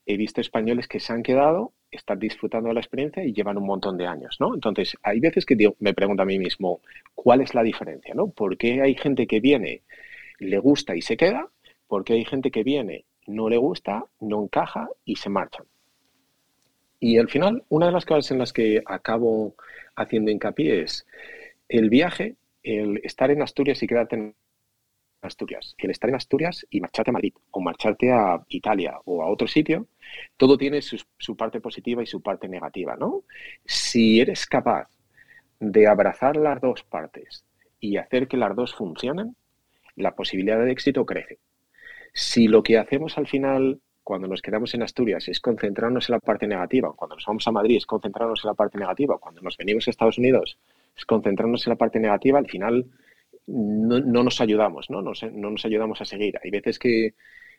he 0.06 0.18
visto 0.18 0.42
españoles 0.42 0.88
que 0.88 1.00
se 1.00 1.14
han 1.14 1.24
quedado, 1.24 1.74
están 1.92 2.20
disfrutando 2.20 2.70
de 2.70 2.74
la 2.76 2.82
experiencia 2.82 3.24
y 3.24 3.34
llevan 3.34 3.58
un 3.58 3.66
montón 3.66 3.98
de 3.98 4.08
años, 4.08 4.38
¿no? 4.40 4.54
Entonces, 4.54 4.96
hay 5.02 5.20
veces 5.20 5.46
que 5.46 5.56
me 5.80 5.94
pregunto 5.94 6.24
a 6.24 6.26
mí 6.26 6.38
mismo, 6.38 6.82
¿cuál 7.14 7.42
es 7.42 7.54
la 7.54 7.64
diferencia, 7.64 8.14
no? 8.14 8.28
¿Por 8.28 8.58
qué 8.58 8.82
hay 8.82 8.96
gente 8.96 9.28
que 9.28 9.40
viene 9.40 9.82
le 10.40 10.58
gusta 10.60 10.96
y 10.96 11.02
se 11.02 11.18
queda, 11.18 11.50
porque 11.88 12.14
hay 12.14 12.26
gente 12.26 12.52
que 12.52 12.64
viene, 12.64 13.06
no 13.28 13.50
le 13.50 13.58
gusta, 13.58 14.06
no 14.20 14.44
encaja 14.44 14.90
y 15.04 15.16
se 15.16 15.30
marcha. 15.30 15.64
Y 17.00 17.18
al 17.18 17.30
final, 17.30 17.64
una 17.70 17.88
de 17.88 17.92
las 17.92 18.06
cosas 18.06 18.32
en 18.32 18.40
las 18.40 18.54
que 18.54 18.82
acabo 18.86 19.56
haciendo 19.96 20.32
hincapié 20.32 20.82
es 20.82 21.06
el 21.70 21.90
viaje, 21.90 22.36
el 22.64 23.00
estar 23.04 23.32
en 23.32 23.42
Asturias 23.42 23.82
y 23.84 23.88
quedarte 23.88 24.16
en 24.16 24.36
Asturias. 25.22 25.76
El 25.78 25.92
estar 25.92 26.10
en 26.10 26.16
Asturias 26.16 26.66
y 26.70 26.80
marcharte 26.80 27.12
a 27.12 27.14
Madrid 27.14 27.34
o 27.52 27.60
marcharte 27.62 28.12
a 28.12 28.44
Italia 28.50 29.00
o 29.06 29.22
a 29.22 29.28
otro 29.28 29.48
sitio, 29.48 29.88
todo 30.38 30.58
tiene 30.58 30.82
su, 30.82 31.02
su, 31.18 31.36
parte 31.36 31.60
positiva 31.60 32.02
y 32.02 32.08
su 32.08 32.22
parte 32.22 32.48
negativa, 32.48 32.96
¿no? 32.96 33.24
Si 33.66 34.20
eres 34.20 34.46
capaz 34.46 34.88
de 35.60 35.88
abrazar 35.88 36.38
las 36.38 36.62
dos 36.62 36.84
partes 36.84 37.46
y 37.80 37.98
hacer 37.98 38.28
que 38.28 38.38
las 38.38 38.56
dos 38.56 38.76
funcionen, 38.76 39.36
la 39.96 40.16
posibilidad 40.16 40.60
de 40.64 40.72
éxito 40.72 41.06
crece. 41.06 41.40
Si 42.14 42.48
lo 42.48 42.64
que 42.64 42.78
hacemos 42.78 43.18
al 43.18 43.28
final, 43.28 43.82
cuando 44.04 44.28
nos 44.28 44.42
quedamos 44.42 44.74
en 44.74 44.84
Asturias, 44.84 45.28
es 45.28 45.40
concentrarnos 45.40 46.10
en 46.10 46.14
la 46.14 46.20
parte 46.20 46.48
negativa, 46.48 46.94
cuando 46.96 47.16
nos 47.16 47.26
vamos 47.26 47.48
a 47.48 47.52
Madrid 47.52 47.78
es 47.78 47.86
concentrarnos 47.86 48.42
en 48.44 48.50
la 48.50 48.54
parte 48.54 48.78
negativa, 48.78 49.18
cuando 49.18 49.42
nos 49.42 49.58
venimos 49.58 49.88
a 49.88 49.92
Estados 49.92 50.18
Unidos 50.18 50.58
es 50.96 51.06
concentrarnos 51.06 51.66
en 51.68 51.72
la 51.72 51.76
parte 51.76 52.00
negativa, 52.00 52.40
al 52.40 52.48
final 52.48 52.86
no, 53.48 54.00
nos 54.00 54.42
ayudamos, 54.42 54.90
¿no? 54.90 55.02
No, 55.02 55.12
no 55.34 55.52
nos 55.52 55.66
ayudamos 55.66 56.02
a 56.02 56.06
seguir. 56.06 56.40
Hay 56.44 56.50
veces 56.50 56.80
que 56.80 57.16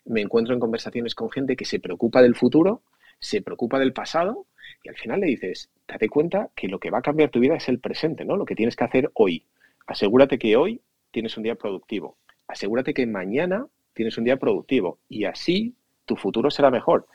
me 0.06 0.20
encuentro 0.20 0.54
en 0.54 0.60
conversaciones 0.60 1.14
con 1.14 1.30
gente 1.30 1.56
que 1.56 1.64
se 1.64 1.78
preocupa 1.78 2.22
del 2.22 2.34
futuro, 2.34 2.82
se 3.18 3.42
preocupa 3.42 3.78
del 3.78 3.92
pasado 3.92 4.46
y 4.82 4.88
al 4.88 4.96
final 4.96 5.20
le 5.20 5.26
dices, 5.26 5.70
date 5.86 6.08
cuenta 6.08 6.50
que 6.54 6.68
lo 6.68 6.78
que 6.78 6.90
va 6.90 6.98
a 6.98 7.02
cambiar 7.02 7.30
tu 7.30 7.40
vida 7.40 7.56
es 7.56 7.68
el 7.68 7.78
presente, 7.78 8.24
¿no? 8.24 8.36
Lo 8.36 8.44
que 8.44 8.54
tienes 8.54 8.76
que 8.76 8.84
hacer 8.84 9.10
hoy. 9.14 9.44
Asegúrate 9.86 10.38
que 10.38 10.56
hoy 10.56 10.80
tienes 11.10 11.36
un 11.36 11.42
día 11.42 11.54
productivo 11.54 12.16
asegúrate 12.48 12.94
que 12.94 13.06
mañana 13.06 13.66
tienes 13.92 14.16
un 14.18 14.24
día 14.24 14.36
productivo 14.36 14.98
y 15.08 15.24
así 15.24 15.74
tu 16.04 16.16
futuro 16.16 16.50
será 16.50 16.70
mejor. 16.70 17.06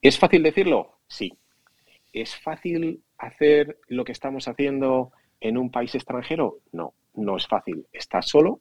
¿Es 0.00 0.18
fácil 0.18 0.42
decirlo? 0.42 0.98
Sí. 1.08 1.32
¿Es 2.12 2.36
fácil 2.36 3.02
hacer 3.18 3.78
lo 3.88 4.04
que 4.04 4.12
estamos 4.12 4.48
haciendo 4.48 5.12
en 5.40 5.58
un 5.58 5.70
país 5.70 5.94
extranjero? 5.94 6.58
No, 6.72 6.94
no 7.14 7.36
es 7.36 7.46
fácil. 7.46 7.86
Estás 7.92 8.28
solo. 8.28 8.60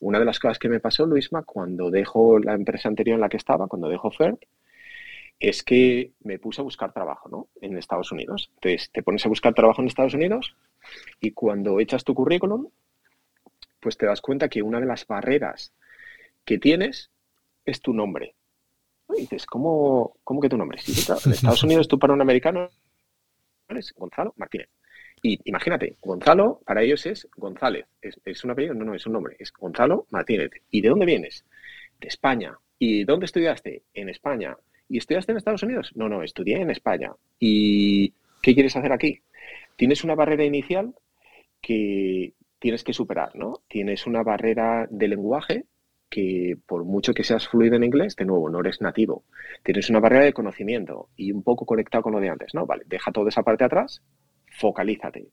Una 0.00 0.18
de 0.18 0.24
las 0.24 0.38
cosas 0.38 0.58
que 0.58 0.68
me 0.68 0.80
pasó, 0.80 1.06
Luisma, 1.06 1.42
cuando 1.44 1.90
dejo 1.90 2.38
la 2.38 2.54
empresa 2.54 2.88
anterior 2.88 3.14
en 3.14 3.20
la 3.20 3.28
que 3.28 3.38
estaba, 3.38 3.68
cuando 3.68 3.88
dejo 3.88 4.10
FERT, 4.10 4.44
es 5.40 5.62
que 5.62 6.12
me 6.22 6.38
puse 6.38 6.60
a 6.60 6.64
buscar 6.64 6.92
trabajo 6.92 7.28
¿no? 7.28 7.48
en 7.60 7.76
Estados 7.76 8.12
Unidos. 8.12 8.50
Entonces, 8.54 8.90
te 8.92 9.02
pones 9.02 9.24
a 9.26 9.28
buscar 9.28 9.54
trabajo 9.54 9.80
en 9.80 9.88
Estados 9.88 10.14
Unidos 10.14 10.54
y 11.20 11.32
cuando 11.32 11.80
echas 11.80 12.04
tu 12.04 12.14
currículum, 12.14 12.68
pues 13.82 13.98
te 13.98 14.06
das 14.06 14.20
cuenta 14.20 14.48
que 14.48 14.62
una 14.62 14.80
de 14.80 14.86
las 14.86 15.06
barreras 15.06 15.72
que 16.44 16.58
tienes 16.58 17.10
es 17.64 17.80
tu 17.80 17.92
nombre. 17.92 18.34
Y 19.14 19.22
dices, 19.22 19.44
¿cómo, 19.44 20.16
¿cómo, 20.24 20.40
que 20.40 20.48
tu 20.48 20.56
nombre? 20.56 20.78
Si 20.78 20.92
en 20.92 21.32
Estados 21.32 21.62
Unidos 21.64 21.88
tú 21.88 21.98
para 21.98 22.14
un 22.14 22.20
americano 22.20 22.70
eres 23.68 23.92
Gonzalo 23.92 24.32
Martínez. 24.36 24.68
Y 25.20 25.38
imagínate, 25.44 25.96
Gonzalo 26.00 26.60
para 26.64 26.82
ellos 26.82 27.04
es 27.06 27.28
González. 27.36 27.86
¿Es, 28.00 28.18
¿Es, 28.24 28.44
un 28.44 28.52
apellido? 28.52 28.74
No, 28.74 28.84
no, 28.84 28.94
es 28.94 29.04
un 29.06 29.12
nombre. 29.12 29.36
Es 29.38 29.52
Gonzalo 29.52 30.06
Martínez. 30.10 30.50
¿Y 30.70 30.80
de 30.80 30.88
dónde 30.88 31.06
vienes? 31.06 31.44
De 32.00 32.08
España. 32.08 32.56
¿Y 32.78 33.04
dónde 33.04 33.26
estudiaste? 33.26 33.82
En 33.94 34.08
España. 34.08 34.56
¿Y 34.88 34.98
estudiaste 34.98 35.32
en 35.32 35.38
Estados 35.38 35.62
Unidos? 35.62 35.92
No, 35.94 36.08
no, 36.08 36.22
estudié 36.22 36.60
en 36.60 36.70
España. 36.70 37.12
¿Y 37.38 38.14
qué 38.42 38.54
quieres 38.54 38.76
hacer 38.76 38.92
aquí? 38.92 39.22
Tienes 39.76 40.04
una 40.04 40.14
barrera 40.14 40.44
inicial 40.44 40.94
que, 41.60 42.34
tienes 42.62 42.84
que 42.84 42.92
superar, 42.92 43.34
¿no? 43.34 43.54
Tienes 43.66 44.06
una 44.06 44.22
barrera 44.22 44.86
de 44.88 45.08
lenguaje 45.08 45.64
que 46.08 46.56
por 46.64 46.84
mucho 46.84 47.12
que 47.12 47.24
seas 47.24 47.48
fluido 47.48 47.74
en 47.74 47.82
inglés, 47.82 48.14
de 48.14 48.24
nuevo, 48.24 48.48
no 48.48 48.60
eres 48.60 48.80
nativo. 48.80 49.24
Tienes 49.64 49.90
una 49.90 49.98
barrera 49.98 50.26
de 50.26 50.32
conocimiento 50.32 51.08
y 51.16 51.32
un 51.32 51.42
poco 51.42 51.66
conectado 51.66 52.04
con 52.04 52.12
lo 52.12 52.20
de 52.20 52.28
antes, 52.28 52.54
¿no? 52.54 52.64
Vale, 52.64 52.84
deja 52.86 53.10
toda 53.10 53.30
esa 53.30 53.42
parte 53.42 53.64
atrás, 53.64 54.00
focalízate. 54.46 55.26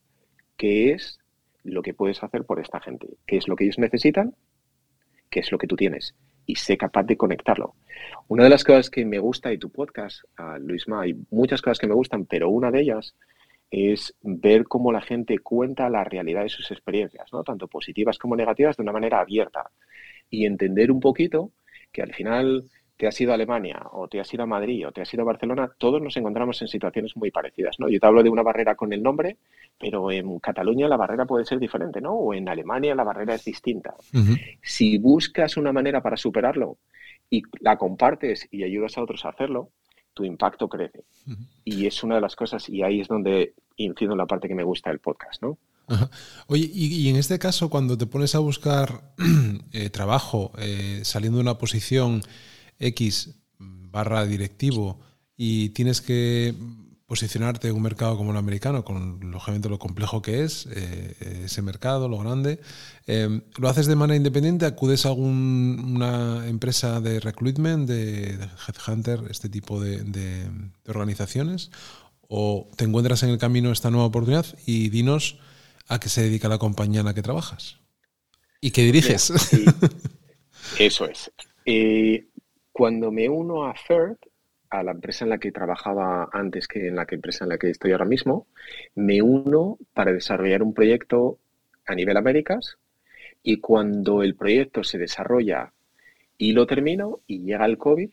¿Qué 0.57 0.93
es 0.93 1.19
lo 1.63 1.84
que 1.84 1.93
puedes 1.93 2.23
hacer 2.23 2.45
por 2.45 2.59
esta 2.59 2.80
gente? 2.80 3.07
¿Qué 3.27 3.38
es 3.38 3.47
lo 3.47 3.55
que 3.55 3.65
ellos 3.65 3.77
necesitan? 3.77 4.34
¿Qué 5.30 5.41
es 5.41 5.51
lo 5.51 5.59
que 5.59 5.67
tú 5.67 5.75
tienes? 5.75 6.15
Y 6.47 6.55
sé 6.55 6.77
capaz 6.77 7.03
de 7.03 7.15
conectarlo. 7.15 7.75
Una 8.27 8.45
de 8.45 8.49
las 8.49 8.63
cosas 8.63 8.89
que 8.89 9.05
me 9.05 9.19
gusta 9.19 9.49
de 9.49 9.59
tu 9.59 9.69
podcast, 9.69 10.23
uh, 10.39 10.57
Luisma, 10.59 11.03
hay 11.03 11.13
muchas 11.30 11.61
cosas 11.61 11.77
que 11.77 11.88
me 11.88 11.93
gustan, 11.93 12.25
pero 12.25 12.49
una 12.49 12.71
de 12.71 12.82
ellas 12.82 13.15
es 13.72 14.15
ver 14.22 14.65
cómo 14.65 14.91
la 14.91 15.01
gente 15.01 15.39
cuenta 15.39 15.89
la 15.89 16.03
realidad 16.03 16.43
de 16.43 16.49
sus 16.49 16.72
experiencias, 16.72 17.32
¿no? 17.32 17.43
tanto 17.43 17.67
positivas 17.67 18.17
como 18.17 18.36
negativas, 18.36 18.78
de 18.78 18.84
una 18.84 18.91
manera 18.91 19.20
abierta 19.20 19.70
y 20.30 20.45
entender 20.45 20.91
un 20.91 20.99
poquito 20.99 21.51
que 21.91 22.01
al 22.01 22.13
final 22.13 22.65
te 22.99 23.07
has 23.07 23.20
ido 23.22 23.32
a 23.32 23.36
Alemania 23.36 23.82
o 23.93 24.09
te 24.09 24.20
has 24.20 24.34
ido 24.34 24.43
a 24.43 24.45
Madrid 24.45 24.86
o 24.86 24.91
te 24.91 25.01
has 25.01 25.13
ido 25.13 25.24
a 25.24 25.26
Barcelona, 25.26 25.72
todos 25.78 26.01
nos 26.01 26.17
encontramos 26.17 26.61
en 26.61 26.67
situaciones 26.67 27.15
muy 27.15 27.32
parecidas, 27.32 27.80
¿no? 27.80 27.88
Yo 27.88 27.97
te 27.97 28.05
hablo 28.05 28.24
de 28.24 28.30
una 28.30 28.43
barrera 28.43 28.76
con 28.76 28.91
el 28.91 29.01
nombre, 29.01 29.38
pero 29.80 30.11
en 30.11 30.38
Cataluña 30.39 30.89
la 30.89 30.97
barrera 30.97 31.26
puede 31.26 31.45
ser 31.45 31.59
diferente, 31.59 32.01
¿no? 32.01 32.13
O 32.13 32.34
en 32.34 32.49
Alemania 32.49 32.95
la 32.95 33.05
barrera 33.05 33.36
es 33.36 33.45
distinta. 33.45 33.95
Si 34.61 34.97
buscas 34.97 35.55
una 35.55 35.72
manera 35.72 36.01
para 36.01 36.17
superarlo 36.17 36.78
y 37.30 37.43
la 37.61 37.78
compartes 37.78 38.49
y 38.51 38.63
ayudas 38.63 38.97
a 38.97 39.01
otros 39.01 39.24
a 39.24 39.30
hacerlo, 39.30 39.70
tu 40.20 40.26
impacto 40.26 40.67
crece. 40.67 41.05
Y 41.63 41.86
es 41.86 42.03
una 42.03 42.15
de 42.15 42.22
las 42.22 42.36
cosas, 42.36 42.67
y 42.67 42.84
ahí 42.84 42.99
es 42.99 43.07
donde 43.07 43.53
incido 43.78 44.11
en 44.11 44.17
la 44.17 44.26
parte 44.26 44.49
que 44.49 44.53
me 44.53 44.65
gusta 44.65 44.89
del 44.89 44.99
podcast, 44.99 45.41
¿no? 45.41 45.57
Oye, 46.47 46.70
y, 46.74 47.07
en 47.07 47.15
este 47.15 47.39
caso, 47.39 47.70
cuando 47.70 47.97
te 47.97 48.05
pones 48.05 48.36
a 48.36 48.39
buscar 48.39 49.13
eh, 49.72 49.89
trabajo, 49.89 50.51
eh, 50.57 50.99
saliendo 51.03 51.38
de 51.38 51.43
una 51.43 51.57
posición 51.57 52.22
X 52.80 53.34
barra 53.57 54.26
directivo 54.26 54.99
y 55.38 55.70
tienes 55.70 56.01
que 56.01 56.53
posicionarte 57.10 57.68
en 57.68 57.76
un 57.76 57.82
mercado 57.82 58.16
como 58.16 58.32
el 58.32 58.38
americano, 58.38 58.86
con 58.86 59.20
lógicamente 59.32 59.68
lo 59.68 59.78
complejo 59.78 60.22
que 60.22 60.43
es 60.43 60.70
eh, 60.72 61.43
ese 61.43 61.62
mercado, 61.62 62.07
lo 62.07 62.20
grande, 62.20 62.62
¿lo 63.57 63.68
haces 63.68 63.88
de 63.88 63.97
manera 63.97 64.16
independiente? 64.16 64.66
¿Acudes 64.66 65.05
a 65.05 65.10
alguna 65.10 66.47
empresa 66.47 67.01
de 67.01 67.20
recruitment, 67.20 67.89
de, 67.89 68.38
headhunter, 68.68 69.24
este 69.30 69.49
tipo 69.49 69.82
de, 69.82 70.03
de, 70.03 70.45
organizaciones? 70.88 71.72
¿O 72.30 72.70
te 72.78 72.86
encuentras 72.86 73.24
en 73.24 73.32
el 73.32 73.39
camino 73.39 73.72
esta 73.72 73.89
nueva 73.89 74.05
oportunidad? 74.05 74.45
Y 74.66 74.89
dinos 74.89 75.39
a 75.88 75.99
qué 75.99 76.07
se 76.07 76.22
dedica 76.22 76.47
la 76.47 76.60
compañía 76.60 77.01
en 77.01 77.07
la 77.07 77.16
que 77.16 77.24
trabajas 77.24 77.80
y 78.62 78.72
qué 78.72 78.84
diriges. 78.84 79.32
Eso 80.80 81.05
es. 81.05 81.32
Eh, 81.66 82.28
cuando 82.72 83.12
me 83.12 83.30
uno 83.30 83.66
a 83.66 83.74
Third, 83.88 84.18
a 84.70 84.84
la 84.84 84.91
empresa 84.91 85.26
en 85.26 85.30
la 85.30 85.39
que 85.39 85.51
trabajaba 85.51 86.30
antes 86.32 86.67
que 86.67 86.88
en 86.88 86.95
la 86.95 87.05
que 87.05 87.15
empresa 87.15 87.45
en 87.45 87.49
la 87.49 87.57
que 87.57 87.70
estoy 87.70 87.91
ahora 87.91 88.05
mismo, 88.05 88.47
me 88.95 89.22
uno 89.22 89.78
para 89.93 90.13
desarrollar 90.13 90.63
un 90.63 90.74
proyecto 90.74 91.39
a 91.86 91.95
nivel 91.95 92.17
Américas 92.17 92.78
y 93.41 93.59
cuando 93.59 94.22
el 94.24 94.36
proyecto 94.36 94.84
se 94.84 94.97
desarrolla 94.97 95.74
y 96.38 96.53
lo 96.53 96.67
termino 96.67 97.22
y 97.28 97.43
llega 97.43 97.65
el 97.65 97.78
COVID, 97.78 98.09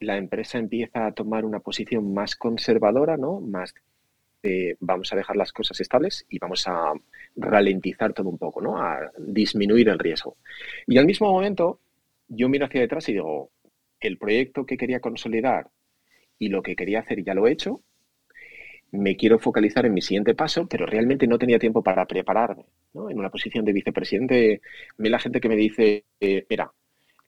la 0.00 0.16
empresa 0.16 0.58
empieza 0.58 1.06
a 1.06 1.12
tomar 1.12 1.44
una 1.44 1.60
posición 1.60 2.12
más 2.12 2.36
conservadora, 2.36 3.16
¿no? 3.16 3.40
Más 3.40 3.74
vamos 4.80 5.12
a 5.12 5.16
dejar 5.16 5.36
las 5.36 5.52
cosas 5.52 5.80
estables 5.80 6.24
y 6.28 6.38
vamos 6.38 6.66
a 6.68 6.92
ralentizar 7.36 8.12
todo 8.12 8.28
un 8.28 8.38
poco, 8.38 8.60
¿no? 8.60 8.78
A 8.78 9.10
disminuir 9.18 9.88
el 9.88 9.98
riesgo. 9.98 10.36
Y 10.86 10.98
al 10.98 11.06
mismo 11.06 11.30
momento, 11.32 11.80
yo 12.28 12.48
miro 12.48 12.66
hacia 12.66 12.80
detrás 12.80 13.08
y 13.08 13.14
digo, 13.14 13.50
el 14.00 14.18
proyecto 14.18 14.66
que 14.66 14.76
quería 14.76 15.00
consolidar 15.00 15.68
y 16.38 16.48
lo 16.48 16.62
que 16.62 16.76
quería 16.76 17.00
hacer 17.00 17.22
ya 17.24 17.34
lo 17.34 17.46
he 17.46 17.52
hecho, 17.52 17.80
me 18.92 19.16
quiero 19.16 19.38
focalizar 19.38 19.84
en 19.86 19.94
mi 19.94 20.00
siguiente 20.00 20.34
paso, 20.34 20.66
pero 20.68 20.86
realmente 20.86 21.26
no 21.26 21.38
tenía 21.38 21.58
tiempo 21.58 21.82
para 21.82 22.06
prepararme. 22.06 22.64
¿no? 22.94 23.10
En 23.10 23.18
una 23.18 23.30
posición 23.30 23.64
de 23.64 23.72
vicepresidente, 23.72 24.60
me 24.96 25.10
la 25.10 25.18
gente 25.18 25.40
que 25.40 25.48
me 25.48 25.56
dice, 25.56 26.04
eh, 26.20 26.46
mira, 26.48 26.72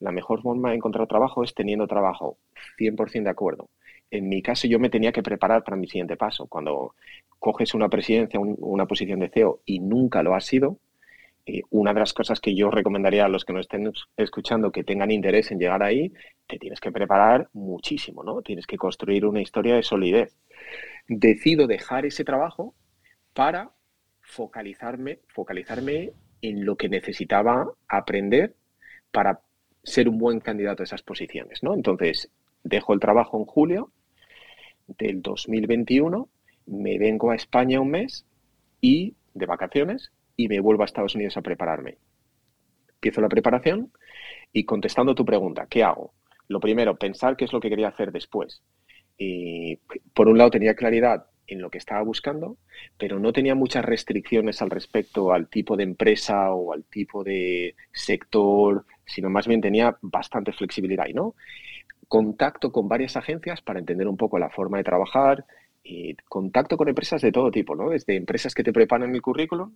la 0.01 0.13
mejor 0.13 0.43
forma 0.43 0.71
de 0.71 0.77
encontrar 0.77 1.09
trabajo 1.09 1.43
es 1.43 1.55
teniendo 1.55 1.87
trabajo. 1.87 2.39
100% 2.79 3.25
de 3.25 3.31
acuerdo 3.31 3.69
en 4.11 4.29
mi 4.29 4.43
caso 4.43 4.67
yo 4.67 4.79
me 4.79 4.91
tenía 4.91 5.13
que 5.13 5.23
preparar 5.23 5.63
para 5.65 5.77
mi 5.77 5.87
siguiente 5.87 6.17
paso. 6.17 6.47
Cuando 6.47 6.95
coges 7.39 7.75
una 7.75 7.89
presidencia, 7.89 8.41
una 8.41 8.87
posición 8.87 9.21
de 9.21 9.29
CEO 9.29 9.61
y 9.65 9.81
nunca 9.81 10.23
lo 10.23 10.35
has 10.35 10.45
sido, 10.47 10.79
eh, 11.51 11.63
una 11.71 11.95
de 11.95 12.01
las 12.01 12.13
cosas 12.13 12.41
que 12.41 12.55
yo 12.55 12.71
recomendaría 12.71 13.25
a 13.25 13.29
los 13.29 13.47
que 13.47 13.55
nos 13.55 13.63
estén 13.63 13.91
escuchando 14.19 14.71
que 14.71 14.85
tengan 14.85 15.11
interés 15.11 15.51
en 15.51 15.59
llegar 15.59 15.83
ahí, 15.83 16.13
te 16.47 16.59
tienes 16.59 16.79
que 16.79 16.93
preparar 16.93 17.49
muchísimo, 17.55 18.23
¿no? 18.23 18.43
Tienes 18.43 18.67
que 18.67 18.77
construir 18.77 19.25
una 19.25 19.41
historia 19.41 19.75
de 19.75 19.83
solidez. 19.83 20.37
Decido 21.09 21.67
dejar 21.67 22.05
ese 22.05 22.23
trabajo 22.23 22.75
para 23.33 23.71
focalizarme, 24.21 25.21
focalizarme 25.29 26.13
en 26.43 26.67
lo 26.67 26.77
que 26.77 26.91
necesitaba 26.91 27.73
aprender 27.89 28.55
para 29.11 29.41
ser 29.83 30.11
un 30.11 30.19
buen 30.19 30.41
candidato 30.41 30.83
a 30.83 30.85
esas 30.85 31.03
posiciones, 31.03 31.63
¿no? 31.63 31.73
Entonces, 31.73 32.31
dejo 32.63 32.93
el 32.93 33.01
trabajo 33.01 33.39
en 33.39 33.47
julio 33.47 33.91
del 34.87 35.23
2021, 35.23 36.29
me 36.67 36.99
vengo 36.99 37.31
a 37.31 37.37
España 37.37 37.81
un 37.81 37.93
mes 37.93 38.27
y 38.83 39.15
de 39.33 39.47
vacaciones 39.47 40.13
y 40.39 40.49
me 40.49 40.61
vuelvo 40.61 40.83
a 40.83 40.87
Estados 40.87 41.17
Unidos 41.17 41.37
a 41.37 41.43
prepararme. 41.43 41.99
Empiezo 42.95 43.21
la 43.21 43.29
preparación 43.29 43.93
y 44.53 44.65
contestando 44.65 45.15
tu 45.15 45.25
pregunta, 45.25 45.67
¿qué 45.69 45.83
hago? 45.83 46.15
Lo 46.47 46.61
primero, 46.61 46.97
pensar 46.97 47.37
qué 47.37 47.45
es 47.45 47.53
lo 47.53 47.61
que 47.61 47.69
quería 47.69 47.89
hacer 47.89 48.13
después. 48.13 48.63
Y 49.19 49.81
por 50.15 50.29
un 50.29 50.39
lado 50.39 50.51
tenía 50.51 50.77
claridad 50.77 51.27
en 51.49 51.61
lo 51.61 51.71
que 51.71 51.79
estaba 51.79 52.03
buscando, 52.03 52.57
pero 52.97 53.19
no 53.19 53.33
tenía 53.33 53.57
muchas 53.57 53.85
restricciones 53.85 54.63
al 54.63 54.71
respecto 54.71 55.33
al 55.33 55.49
tipo 55.49 55.77
de 55.77 55.83
empresa 55.83 56.53
o 56.53 56.73
al 56.73 56.85
tipo 56.85 57.25
de 57.25 57.75
sector, 57.93 58.87
sino 59.07 59.31
más 59.31 59.49
bien 59.49 59.61
tenía 59.61 59.97
bastante 60.03 60.53
flexibilidad, 60.53 61.07
¿no? 61.13 61.35
contacto 62.09 62.73
con 62.73 62.89
varias 62.89 63.17
agencias 63.17 63.61
para 63.61 63.79
entender 63.79 64.09
un 64.09 64.17
poco 64.17 64.39
la 64.39 64.51
forma 64.51 64.79
de 64.79 64.85
trabajar, 64.85 65.45
y 65.89 66.15
contacto 66.29 66.77
con 66.77 66.89
empresas 66.89 67.23
de 67.23 67.33
todo 67.33 67.51
tipo, 67.51 67.75
¿no? 67.75 67.89
Desde 67.89 68.15
empresas 68.15 68.55
que 68.55 68.63
te 68.63 68.75
preparan 68.75 69.15
el 69.15 69.23
currículum 69.23 69.73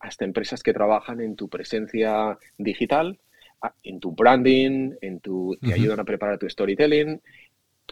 hasta 0.00 0.24
empresas 0.24 0.60
que 0.60 0.72
trabajan 0.72 1.20
en 1.20 1.36
tu 1.36 1.48
presencia 1.48 2.36
digital, 2.58 3.20
en 3.84 4.00
tu 4.00 4.10
branding, 4.10 4.94
en 5.00 5.20
tu, 5.20 5.56
te 5.62 5.72
ayudan 5.72 6.00
a 6.00 6.04
preparar 6.04 6.38
tu 6.38 6.50
storytelling. 6.50 7.20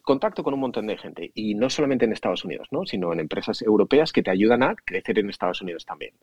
Contacto 0.02 0.42
con 0.42 0.54
un 0.54 0.60
montón 0.60 0.88
de 0.88 0.96
gente 0.96 1.30
y 1.32 1.54
no 1.54 1.70
solamente 1.70 2.06
en 2.06 2.12
Estados 2.12 2.44
Unidos, 2.44 2.66
¿no? 2.72 2.84
Sino 2.86 3.12
en 3.12 3.20
empresas 3.20 3.62
europeas 3.62 4.12
que 4.12 4.24
te 4.24 4.32
ayudan 4.32 4.64
a 4.64 4.74
crecer 4.74 5.20
en 5.20 5.30
Estados 5.30 5.62
Unidos 5.62 5.84
también. 5.84 6.14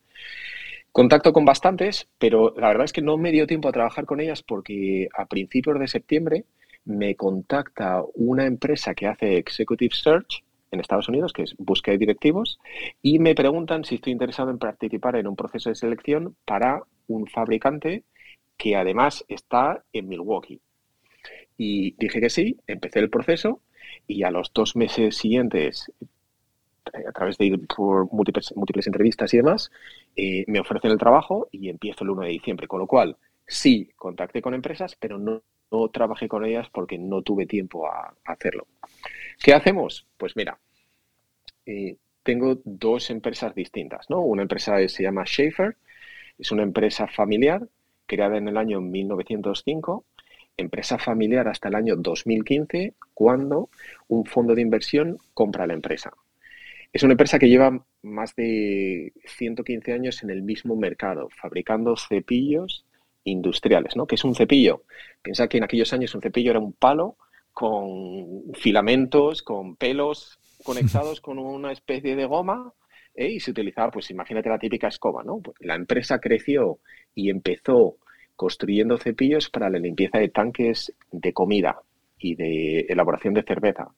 Contacto 0.92 1.32
con 1.32 1.46
bastantes, 1.46 2.10
pero 2.18 2.54
la 2.58 2.68
verdad 2.68 2.86
es 2.86 2.94
que 2.94 3.02
no 3.02 3.18
me 3.18 3.32
dio 3.32 3.48
tiempo 3.48 3.70
a 3.70 3.72
trabajar 3.72 4.06
con 4.06 4.20
ellas 4.20 4.44
porque 4.44 5.08
a 5.18 5.28
principios 5.28 5.80
de 5.80 5.88
septiembre 5.88 6.44
me 6.84 7.16
contacta 7.16 8.04
una 8.16 8.46
empresa 8.46 8.94
que 8.94 9.08
hace 9.08 9.38
Executive 9.38 9.96
Search 9.96 10.44
en 10.72 10.80
Estados 10.80 11.10
Unidos, 11.10 11.34
que 11.34 11.44
es 11.44 11.56
búsqueda 11.58 11.94
de 11.94 12.00
directivos, 12.00 12.60
y 13.02 13.20
me 13.20 13.36
preguntan 13.36 13.86
si 13.86 13.96
estoy 13.96 14.14
interesado 14.14 14.50
en 14.50 14.60
participar 14.60 15.16
en 15.16 15.28
un 15.28 15.36
proceso 15.36 15.70
de 15.70 15.76
selección 15.76 16.36
para 16.46 16.84
un 17.08 17.28
fabricante 17.28 18.04
que 18.58 18.76
además 18.76 19.24
está 19.28 19.84
en 19.94 20.08
Milwaukee. 20.08 20.60
Y 21.58 21.96
dije 21.98 22.20
que 22.20 22.30
sí, 22.30 22.58
empecé 22.68 23.00
el 23.00 23.10
proceso 23.10 23.62
y 24.08 24.24
a 24.24 24.32
los 24.32 24.52
dos 24.54 24.76
meses 24.76 25.18
siguientes, 25.18 25.92
a 26.94 27.12
través 27.12 27.38
de 27.38 27.46
ir 27.46 27.68
por 27.68 28.12
múltiples, 28.12 28.54
múltiples 28.56 28.88
entrevistas 28.88 29.34
y 29.34 29.38
demás, 29.38 29.72
eh, 30.16 30.44
me 30.48 30.60
ofrecen 30.60 30.92
el 30.92 30.98
trabajo 30.98 31.48
y 31.52 31.70
empiezo 31.70 32.04
el 32.04 32.12
1 32.12 32.24
de 32.24 32.30
diciembre. 32.30 32.68
Con 32.68 32.80
lo 32.80 32.88
cual, 32.88 33.18
sí, 33.46 33.90
contacté 33.96 34.42
con 34.42 34.54
empresas, 34.54 34.96
pero 35.00 35.18
no 35.18 35.42
no 35.72 35.90
trabajé 35.90 36.28
con 36.28 36.46
ellas 36.46 36.68
porque 36.72 36.98
no 36.98 37.22
tuve 37.22 37.46
tiempo 37.46 37.88
a, 37.88 38.14
hacerlo. 38.26 38.68
¿Qué 39.44 39.54
hacemos? 39.54 40.06
Pues 40.18 40.36
mira, 40.36 40.58
eh, 41.66 41.98
tengo 42.24 42.60
dos 42.64 43.10
empresas 43.10 43.56
distintas, 43.56 44.10
¿no? 44.10 44.22
Una 44.22 44.42
empresa 44.44 44.76
se 44.88 45.04
llama 45.04 45.26
Schaefer, 45.26 45.78
es 46.38 46.52
una 46.52 46.64
empresa 46.64 47.08
familiar 47.08 47.68
creada 48.06 48.38
en 48.38 48.48
el 48.48 48.58
año 48.58 48.82
1905, 48.82 50.06
empresa 50.56 50.98
familiar 50.98 51.48
hasta 51.48 51.68
el 51.68 51.76
año 51.76 51.96
2015, 51.96 52.94
cuando 53.14 53.70
un 54.08 54.26
fondo 54.26 54.56
de 54.56 54.62
inversión 54.62 55.20
compra 55.34 55.68
la 55.68 55.74
empresa. 55.74 56.12
Es 56.94 57.04
una 57.04 57.14
empresa 57.14 57.38
que 57.38 57.50
lleva 57.50 57.86
más 58.02 58.36
de 58.36 59.14
115 59.26 59.94
años 59.94 60.24
en 60.24 60.30
el 60.30 60.42
mismo 60.42 60.76
mercado, 60.76 61.30
fabricando 61.30 61.96
cepillos 61.98 62.86
industriales, 63.28 63.96
¿no? 63.96 64.06
¿Qué 64.08 64.16
es 64.16 64.24
un 64.24 64.36
cepillo? 64.36 64.84
Piensa 65.22 65.48
que 65.48 65.58
en 65.58 65.64
aquellos 65.64 65.92
años 65.94 66.16
un 66.16 66.22
cepillo 66.22 66.52
era 66.52 66.60
un 66.60 66.74
palo 66.74 67.18
con 67.52 68.54
filamentos, 68.54 69.42
con 69.42 69.76
pelos 69.76 70.40
conectados 70.64 71.22
con 71.22 71.40
una 71.40 71.72
especie 71.72 72.16
de 72.16 72.26
goma 72.26 72.74
¿eh? 73.16 73.32
y 73.32 73.40
se 73.40 73.52
utilizaba, 73.52 73.92
pues 73.92 74.10
imagínate 74.12 74.50
la 74.50 74.60
típica 74.60 74.88
escoba, 74.88 75.24
¿no? 75.24 75.40
Pues, 75.40 75.58
la 75.60 75.76
empresa 75.76 76.20
creció 76.20 76.80
y 77.14 77.30
empezó 77.30 77.98
construyendo 78.36 78.98
cepillos 78.98 79.50
para 79.50 79.70
la 79.70 79.80
limpieza 79.80 80.20
de 80.20 80.30
tanques 80.30 80.94
de 81.12 81.34
comida 81.34 81.82
y 82.20 82.36
de 82.36 82.82
elaboración 82.88 83.34
de 83.34 83.44
cerveza. 83.44 83.90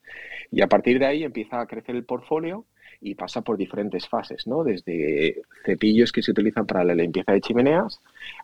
Y 0.50 0.62
a 0.62 0.66
partir 0.66 0.98
de 0.98 1.06
ahí 1.06 1.22
empieza 1.22 1.60
a 1.60 1.66
crecer 1.66 1.94
el 1.94 2.04
portfolio 2.04 2.66
y 3.00 3.14
pasa 3.14 3.40
por 3.40 3.56
diferentes 3.56 4.06
fases, 4.08 4.46
¿no? 4.46 4.62
Desde 4.62 5.42
cepillos 5.64 6.12
que 6.12 6.22
se 6.22 6.32
utilizan 6.32 6.66
para 6.66 6.84
la 6.84 6.94
limpieza 6.94 7.32
de 7.32 7.40
chimeneas 7.40 8.00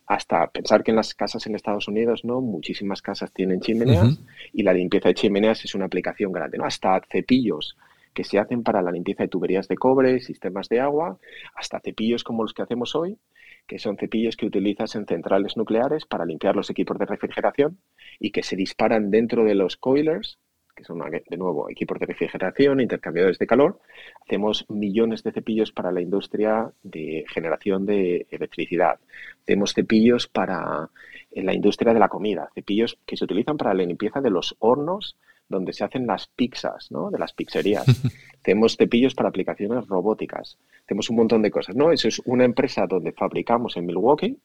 hasta 0.07 0.47
pensar 0.49 0.83
que 0.83 0.93
en 0.93 0.97
las 0.97 1.15
casas 1.15 1.47
en 1.47 1.55
Estados 1.55 1.89
Unidos, 1.89 2.25
¿no? 2.25 2.41
Muchísimas 2.41 3.03
casas 3.03 3.33
tienen 3.33 3.61
chimeneas 3.61 4.19
y 4.53 4.63
la 4.63 4.73
limpieza 4.73 5.11
de 5.11 5.15
chimeneas 5.15 5.65
es 5.65 5.75
una 5.75 5.85
aplicación 5.85 6.33
grande, 6.33 6.57
¿no? 6.57 6.65
Hasta 6.65 7.01
cepillos 7.11 7.77
que 8.15 8.25
se 8.25 8.39
hacen 8.39 8.63
para 8.63 8.81
la 8.81 8.91
limpieza 8.91 9.25
de 9.25 9.29
tuberías 9.29 9.69
de 9.69 9.77
cobre, 9.77 10.21
sistemas 10.21 10.71
de 10.71 10.81
agua, 10.81 11.19
hasta 11.55 11.81
cepillos 11.81 12.25
como 12.25 12.43
los 12.43 12.55
que 12.55 12.63
hacemos 12.63 12.95
hoy, 12.97 13.19
que 13.67 13.79
son 13.79 13.99
cepillos 13.99 14.37
que 14.37 14.47
utilizas 14.47 14.95
en 14.95 15.07
centrales 15.07 15.59
nucleares 15.59 16.07
para 16.07 16.25
limpiar 16.25 16.57
los 16.57 16.71
equipos 16.71 16.99
de 16.99 17.05
refrigeración 17.05 17.79
y 18.19 18.31
que 18.31 18.43
se 18.43 18.57
disparan 18.57 19.11
dentro 19.11 19.45
de 19.45 19.55
los 19.55 19.77
coilers, 19.77 20.39
que 20.77 20.85
son 20.85 21.01
de 21.01 21.37
nuevo 21.37 21.69
equipos 21.71 21.99
de 21.99 22.07
refrigeración, 22.07 22.81
intercambiadores 22.81 23.39
de 23.39 23.47
calor. 23.47 23.81
Hacemos 24.25 24.67
millones 24.69 25.23
de 25.23 25.33
cepillos 25.33 25.73
para 25.73 25.91
la 25.91 26.01
industria 26.01 26.71
de 26.83 27.25
generación 27.29 27.87
de 27.87 28.27
electricidad. 28.31 29.01
Hacemos 29.43 29.73
cepillos 29.73 30.29
para 30.29 30.91
la 31.33 31.55
industria 31.55 31.95
de 31.95 32.01
la 32.01 32.09
comida, 32.09 32.51
cepillos 32.55 32.99
que 33.07 33.17
se 33.17 33.25
utilizan 33.25 33.57
para 33.57 33.75
la 33.75 33.83
limpieza 33.83 34.21
de 34.21 34.31
los 34.31 34.55
hornos 34.59 35.17
donde 35.49 35.73
se 35.73 35.85
hacen 35.85 36.07
las 36.07 36.27
pizzas, 36.29 36.91
¿no? 36.91 37.11
De 37.11 37.19
las 37.19 37.33
pizzerías. 37.33 37.85
Tenemos 38.43 38.77
cepillos 38.77 39.15
para 39.15 39.29
aplicaciones 39.29 39.87
robóticas. 39.87 40.59
Tenemos 40.87 41.11
un 41.11 41.17
montón 41.17 41.43
de 41.43 41.51
cosas, 41.51 41.77
¿no? 41.77 41.93
Eso 41.93 42.09
es 42.09 42.21
una 42.25 42.45
empresa 42.45 42.87
donde 42.87 43.13
fabricamos 43.13 43.77
en 43.77 43.87
Milwaukee. 43.87 44.39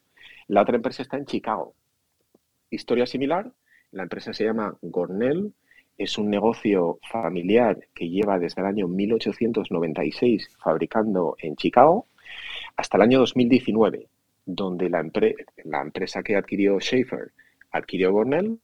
La 0.48 0.62
otra 0.62 0.76
empresa 0.76 1.02
está 1.02 1.18
en 1.18 1.26
Chicago. 1.26 1.74
Historia 2.70 3.06
similar. 3.06 3.52
La 3.92 4.04
empresa 4.04 4.34
se 4.34 4.46
llama 4.46 4.76
Gornell. 4.82 5.54
Es 5.98 6.18
un 6.18 6.30
negocio 6.30 7.00
familiar 7.10 7.78
que 7.94 8.10
lleva 8.10 8.40
desde 8.40 8.62
el 8.62 8.68
año 8.68 8.88
1896 8.88 10.50
fabricando 10.64 11.36
en 11.40 11.56
Chicago 11.56 12.08
hasta 12.76 12.98
el 12.98 13.04
año 13.04 13.20
2019, 13.20 14.08
donde 14.46 14.90
la, 14.90 15.06
la 15.64 15.82
empresa 15.82 16.24
que 16.24 16.36
adquirió 16.36 16.80
Schaefer 16.80 17.32
adquirió 17.72 18.12
Gornell 18.12 18.60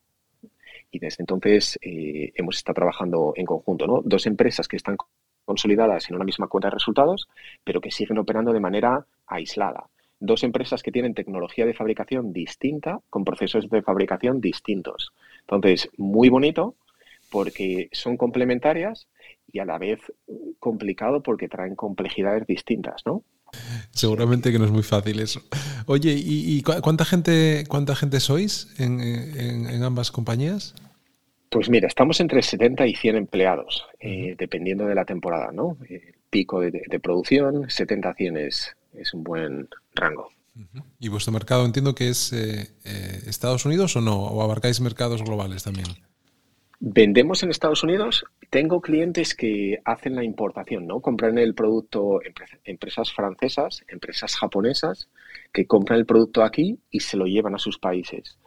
y 0.92 1.00
desde 1.00 1.22
entonces 1.22 1.78
eh, 1.82 2.32
hemos 2.36 2.58
estado 2.58 2.76
trabajando 2.76 3.34
en 3.36 3.46
conjunto, 3.46 3.88
¿no? 3.88 4.02
Dos 4.04 4.26
empresas 4.26 4.68
que 4.68 4.78
están 4.78 4.98
consolidadas 5.46 6.10
en 6.10 6.16
una 6.16 6.26
misma 6.26 6.48
cuenta 6.48 6.68
de 6.68 6.76
resultados, 6.76 7.30
pero 7.64 7.82
que 7.82 7.92
siguen 7.92 8.18
operando 8.18 8.54
de 8.54 8.60
manera 8.60 9.06
aislada. 9.28 9.90
Dos 10.20 10.44
empresas 10.44 10.82
que 10.82 10.92
tienen 10.92 11.14
tecnología 11.14 11.66
de 11.66 11.74
fabricación 11.74 12.34
distinta, 12.34 13.00
con 13.10 13.24
procesos 13.24 13.70
de 13.70 13.82
fabricación 13.82 14.42
distintos. 14.42 15.14
Entonces, 15.42 15.90
muy 15.98 16.30
bonito 16.30 16.76
porque 17.30 17.90
son 17.92 18.18
complementarias 18.18 19.08
y 19.52 19.60
a 19.60 19.66
la 19.66 19.78
vez 19.78 20.00
complicado 20.60 21.22
porque 21.24 21.48
traen 21.48 21.76
complejidades 21.76 22.46
distintas, 22.48 23.06
¿no? 23.06 23.24
Seguramente 23.92 24.52
que 24.52 24.60
no 24.60 24.66
es 24.66 24.72
muy 24.72 24.84
fácil 24.84 25.20
eso. 25.20 25.42
Oye, 25.86 26.14
¿y, 26.18 26.62
cuánta 26.62 27.06
gente 27.06 27.64
cuánta 27.68 27.96
gente 27.96 28.20
sois 28.20 28.74
en, 28.78 29.84
ambas 29.84 30.12
compañías? 30.12 30.76
Pues 31.50 31.70
mira, 31.70 31.88
estamos 31.88 32.20
entre 32.20 32.42
70 32.42 32.86
y 32.88 32.96
100 32.96 33.16
empleados, 33.16 33.86
eh, 34.00 34.36
dependiendo 34.38 34.86
de 34.86 34.96
la 34.96 35.06
temporada, 35.06 35.52
¿no? 35.54 35.78
El 35.90 36.16
pico 36.30 36.60
de, 36.60 37.00
producción, 37.02 37.70
70 37.70 38.10
a 38.10 38.14
100 38.14 38.38
es, 38.38 38.76
un 39.14 39.24
buen 39.24 39.70
rango. 39.96 40.30
¿Y 41.00 41.08
vuestro 41.08 41.32
mercado 41.32 41.66
entiendo 41.66 41.96
que 41.96 42.10
es 42.10 42.34
eh, 42.34 42.68
eh, 42.84 43.22
Estados 43.28 43.66
Unidos 43.66 43.96
o 43.96 44.02
no? 44.02 44.24
¿O 44.24 44.42
abarcáis 44.42 44.82
mercados 44.82 45.24
globales 45.24 45.64
también? 45.64 45.88
Vendemos 46.80 47.42
en 47.42 47.50
Estados 47.50 47.84
Unidos. 47.84 48.24
Tengo 48.50 48.82
clientes 48.82 49.34
que 49.34 49.80
hacen 49.84 50.16
la 50.16 50.24
importación, 50.24 50.86
¿no? 50.86 51.02
Compran 51.02 51.38
el 51.38 51.56
producto, 51.56 52.20
empresas 52.64 53.12
francesas, 53.12 53.84
empresas 53.88 54.36
japonesas, 54.36 55.10
que 55.52 55.66
compran 55.66 56.00
el 56.00 56.06
producto 56.06 56.44
aquí 56.44 56.80
y 56.92 57.00
se 57.00 57.18
lo 57.18 57.26
llevan 57.26 57.56
a 57.56 57.60
sus 57.60 57.80
países. 57.80 58.38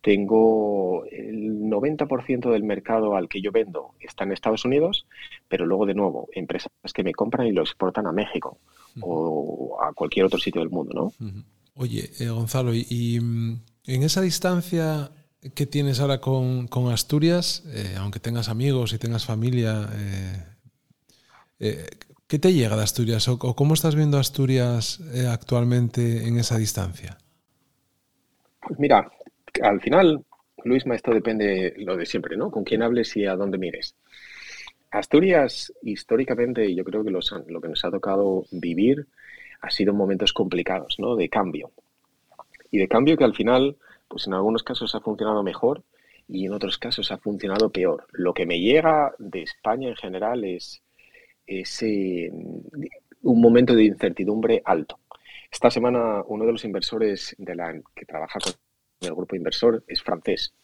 Tengo 0.00 1.04
el 1.06 1.60
90% 1.60 2.50
del 2.50 2.62
mercado 2.62 3.16
al 3.16 3.28
que 3.28 3.40
yo 3.40 3.52
vendo 3.52 3.94
está 4.00 4.24
en 4.24 4.32
Estados 4.32 4.64
Unidos, 4.64 5.06
pero 5.48 5.66
luego 5.66 5.86
de 5.86 5.94
nuevo, 5.94 6.28
empresas 6.32 6.70
que 6.94 7.02
me 7.02 7.12
compran 7.12 7.46
y 7.46 7.52
lo 7.52 7.62
exportan 7.62 8.06
a 8.06 8.12
México 8.12 8.58
o 9.00 9.78
a 9.82 9.92
cualquier 9.92 10.26
otro 10.26 10.38
sitio 10.38 10.60
del 10.60 10.70
mundo, 10.70 11.12
¿no? 11.18 11.42
Oye, 11.74 12.10
eh, 12.20 12.28
Gonzalo, 12.28 12.72
y 12.74 13.18
mm, 13.20 13.60
en 13.86 14.02
esa 14.02 14.20
distancia 14.20 15.10
¿Qué 15.52 15.66
tienes 15.66 16.00
ahora 16.00 16.22
con, 16.22 16.68
Asturias, 16.90 17.64
eh, 17.74 17.96
aunque 17.98 18.18
tengas 18.18 18.48
amigos 18.48 18.94
y 18.94 18.98
tengas 18.98 19.26
familia, 19.26 19.90
eh, 19.92 20.42
eh, 21.60 21.86
¿qué 22.26 22.38
te 22.38 22.54
llega 22.54 22.76
de 22.76 22.82
Asturias 22.82 23.28
o, 23.28 23.38
cómo 23.38 23.74
estás 23.74 23.94
viendo 23.94 24.16
Asturias 24.16 25.02
actualmente 25.28 26.26
en 26.26 26.38
esa 26.38 26.56
distancia? 26.56 27.18
Pues 28.66 28.78
mira, 28.78 29.12
al 29.62 29.82
final, 29.82 30.24
Luis, 30.64 30.86
esto 30.86 31.12
depende 31.12 31.74
lo 31.76 31.94
de 31.98 32.06
siempre, 32.06 32.38
¿no? 32.38 32.50
Con 32.50 32.64
quién 32.64 32.82
hables 32.82 33.14
y 33.14 33.26
a 33.26 33.36
dónde 33.36 33.58
mires. 33.58 33.96
Asturias, 34.90 35.74
históricamente, 35.82 36.74
yo 36.74 36.84
creo 36.84 37.04
que 37.04 37.10
lo 37.10 37.60
que 37.60 37.68
nos 37.68 37.84
ha 37.84 37.90
tocado 37.90 38.46
vivir 38.50 39.08
ha 39.60 39.70
sido 39.70 39.92
momentos 39.92 40.32
complicados, 40.32 40.96
¿no? 40.98 41.16
De 41.16 41.28
cambio. 41.28 41.70
Y 42.70 42.78
de 42.78 42.88
cambio 42.88 43.18
que 43.18 43.24
al 43.24 43.34
final 43.34 43.76
pues 44.14 44.28
en 44.28 44.34
algunos 44.34 44.62
casos 44.62 44.94
ha 44.94 45.00
funcionado 45.00 45.42
mejor 45.42 45.82
y 46.28 46.46
en 46.46 46.52
otros 46.52 46.78
casos 46.78 47.10
ha 47.10 47.18
funcionado 47.18 47.70
peor. 47.70 48.06
Lo 48.12 48.32
que 48.32 48.46
me 48.46 48.60
llega 48.60 49.12
de 49.18 49.42
España 49.42 49.88
en 49.88 49.96
general 49.96 50.44
es, 50.44 50.84
ese 51.48 52.30
un 53.22 53.40
momento 53.40 53.74
de 53.74 53.82
incertidumbre 53.82 54.62
alto. 54.64 55.00
Esta 55.50 55.68
semana 55.68 56.22
uno 56.28 56.46
de 56.46 56.52
los 56.52 56.64
inversores 56.64 57.34
de 57.38 57.56
la, 57.56 57.74
que 57.92 58.06
trabaja 58.06 58.38
con 58.38 58.52
el 59.00 59.16
grupo 59.16 59.34
inversor 59.34 59.82
es 59.88 60.00
francés 60.00 60.54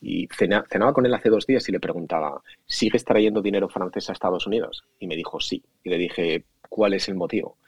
y 0.00 0.26
cenaba 0.28 0.94
con 0.94 1.04
él 1.04 1.12
hace 1.12 1.28
dos 1.28 1.46
días 1.46 1.68
y 1.68 1.72
le 1.72 1.80
preguntaba, 1.80 2.42
¿sigues 2.64 3.04
trayendo 3.04 3.42
dinero 3.42 3.68
francés 3.68 4.08
a 4.08 4.14
Estados 4.14 4.46
Unidos? 4.46 4.82
Y 4.98 5.08
me 5.08 5.14
dijo 5.14 5.40
sí. 5.40 5.62
Y 5.82 5.90
le 5.90 5.98
dije, 5.98 6.46
¿cuál 6.70 6.94
es 6.94 7.06
el 7.10 7.16
motivo? 7.16 7.58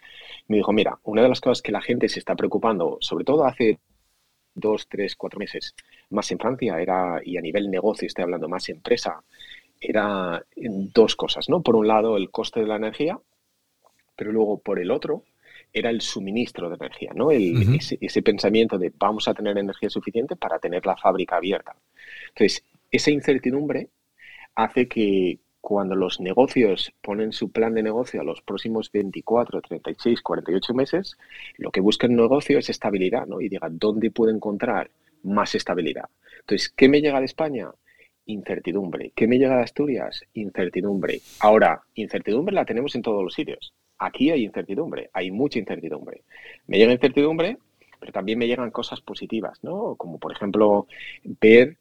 Me 0.48 0.56
dijo, 0.56 0.72
mira, 0.72 0.98
una 1.02 1.20
de 1.20 1.28
las 1.28 1.42
cosas 1.42 1.60
que 1.60 1.72
la 1.72 1.82
gente 1.82 2.08
se 2.08 2.20
está 2.20 2.34
preocupando, 2.36 2.96
sobre 3.02 3.26
todo 3.26 3.44
hace 3.44 3.80
dos, 4.56 4.88
tres, 4.88 5.14
cuatro 5.14 5.38
meses 5.38 5.74
más 6.10 6.30
en 6.32 6.38
Francia 6.38 6.80
era, 6.80 7.20
y 7.24 7.36
a 7.36 7.40
nivel 7.40 7.70
negocio 7.70 8.06
estoy 8.06 8.24
hablando 8.24 8.48
más 8.48 8.68
empresa, 8.68 9.22
era 9.80 10.42
dos 10.56 11.14
cosas, 11.14 11.48
¿no? 11.48 11.62
Por 11.62 11.76
un 11.76 11.86
lado 11.86 12.16
el 12.16 12.30
coste 12.30 12.60
de 12.60 12.66
la 12.66 12.76
energía, 12.76 13.18
pero 14.16 14.32
luego 14.32 14.58
por 14.58 14.78
el 14.78 14.90
otro 14.90 15.22
era 15.72 15.90
el 15.90 16.00
suministro 16.00 16.70
de 16.70 16.76
energía, 16.76 17.12
¿no? 17.14 17.30
El, 17.30 17.78
ese, 17.78 18.22
pensamiento 18.22 18.78
de 18.78 18.92
vamos 18.98 19.28
a 19.28 19.34
tener 19.34 19.58
energía 19.58 19.90
suficiente 19.90 20.34
para 20.34 20.58
tener 20.58 20.86
la 20.86 20.96
fábrica 20.96 21.36
abierta. 21.36 21.76
Entonces, 22.28 22.64
esa 22.90 23.10
incertidumbre 23.10 23.88
hace 24.54 24.88
que, 24.88 25.38
cuando 25.68 25.96
los 25.96 26.20
negocios 26.20 26.92
ponen 27.02 27.32
su 27.32 27.50
plan 27.50 27.74
de 27.74 27.82
negocio 27.82 28.20
a 28.20 28.24
los 28.24 28.40
próximos 28.40 28.92
24, 28.92 29.60
36, 29.62 30.22
48 30.22 30.74
meses, 30.74 31.18
lo 31.56 31.72
que 31.72 31.80
busca 31.80 32.06
el 32.06 32.14
negocio 32.14 32.56
es 32.60 32.70
estabilidad, 32.70 33.26
¿no? 33.26 33.40
Y 33.40 33.48
diga, 33.48 33.66
¿dónde 33.68 34.12
puedo 34.12 34.30
encontrar 34.30 34.92
más 35.24 35.56
estabilidad? 35.56 36.04
Entonces, 36.38 36.68
¿qué 36.68 36.88
me 36.88 37.00
llega 37.00 37.18
de 37.18 37.24
España? 37.24 37.68
Incertidumbre. 38.26 39.10
¿Qué 39.16 39.26
me 39.26 39.38
llega 39.38 39.56
de 39.56 39.64
Asturias? 39.64 40.22
Incertidumbre. 40.34 41.20
Ahora, 41.40 41.82
incertidumbre 41.96 42.54
la 42.54 42.64
tenemos 42.64 42.94
en 42.94 43.02
todos 43.02 43.24
los 43.24 43.34
sitios. 43.34 43.74
Aquí 43.98 44.30
hay 44.30 44.44
incertidumbre, 44.44 45.10
hay 45.12 45.32
mucha 45.32 45.58
incertidumbre. 45.58 46.22
Me 46.68 46.78
llega 46.78 46.92
incertidumbre, 46.92 47.58
pero 47.98 48.12
también 48.12 48.38
me 48.38 48.46
llegan 48.46 48.70
cosas 48.70 49.00
positivas, 49.00 49.58
¿no? 49.64 49.96
Como 49.96 50.20
por 50.20 50.30
ejemplo 50.30 50.86
ver 51.24 51.76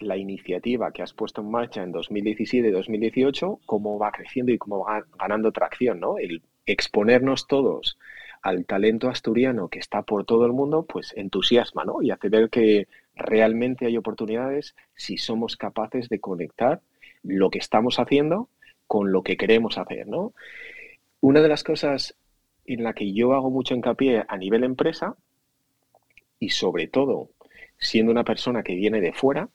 la 0.00 0.16
iniciativa 0.16 0.92
que 0.92 1.02
has 1.02 1.12
puesto 1.12 1.40
en 1.40 1.50
marcha 1.50 1.82
en 1.82 1.92
2017 1.92 2.68
y 2.68 2.70
2018, 2.70 3.60
cómo 3.66 3.98
va 3.98 4.12
creciendo 4.12 4.52
y 4.52 4.58
cómo 4.58 4.84
va 4.84 5.04
ganando 5.18 5.52
tracción, 5.52 6.00
¿no? 6.00 6.18
El 6.18 6.42
exponernos 6.66 7.46
todos 7.46 7.98
al 8.42 8.64
talento 8.66 9.08
asturiano 9.08 9.68
que 9.68 9.78
está 9.78 10.02
por 10.02 10.24
todo 10.24 10.46
el 10.46 10.52
mundo, 10.52 10.86
pues 10.86 11.12
entusiasma, 11.16 11.84
¿no? 11.84 12.02
Y 12.02 12.10
hace 12.10 12.28
ver 12.28 12.50
que 12.50 12.86
realmente 13.14 13.86
hay 13.86 13.96
oportunidades 13.96 14.76
si 14.94 15.16
somos 15.16 15.56
capaces 15.56 16.08
de 16.08 16.20
conectar 16.20 16.80
lo 17.22 17.50
que 17.50 17.58
estamos 17.58 17.98
haciendo 17.98 18.48
con 18.86 19.12
lo 19.12 19.22
que 19.22 19.36
queremos 19.36 19.78
hacer, 19.78 20.06
¿no? 20.06 20.32
Una 21.20 21.40
de 21.40 21.48
las 21.48 21.64
cosas 21.64 22.16
en 22.64 22.84
la 22.84 22.92
que 22.92 23.12
yo 23.12 23.32
hago 23.32 23.50
mucho 23.50 23.74
hincapié 23.74 24.24
a 24.28 24.36
nivel 24.36 24.62
empresa 24.62 25.16
y 26.38 26.50
sobre 26.50 26.86
todo 26.86 27.30
siendo 27.78 28.12
una 28.12 28.24
persona 28.24 28.62
que 28.62 28.74
viene 28.74 29.00
de 29.00 29.12
fuera, 29.12 29.48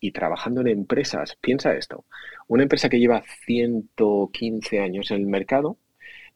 y 0.00 0.12
trabajando 0.12 0.60
en 0.60 0.68
empresas, 0.68 1.36
piensa 1.40 1.74
esto, 1.74 2.04
una 2.48 2.62
empresa 2.62 2.88
que 2.88 2.98
lleva 2.98 3.22
115 3.46 4.80
años 4.80 5.10
en 5.10 5.18
el 5.18 5.26
mercado, 5.26 5.78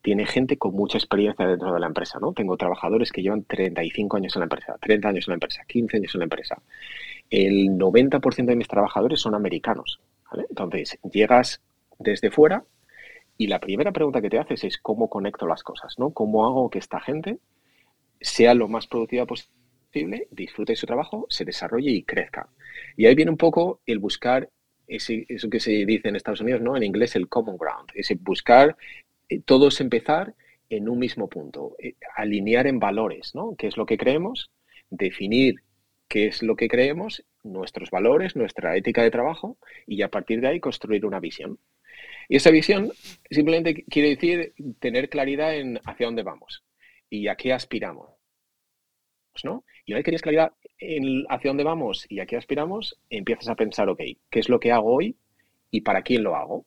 tiene 0.03 0.25
gente 0.25 0.57
con 0.57 0.75
mucha 0.75 0.97
experiencia 0.97 1.47
dentro 1.47 1.75
de 1.75 1.81
la 1.81 1.87
empresa, 1.87 2.19
¿no? 2.21 2.33
Tengo 2.33 2.57
trabajadores 2.57 3.13
que 3.13 3.23
llevan 3.23 3.45
35 3.45 4.17
años 4.17 4.35
en 4.35 4.41
la 4.41 4.45
empresa, 4.45 4.79
30 4.81 5.09
años 5.09 5.29
en 5.29 5.33
la 5.33 5.35
empresa, 5.35 5.63
15 5.67 5.97
años 5.99 6.15
en 6.15 6.19
la 6.21 6.25
empresa. 6.25 6.63
El 7.29 7.69
90% 7.79 8.47
de 8.47 8.57
mis 8.57 8.69
trabajadores 8.69 9.21
son 9.21 9.35
americanos. 9.35 10.01
Entonces, 10.49 10.99
llegas 11.13 11.61
desde 11.99 12.31
fuera 12.31 12.65
y 13.37 13.49
la 13.49 13.59
primera 13.59 13.93
pregunta 13.93 14.23
que 14.23 14.31
te 14.31 14.39
haces 14.39 14.65
es 14.65 14.79
cómo 14.79 15.11
conecto 15.11 15.47
las 15.47 15.63
cosas, 15.63 15.99
¿no? 15.99 16.11
¿Cómo 16.11 16.47
hago 16.47 16.71
que 16.71 16.79
esta 16.79 17.01
gente 17.01 17.39
sea 18.21 18.55
lo 18.55 18.69
más 18.69 18.87
productiva 18.87 19.27
posible 19.27 19.60
disfrute 20.31 20.73
de 20.73 20.77
su 20.77 20.87
trabajo, 20.87 21.27
se 21.29 21.45
desarrolle 21.45 21.91
y 21.91 22.03
crezca. 22.03 22.49
Y 22.97 23.07
ahí 23.07 23.15
viene 23.15 23.31
un 23.31 23.37
poco 23.37 23.81
el 23.87 23.99
buscar 23.99 24.49
ese, 24.87 25.25
eso 25.29 25.49
que 25.49 25.61
se 25.61 25.71
dice 25.71 26.09
en 26.09 26.17
Estados 26.17 26.41
Unidos, 26.41 26.61
¿no? 26.61 26.77
En 26.77 26.83
inglés 26.83 27.17
el 27.17 27.29
common 27.29 27.57
ground, 27.57 27.91
ese 27.95 28.17
buscar 28.17 28.77
eh, 29.29 29.41
todos 29.45 29.81
empezar 29.81 30.35
en 30.69 30.89
un 30.89 30.99
mismo 30.99 31.29
punto, 31.29 31.77
eh, 31.79 31.95
alinear 32.17 32.67
en 32.67 32.79
valores, 32.79 33.35
¿no? 33.35 33.55
¿Qué 33.57 33.67
es 33.67 33.77
lo 33.77 33.87
que 33.87 33.99
creemos? 33.99 34.51
Definir 34.91 35.57
qué 36.09 36.27
es 36.27 36.43
lo 36.43 36.57
que 36.57 36.69
creemos, 36.69 37.25
nuestros 37.45 37.91
valores, 37.91 38.35
nuestra 38.35 38.77
ética 38.77 39.03
de 39.03 39.11
trabajo 39.11 39.59
y 39.87 40.03
a 40.03 40.09
partir 40.09 40.41
de 40.41 40.49
ahí 40.49 40.61
construir 40.61 41.07
una 41.07 41.21
visión. 41.21 41.59
Y 42.29 42.37
esa 42.37 42.51
visión 42.51 42.93
simplemente 43.31 43.85
quiere 43.85 44.11
decir 44.11 44.55
tener 44.81 45.09
claridad 45.09 45.55
en 45.55 45.81
hacia 45.85 46.07
dónde 46.07 46.23
vamos 46.23 46.65
y 47.09 47.29
a 47.29 47.37
qué 47.37 47.53
aspiramos. 47.53 48.21
¿no? 49.45 49.65
Y 49.91 49.93
una 49.93 49.99
vez 49.99 50.05
que 50.05 50.11
tienes 50.13 50.23
claridad 50.23 50.53
en 50.79 51.25
hacia 51.29 51.51
dónde 51.51 51.65
vamos 51.65 52.07
y 52.09 52.21
a 52.21 52.27
qué 52.27 52.37
aspiramos, 52.37 52.97
empiezas 53.11 53.49
a 53.49 53.57
pensar, 53.57 53.89
ok, 53.89 54.01
¿qué 54.31 54.39
es 54.39 54.49
lo 54.49 54.61
que 54.61 54.71
hago 54.71 54.95
hoy 54.95 55.17
y 55.73 55.81
para 55.81 56.03
quién 56.03 56.23
lo 56.23 56.37
hago? 56.37 56.65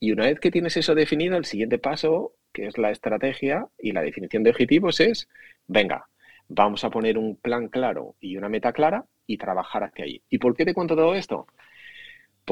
Y 0.00 0.10
una 0.10 0.24
vez 0.24 0.40
que 0.40 0.50
tienes 0.50 0.76
eso 0.76 0.96
definido, 0.96 1.36
el 1.36 1.44
siguiente 1.44 1.78
paso, 1.78 2.32
que 2.52 2.66
es 2.66 2.78
la 2.78 2.90
estrategia 2.90 3.68
y 3.78 3.92
la 3.92 4.02
definición 4.02 4.42
de 4.42 4.50
objetivos, 4.50 4.98
es, 4.98 5.28
venga, 5.68 6.08
vamos 6.48 6.82
a 6.82 6.90
poner 6.90 7.16
un 7.16 7.36
plan 7.36 7.68
claro 7.68 8.16
y 8.18 8.36
una 8.36 8.48
meta 8.48 8.72
clara 8.72 9.04
y 9.24 9.36
trabajar 9.36 9.84
hacia 9.84 10.04
allí. 10.04 10.20
¿Y 10.28 10.38
por 10.38 10.56
qué 10.56 10.64
te 10.64 10.74
cuento 10.74 10.96
todo 10.96 11.14
esto? 11.14 11.46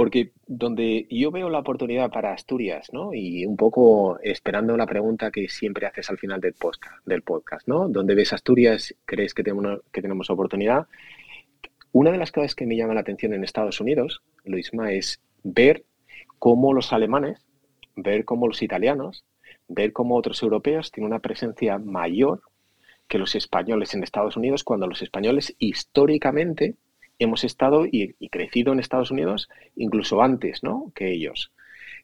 Porque 0.01 0.33
donde 0.47 1.07
yo 1.11 1.31
veo 1.31 1.51
la 1.51 1.59
oportunidad 1.59 2.11
para 2.11 2.33
Asturias, 2.33 2.89
¿no? 2.91 3.13
Y 3.13 3.45
un 3.45 3.59
poco 3.59 4.19
esperando 4.23 4.75
la 4.75 4.87
pregunta 4.87 5.31
que 5.31 5.47
siempre 5.47 5.87
haces 5.87 6.09
al 6.09 6.17
final 6.17 6.41
del 6.41 6.55
podcast, 6.55 7.05
del 7.05 7.21
podcast 7.21 7.69
¿no? 7.69 7.87
¿Dónde 7.87 8.15
ves 8.15 8.33
Asturias? 8.33 8.95
¿Crees 9.05 9.35
que 9.35 9.43
tenemos, 9.43 9.81
que 9.93 10.01
tenemos 10.01 10.31
oportunidad? 10.31 10.87
Una 11.93 12.13
de 12.13 12.17
las 12.17 12.33
cosas 12.33 12.55
que 12.55 12.65
me 12.65 12.79
llama 12.79 12.95
la 12.95 13.01
atención 13.01 13.35
en 13.35 13.45
Estados 13.45 13.79
Unidos, 13.79 14.23
Luisma, 14.47 14.91
es 14.91 15.21
ver 15.43 15.85
cómo 16.39 16.73
los 16.73 16.95
alemanes, 16.95 17.45
ver 17.95 18.25
cómo 18.25 18.49
los 18.49 18.63
italianos, 18.63 19.27
ver 19.69 19.93
cómo 19.93 20.17
otros 20.17 20.43
europeos 20.43 20.93
tienen 20.93 21.13
una 21.13 21.21
presencia 21.21 21.77
mayor 21.77 22.41
que 23.07 23.19
los 23.19 23.35
españoles 23.35 23.93
en 23.93 24.03
Estados 24.03 24.39
Unidos, 24.39 24.65
cuando 24.65 24.87
los 24.87 25.03
españoles 25.03 25.55
históricamente 25.59 26.77
hemos 27.21 27.45
estado 27.45 27.87
y, 27.87 28.15
crecido 28.29 28.73
en 28.73 28.81
Estados 28.81 29.11
Unidos 29.11 29.49
incluso 29.77 30.23
antes 30.23 30.63
¿no? 30.63 30.91
que 30.95 31.13
ellos. 31.13 31.53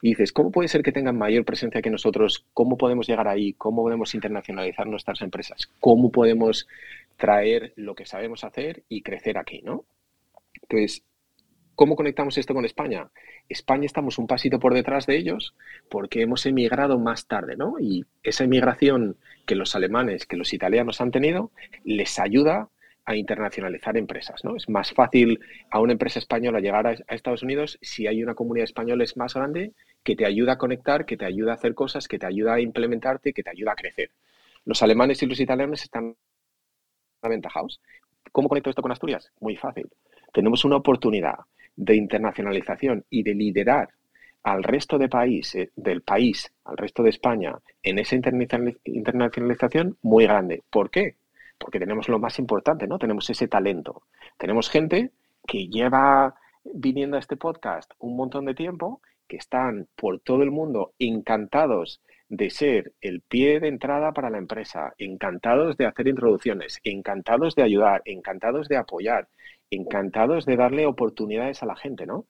Y 0.03 0.11
dices, 0.11 0.31
¿cómo 0.31 0.51
puede 0.51 0.69
ser 0.69 0.83
que 0.83 0.93
tengan 0.93 1.17
mayor 1.17 1.45
presencia 1.45 1.81
que 1.81 1.91
nosotros? 1.91 2.45
¿Cómo 2.53 2.77
podemos 2.77 3.09
llegar 3.09 3.27
ahí? 3.27 3.55
¿Cómo 3.55 3.83
podemos 3.83 4.15
internacionalizar 4.15 4.87
nuestras 4.87 5.23
empresas? 5.23 5.71
¿Cómo 5.81 6.13
podemos 6.13 6.69
traer 7.17 7.73
lo 7.77 7.95
que 7.95 8.05
sabemos 8.05 8.45
hacer 8.45 8.83
y 8.91 9.03
crecer 9.03 9.39
aquí? 9.39 9.63
¿no? 9.65 9.87
Entonces, 10.63 11.03
¿cómo 11.75 11.97
conectamos 11.97 12.37
esto 12.37 12.53
con 12.53 12.67
España? 12.67 13.09
España 13.49 13.87
estamos 13.87 14.19
un 14.19 14.27
pasito 14.27 14.59
por 14.59 14.75
detrás 14.75 15.07
de 15.07 15.17
ellos 15.17 15.55
porque 15.89 16.21
hemos 16.21 16.45
emigrado 16.45 16.99
más 16.99 17.27
tarde, 17.27 17.57
¿no? 17.57 17.77
Y 17.81 18.05
esa 18.23 18.45
emigración 18.45 19.17
que 19.47 19.55
los 19.55 19.75
alemanes, 19.77 20.27
que 20.27 20.37
los 20.37 20.53
italianos 20.53 21.01
han 21.01 21.11
tenido, 21.11 21.53
les 21.85 22.19
ayuda 22.19 22.69
a 23.07 23.17
internacionalizar 23.17 23.97
empresas. 23.97 24.45
¿no? 24.45 24.57
Es 24.57 24.69
más 24.69 24.93
fácil 24.93 25.41
a 25.71 25.81
una 25.81 25.93
empresa 25.93 26.19
española 26.19 26.61
llegar 26.61 26.87
a, 26.87 26.93
Estados 27.15 27.43
Unidos 27.43 27.79
si 27.81 28.07
hay 28.07 28.23
una 28.23 28.35
comunidad 28.35 28.65
española 28.65 29.05
más 29.15 29.35
grande 29.35 29.73
que 30.03 30.17
te 30.17 30.27
ayuda 30.27 30.55
a 30.55 30.59
conectar, 30.59 31.07
que 31.07 31.17
te 31.17 31.25
ayuda 31.25 31.53
a 31.53 31.55
hacer 31.55 31.75
cosas, 31.75 32.09
que 32.09 32.19
te 32.19 32.27
ayuda 32.27 32.55
a 32.55 32.61
implementarte, 32.61 33.33
que 33.33 33.43
te 33.43 33.51
ayuda 33.51 33.73
a 33.73 33.77
crecer. 33.77 34.11
Los 34.65 34.83
alemanes 34.83 35.23
y 35.23 35.27
los 35.27 35.41
italianos 35.41 35.83
están 35.83 36.17
aventajados. 37.23 37.81
¿Cómo 38.33 38.49
conecto 38.49 38.71
esto 38.71 38.83
con 38.83 38.93
Asturias? 38.93 39.31
Muy 39.41 39.57
fácil. 39.57 39.89
Tenemos 40.33 40.65
una 40.65 40.77
oportunidad 40.77 41.37
de 41.77 41.95
internacionalización 41.95 43.05
y 43.09 43.23
de 43.23 43.35
liderar 43.35 43.91
al 44.43 44.63
resto 44.63 44.99
de 44.99 45.09
país, 45.09 45.57
del 45.77 46.03
país, 46.03 46.53
al 46.65 46.77
resto 46.77 47.03
de 47.03 47.11
España, 47.11 47.57
en 47.83 47.99
esa 47.99 48.17
internacionalización 48.17 49.97
muy 50.03 50.25
grande. 50.25 50.63
¿Por 50.71 50.91
qué? 50.91 51.17
Porque 51.59 51.79
tenemos 51.79 52.09
lo 52.09 52.19
más 52.19 52.39
importante, 52.39 52.87
¿no? 52.87 52.99
Tenemos 52.99 53.29
ese 53.31 53.49
talento. 53.49 54.03
Tenemos 54.39 54.69
gente 54.71 55.13
que 55.47 55.69
lleva 55.69 56.35
viniendo 56.65 57.17
a 57.17 57.21
este 57.21 57.37
podcast 57.37 57.93
un 57.99 58.17
montón 58.17 58.45
de 58.45 58.55
tiempo, 58.55 59.01
que 59.29 59.37
están 59.37 59.89
por 59.97 60.21
todo 60.21 60.43
el 60.43 60.51
mundo 60.51 60.93
encantados 60.99 62.01
de 62.29 62.51
ser 62.51 62.93
el 63.01 63.21
pie 63.21 63.61
de 63.61 63.69
entrada 63.69 64.13
para 64.13 64.31
la 64.31 64.39
empresa, 64.39 64.95
encantados 64.99 65.77
de 65.77 65.87
hacer 65.87 66.09
introducciones, 66.09 66.81
encantados 66.85 67.55
de 67.55 67.63
ayudar, 67.63 68.03
encantados 68.05 68.69
de 68.69 68.77
apoyar, 68.77 69.29
encantados 69.71 70.45
de 70.45 70.57
darle 70.57 70.87
oportunidades 70.87 71.63
a 71.63 71.67
la 71.67 71.77
gente, 71.77 72.07
¿no? 72.07 72.27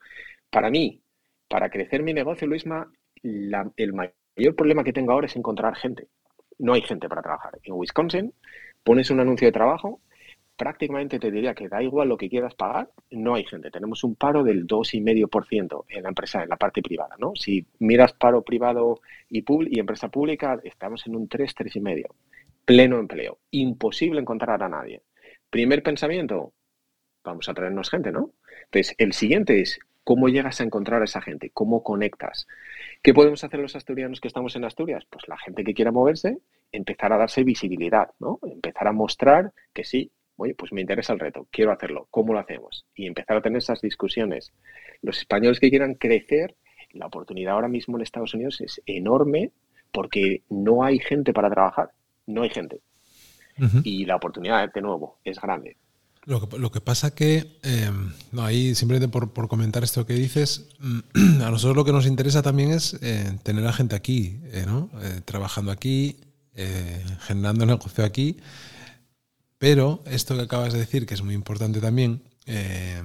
Para 0.50 0.70
mí, 0.70 1.02
para 1.48 1.70
crecer 1.70 2.02
mi 2.02 2.12
negocio, 2.12 2.46
Luisma, 2.46 2.90
el 3.22 3.92
mayor 3.92 4.54
problema 4.54 4.84
que 4.84 4.92
tengo 4.92 5.12
ahora 5.12 5.26
es 5.26 5.36
encontrar 5.36 5.76
gente. 5.76 6.08
No 6.58 6.74
hay 6.74 6.82
gente 6.82 7.08
para 7.08 7.22
trabajar. 7.22 7.58
En 7.62 7.74
Wisconsin 7.74 8.32
pones 8.86 9.10
un 9.10 9.18
anuncio 9.18 9.48
de 9.48 9.52
trabajo, 9.52 10.00
prácticamente 10.56 11.18
te 11.18 11.32
diría 11.32 11.54
que 11.54 11.68
da 11.68 11.82
igual 11.82 12.08
lo 12.08 12.16
que 12.16 12.28
quieras 12.28 12.54
pagar, 12.54 12.88
no 13.10 13.34
hay 13.34 13.44
gente. 13.44 13.68
Tenemos 13.72 14.04
un 14.04 14.14
paro 14.14 14.44
del 14.44 14.64
2,5% 14.64 15.86
en 15.88 16.04
la 16.04 16.08
empresa, 16.10 16.44
en 16.44 16.48
la 16.48 16.56
parte 16.56 16.82
privada, 16.82 17.16
¿no? 17.18 17.32
Si 17.34 17.66
miras 17.80 18.12
paro 18.12 18.42
privado 18.42 19.00
y, 19.28 19.44
y 19.70 19.80
empresa 19.80 20.08
pública, 20.08 20.60
estamos 20.62 21.04
en 21.08 21.16
un 21.16 21.26
3, 21.26 21.52
3,5%. 21.56 22.06
Pleno 22.64 23.00
empleo. 23.00 23.38
Imposible 23.50 24.20
encontrar 24.20 24.62
a 24.62 24.68
nadie. 24.68 25.02
Primer 25.50 25.82
pensamiento, 25.82 26.52
vamos 27.24 27.48
a 27.48 27.54
traernos 27.54 27.90
gente, 27.90 28.12
¿no? 28.12 28.30
Entonces, 28.66 28.94
el 28.98 29.14
siguiente 29.14 29.60
es, 29.60 29.80
¿cómo 30.04 30.28
llegas 30.28 30.60
a 30.60 30.64
encontrar 30.64 31.02
a 31.02 31.06
esa 31.06 31.20
gente? 31.20 31.50
¿Cómo 31.52 31.82
conectas? 31.82 32.46
¿Qué 33.02 33.12
podemos 33.12 33.42
hacer 33.42 33.58
los 33.58 33.74
asturianos 33.74 34.20
que 34.20 34.28
estamos 34.28 34.54
en 34.54 34.64
Asturias? 34.64 35.04
Pues 35.10 35.26
la 35.26 35.38
gente 35.38 35.64
que 35.64 35.74
quiera 35.74 35.90
moverse, 35.90 36.38
empezar 36.72 37.12
a 37.12 37.18
darse 37.18 37.44
visibilidad, 37.44 38.10
¿no? 38.18 38.38
Empezar 38.42 38.88
a 38.88 38.92
mostrar 38.92 39.52
que 39.72 39.84
sí, 39.84 40.10
oye, 40.36 40.54
pues 40.54 40.72
me 40.72 40.80
interesa 40.80 41.12
el 41.12 41.20
reto, 41.20 41.46
quiero 41.50 41.72
hacerlo, 41.72 42.08
¿cómo 42.10 42.32
lo 42.32 42.38
hacemos? 42.38 42.86
Y 42.94 43.06
empezar 43.06 43.36
a 43.36 43.42
tener 43.42 43.58
esas 43.58 43.80
discusiones. 43.80 44.52
Los 45.02 45.18
españoles 45.18 45.60
que 45.60 45.70
quieran 45.70 45.94
crecer, 45.94 46.56
la 46.92 47.06
oportunidad 47.06 47.54
ahora 47.54 47.68
mismo 47.68 47.96
en 47.96 48.02
Estados 48.02 48.34
Unidos 48.34 48.60
es 48.60 48.82
enorme 48.86 49.52
porque 49.92 50.42
no 50.50 50.84
hay 50.84 50.98
gente 50.98 51.32
para 51.32 51.50
trabajar, 51.50 51.90
no 52.26 52.42
hay 52.42 52.50
gente. 52.50 52.80
Y 53.84 54.04
la 54.04 54.16
oportunidad, 54.16 54.70
de 54.70 54.82
nuevo, 54.82 55.18
es 55.24 55.40
grande. 55.40 55.78
Lo 56.26 56.46
que, 56.46 56.58
lo 56.58 56.70
que 56.70 56.80
pasa 56.80 57.14
que, 57.14 57.58
eh, 57.62 57.90
no, 58.32 58.44
ahí 58.44 58.74
simplemente 58.74 59.08
por, 59.08 59.32
por, 59.32 59.48
comentar 59.48 59.84
esto 59.84 60.04
que 60.04 60.12
dices, 60.12 60.68
a 61.14 61.50
nosotros 61.50 61.76
lo 61.76 61.84
que 61.84 61.92
nos 61.92 62.04
interesa 62.04 62.42
también 62.42 62.72
es 62.72 62.98
eh, 63.00 63.38
tener 63.44 63.64
a 63.66 63.72
gente 63.72 63.94
aquí, 63.94 64.40
eh, 64.52 64.64
¿no? 64.66 64.90
trabajando 65.24 65.70
aquí, 65.70 66.16
eh, 66.56 67.04
generando 67.20 67.66
negocio 67.66 68.04
aquí. 68.04 68.38
Pero 69.58 70.02
esto 70.06 70.34
que 70.36 70.42
acabas 70.42 70.72
de 70.72 70.80
decir, 70.80 71.06
que 71.06 71.14
es 71.14 71.22
muy 71.22 71.34
importante 71.34 71.80
también, 71.80 72.22
eh, 72.46 73.02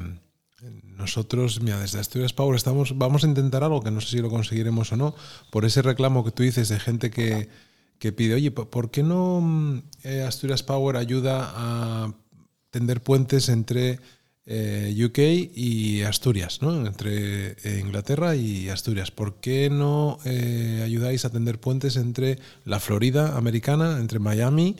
nosotros, 0.98 1.62
mira, 1.62 1.80
desde 1.80 2.00
Asturias 2.00 2.34
Power 2.34 2.56
estamos, 2.56 2.98
vamos 2.98 3.24
a 3.24 3.28
intentar 3.28 3.64
algo 3.64 3.82
que 3.82 3.92
no 3.92 4.02
sé 4.02 4.10
si 4.10 4.18
lo 4.20 4.30
conseguiremos 4.30 4.92
o 4.92 4.98
no, 4.98 5.16
por 5.50 5.66
ese 5.66 5.82
reclamo 5.82 6.24
que 6.24 6.32
tú 6.32 6.44
dices 6.44 6.70
de 6.70 6.80
gente 6.80 7.10
que, 7.10 7.50
que 7.98 8.12
pide, 8.12 8.36
oye, 8.36 8.52
¿por 8.52 8.92
qué 8.92 9.02
no 9.02 9.82
eh, 10.04 10.22
Asturias 10.22 10.64
Power 10.64 10.98
ayuda 10.98 11.52
a 11.56 12.14
tender 12.70 13.02
puentes 13.02 13.50
entre 13.50 14.00
eh, 14.54 14.94
UK 15.06 15.20
y 15.56 16.02
Asturias, 16.02 16.62
¿no? 16.62 16.86
entre 16.86 17.52
eh, 17.52 17.80
Inglaterra 17.80 18.36
y 18.36 18.68
Asturias. 18.68 19.10
¿Por 19.10 19.36
qué 19.36 19.70
no 19.70 20.20
eh, 20.26 20.82
ayudáis 20.84 21.24
a 21.24 21.30
tender 21.30 21.58
puentes 21.58 21.96
entre 21.96 22.38
la 22.66 22.82
Florida 22.82 23.38
americana, 23.38 23.98
entre 23.98 24.20
Miami 24.20 24.76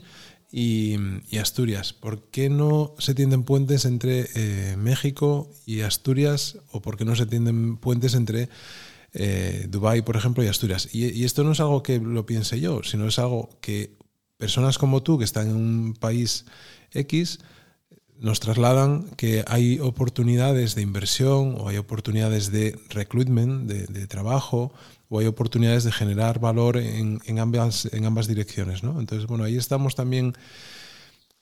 y, 0.50 0.98
Asturias? 1.38 1.94
¿Por 1.94 2.24
qué 2.24 2.50
no 2.50 2.94
se 2.98 3.14
tienden 3.14 3.44
puentes 3.44 3.86
entre 3.86 4.28
México 4.76 5.50
y 5.64 5.80
Asturias? 5.80 6.58
¿O 6.70 6.82
por 6.82 6.98
qué 6.98 7.06
no 7.06 7.16
se 7.16 7.24
tienden 7.24 7.78
puentes 7.78 8.12
entre 8.12 8.50
Dubái, 9.70 10.02
por 10.02 10.16
ejemplo, 10.16 10.44
y 10.44 10.48
Asturias? 10.48 10.90
y 10.92 11.24
esto 11.24 11.44
no 11.44 11.52
es 11.52 11.60
algo 11.60 11.82
que 11.82 11.98
lo 11.98 12.26
piense 12.26 12.60
yo, 12.60 12.82
sino 12.82 13.08
es 13.08 13.18
algo 13.18 13.48
que 13.62 13.96
personas 14.36 14.76
como 14.76 15.02
tú, 15.02 15.16
que 15.16 15.24
están 15.24 15.48
en 15.48 15.56
un 15.56 15.94
país 15.94 16.44
X, 16.92 17.38
nos 18.22 18.38
trasladan 18.38 19.10
que 19.16 19.44
hay 19.48 19.80
oportunidades 19.80 20.76
de 20.76 20.82
inversión 20.82 21.56
o 21.58 21.68
hay 21.68 21.76
oportunidades 21.76 22.52
de 22.52 22.78
recruitment, 22.88 23.68
de, 23.68 24.06
trabajo, 24.06 24.72
o 25.08 25.18
hay 25.18 25.26
oportunidades 25.26 25.82
de 25.82 25.90
generar 25.90 26.38
valor 26.38 26.76
en, 26.76 27.20
ambas, 27.38 27.86
en 27.92 28.06
ambas 28.06 28.28
direcciones. 28.28 28.84
¿no? 28.84 29.00
Entonces, 29.00 29.26
bueno, 29.26 29.44
ahí 29.44 29.56
estamos 29.56 29.96
también, 29.96 30.34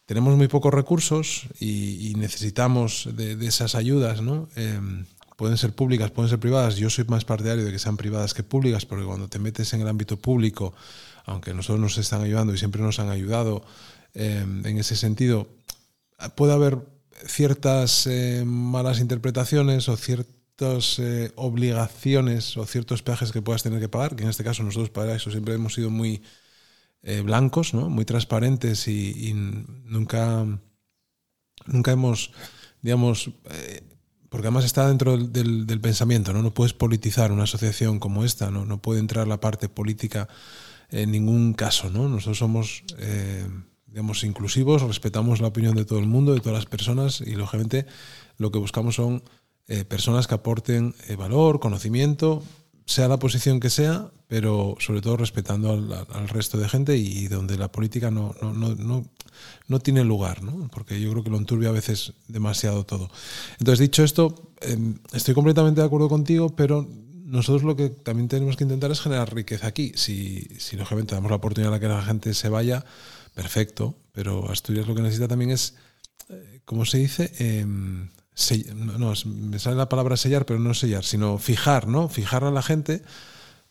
tenemos 0.06 0.36
muy 0.36 0.48
pocos 0.48 0.72
recursos 0.72 1.42
y, 1.60 2.14
necesitamos 2.16 3.08
de, 3.14 3.46
esas 3.46 3.74
ayudas. 3.74 4.22
¿no? 4.22 4.48
Em, 4.56 5.04
pueden 5.36 5.58
ser 5.58 5.74
públicas, 5.74 6.10
pueden 6.10 6.30
ser 6.30 6.40
privadas. 6.40 6.76
Yo 6.76 6.88
soy 6.88 7.04
más 7.04 7.26
partidario 7.26 7.64
de 7.64 7.72
que 7.72 7.78
sean 7.78 7.98
privadas 7.98 8.32
que 8.32 8.42
públicas, 8.42 8.86
porque 8.86 9.04
cuando 9.04 9.28
te 9.28 9.38
metes 9.38 9.72
en 9.74 9.82
el 9.82 9.88
ámbito 9.88 10.18
público, 10.18 10.74
aunque 11.26 11.52
nosotros 11.52 11.80
nos 11.80 11.98
están 11.98 12.22
ayudando 12.22 12.54
y 12.54 12.58
siempre 12.58 12.80
nos 12.80 12.98
han 12.98 13.10
ayudado 13.10 13.62
em, 14.14 14.64
en 14.64 14.78
ese 14.78 14.96
sentido, 14.96 15.46
puede 16.34 16.52
haber 16.52 16.78
ciertas 17.26 18.06
eh, 18.06 18.44
malas 18.46 19.00
interpretaciones 19.00 19.88
o 19.88 19.96
ciertas 19.96 20.98
eh, 20.98 21.32
obligaciones 21.36 22.56
o 22.56 22.66
ciertos 22.66 23.02
peajes 23.02 23.32
que 23.32 23.42
puedas 23.42 23.62
tener 23.62 23.80
que 23.80 23.88
pagar, 23.88 24.16
que 24.16 24.24
en 24.24 24.30
este 24.30 24.44
caso 24.44 24.62
nosotros 24.62 24.90
para 24.90 25.14
eso 25.14 25.30
siempre 25.30 25.54
hemos 25.54 25.74
sido 25.74 25.90
muy 25.90 26.22
blancos, 27.24 27.72
¿no? 27.72 27.88
muy 27.88 28.04
transparentes 28.04 28.86
y, 28.86 29.32
nunca, 29.32 30.44
nunca 31.64 31.92
hemos, 31.92 32.32
digamos, 32.82 33.30
porque 34.30 34.46
además 34.46 34.64
está 34.64 34.88
dentro 34.88 35.18
del, 35.18 35.80
pensamiento, 35.80 36.32
¿no? 36.32 36.40
No 36.40 36.54
puedes 36.54 36.72
politizar 36.72 37.32
una 37.32 37.42
asociación 37.42 37.98
como 37.98 38.24
esta, 38.24 38.50
¿no? 38.50 38.64
No 38.64 38.80
puede 38.80 39.00
entrar 39.00 39.26
la 39.26 39.40
parte 39.40 39.68
política 39.68 40.28
en 40.88 41.10
ningún 41.10 41.52
caso, 41.52 41.90
¿no? 41.90 42.08
Nosotros 42.08 42.38
somos, 42.38 42.84
eh, 42.98 43.46
digamos, 43.90 44.24
inclusivos, 44.24 44.82
respetamos 44.82 45.40
la 45.40 45.48
opinión 45.48 45.74
de 45.74 45.84
todo 45.84 45.98
el 45.98 46.06
mundo, 46.06 46.32
de 46.32 46.40
todas 46.40 46.58
las 46.58 46.66
personas 46.66 47.20
y, 47.20 47.34
lógicamente, 47.34 47.86
lo 48.38 48.50
que 48.50 48.58
buscamos 48.58 48.94
son 48.94 49.22
eh, 49.68 49.84
personas 49.84 50.26
que 50.26 50.34
aporten 50.34 50.94
eh, 51.08 51.16
valor, 51.16 51.60
conocimiento, 51.60 52.42
sea 52.86 53.08
la 53.08 53.18
posición 53.18 53.60
que 53.60 53.70
sea, 53.70 54.10
pero 54.26 54.76
sobre 54.80 55.00
todo 55.00 55.16
respetando 55.16 55.72
al, 55.72 56.28
resto 56.28 56.58
de 56.58 56.68
gente 56.68 56.96
y, 56.96 57.28
donde 57.28 57.56
la 57.56 57.70
política 57.70 58.10
no, 58.10 58.34
no, 58.42 58.52
no, 58.52 59.04
no, 59.68 59.78
tiene 59.78 60.04
lugar, 60.04 60.42
¿no? 60.42 60.68
porque 60.68 61.00
yo 61.00 61.10
creo 61.10 61.22
que 61.22 61.30
lo 61.30 61.36
enturbia 61.36 61.68
a 61.68 61.72
veces 61.72 62.14
demasiado 62.26 62.84
todo. 62.84 63.10
Entonces, 63.58 63.78
dicho 63.78 64.02
esto, 64.02 64.52
em, 64.60 64.98
estoy 65.12 65.34
completamente 65.34 65.80
de 65.80 65.86
acuerdo 65.86 66.08
contigo, 66.08 66.54
pero 66.56 66.88
nosotros 67.24 67.62
lo 67.62 67.76
que 67.76 67.90
también 67.90 68.28
tenemos 68.28 68.56
que 68.56 68.64
intentar 68.64 68.90
es 68.90 69.00
generar 69.00 69.32
riqueza 69.32 69.68
aquí. 69.68 69.92
Si, 69.94 70.48
si 70.58 70.76
lógicamente 70.76 71.14
damos 71.14 71.30
la 71.30 71.36
oportunidad 71.36 71.72
a 71.74 71.78
que 71.78 71.86
la 71.86 72.02
gente 72.02 72.34
se 72.34 72.48
vaya, 72.48 72.84
perfecto, 73.40 73.96
pero 74.12 74.50
Asturias 74.50 74.86
lo 74.86 74.94
que 74.94 75.00
necesita 75.00 75.26
también 75.26 75.50
es, 75.50 75.74
eh, 76.28 76.60
¿cómo 76.66 76.84
se 76.84 76.98
dice? 76.98 77.32
Eh, 77.38 77.64
no, 77.64 79.14
me 79.24 79.58
sale 79.58 79.76
la 79.76 79.88
palabra 79.88 80.18
sellar, 80.18 80.44
pero 80.44 80.58
no 80.58 80.74
sellar, 80.74 81.04
sino 81.04 81.38
fijar, 81.38 81.88
¿no? 81.88 82.10
Fijar 82.10 82.44
a 82.44 82.50
la 82.50 82.62
gente. 82.62 83.02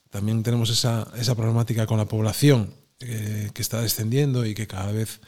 También 0.10 0.42
tenemos 0.42 0.72
esa, 0.72 1.08
esa 1.20 1.36
problemática 1.36 1.86
con 1.86 2.00
la 2.00 2.08
población 2.08 2.74
eh, 3.00 3.52
que 3.54 3.62
está 3.62 3.80
descendiendo 3.82 4.44
y 4.44 4.56
que 4.56 4.66
cada 4.66 4.92
vez 4.92 5.22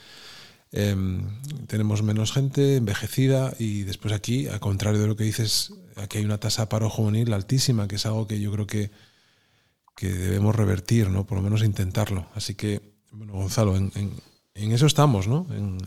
em, 0.71 1.39
tenemos 1.67 2.01
menos 2.01 2.31
gente 2.31 2.77
envejecida 2.77 3.53
y 3.59 3.83
después 3.83 4.11
aquí, 4.11 4.47
al 4.47 4.59
contrario 4.59 5.01
de 5.01 5.07
lo 5.07 5.15
que 5.15 5.23
dices, 5.23 5.71
aquí 5.97 6.17
hay 6.17 6.25
una 6.25 6.39
tasa 6.39 6.63
de 6.63 6.67
paro 6.67 6.89
juvenil 6.89 7.31
altísima, 7.31 7.87
que 7.87 7.97
es 7.97 8.07
algo 8.07 8.25
que 8.25 8.39
yo 8.39 8.51
creo 8.51 8.65
que, 8.65 8.89
que 9.95 10.09
debemos 10.11 10.55
revertir, 10.55 11.11
¿no? 11.11 11.27
Por 11.27 11.37
lo 11.37 11.43
menos 11.43 11.63
intentarlo. 11.63 12.27
Así 12.33 12.55
que, 12.55 12.81
bueno, 13.11 13.33
Gonzalo, 13.33 13.77
en, 13.77 13.91
en, 13.93 14.30
eso 14.53 14.85
estamos, 14.85 15.27
¿no? 15.27 15.47
En, 15.51 15.77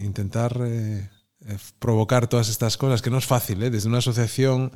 intentar... 0.00 0.56
Eh, 0.60 1.08
eh, 1.48 1.56
provocar 1.78 2.28
todas 2.28 2.50
estas 2.50 2.76
cosas, 2.76 3.00
que 3.00 3.08
no 3.08 3.16
es 3.16 3.24
fácil, 3.24 3.62
¿eh? 3.62 3.70
desde 3.70 3.88
una 3.88 3.98
asociación 3.98 4.72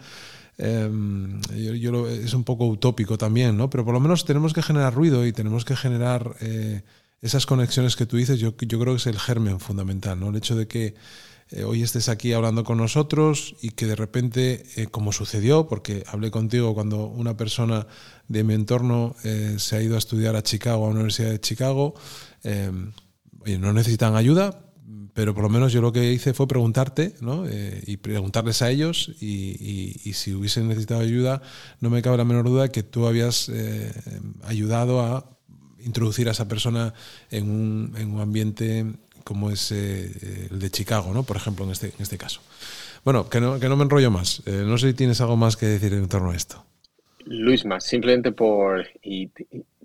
em, 0.56 1.42
yo, 1.78 2.08
es 2.08 2.32
un 2.32 2.44
poco 2.44 2.66
utópico 2.66 3.18
también, 3.18 3.58
¿no? 3.58 3.68
pero 3.68 3.84
por 3.84 3.92
lo 3.92 4.00
menos 4.00 4.24
tenemos 4.24 4.54
que 4.54 4.62
generar 4.62 4.94
ruido 4.94 5.26
y 5.26 5.32
tenemos 5.34 5.66
que 5.66 5.76
generar 5.76 6.36
eh, 6.40 6.82
esas 7.20 7.44
conexiones 7.44 7.96
que 7.96 8.06
tú 8.06 8.16
dices, 8.16 8.40
yo, 8.40 8.54
yo 8.56 8.80
creo 8.80 8.94
que 8.94 8.96
es 8.96 9.06
el 9.06 9.18
germen 9.18 9.60
fundamental, 9.60 10.18
¿no? 10.18 10.30
el 10.30 10.36
hecho 10.36 10.56
de 10.56 10.66
que 10.66 10.94
hoy 11.66 11.82
estés 11.82 12.08
aquí 12.08 12.32
hablando 12.32 12.64
con 12.64 12.78
nosotros 12.78 13.56
y 13.60 13.70
que 13.70 13.86
de 13.86 13.94
repente, 13.94 14.64
como 14.90 15.12
sucedió, 15.12 15.68
porque 15.68 16.02
hablé 16.06 16.30
contigo 16.30 16.74
cuando 16.74 17.06
una 17.06 17.36
persona 17.36 17.86
de 18.28 18.42
mi 18.42 18.54
entorno 18.54 19.14
se 19.58 19.76
ha 19.76 19.82
ido 19.82 19.96
a 19.96 19.98
estudiar 19.98 20.34
a 20.34 20.42
Chicago, 20.42 20.86
a 20.86 20.88
la 20.88 20.94
Universidad 20.94 21.30
de 21.30 21.40
Chicago, 21.40 21.94
em, 22.42 22.92
oye, 23.44 23.58
no 23.58 23.72
necesitan 23.72 24.16
ayuda, 24.16 24.64
pero 25.14 25.32
por 25.32 25.44
lo 25.44 25.48
menos 25.48 25.72
yo 25.72 25.80
lo 25.80 25.92
que 25.92 26.12
hice 26.12 26.34
fue 26.34 26.48
preguntarte 26.48 27.14
¿no? 27.20 27.46
Eh, 27.46 27.82
y 27.86 27.96
preguntarles 27.96 28.62
a 28.62 28.70
ellos 28.70 29.12
y, 29.20 30.00
y, 30.04 30.12
si 30.12 30.34
hubiesen 30.34 30.68
necesitado 30.68 31.00
ayuda, 31.00 31.40
no 31.80 31.88
me 31.88 32.02
cabe 32.02 32.16
la 32.16 32.24
menor 32.24 32.44
duda 32.44 32.68
que 32.68 32.82
tú 32.82 33.06
habías 33.06 33.48
eh, 33.48 33.92
ayudado 34.44 35.00
a 35.00 35.38
introducir 35.78 36.28
a 36.28 36.32
esa 36.32 36.48
persona 36.48 36.94
en 37.30 37.48
un, 37.48 37.94
en 37.96 38.10
un 38.10 38.20
ambiente 38.20 38.86
como 39.22 39.50
es 39.50 39.70
eh, 39.72 40.48
el 40.50 40.58
de 40.58 40.70
Chicago, 40.70 41.14
¿no? 41.14 41.22
por 41.22 41.36
ejemplo, 41.36 41.64
en 41.64 41.70
este, 41.70 41.86
en 41.86 42.00
este 42.00 42.18
caso. 42.18 42.40
Bueno, 43.04 43.28
que 43.28 43.40
no, 43.40 43.60
que 43.60 43.68
no 43.68 43.76
me 43.76 43.84
enrollo 43.84 44.10
más. 44.10 44.42
no 44.46 44.78
sé 44.78 44.88
si 44.88 44.94
tienes 44.94 45.20
algo 45.20 45.36
más 45.36 45.56
que 45.56 45.66
decir 45.66 45.92
en 45.92 46.08
torno 46.08 46.30
a 46.30 46.36
esto. 46.36 46.64
Luis, 47.26 47.64
más 47.64 47.84
simplemente 47.84 48.32
por, 48.32 48.86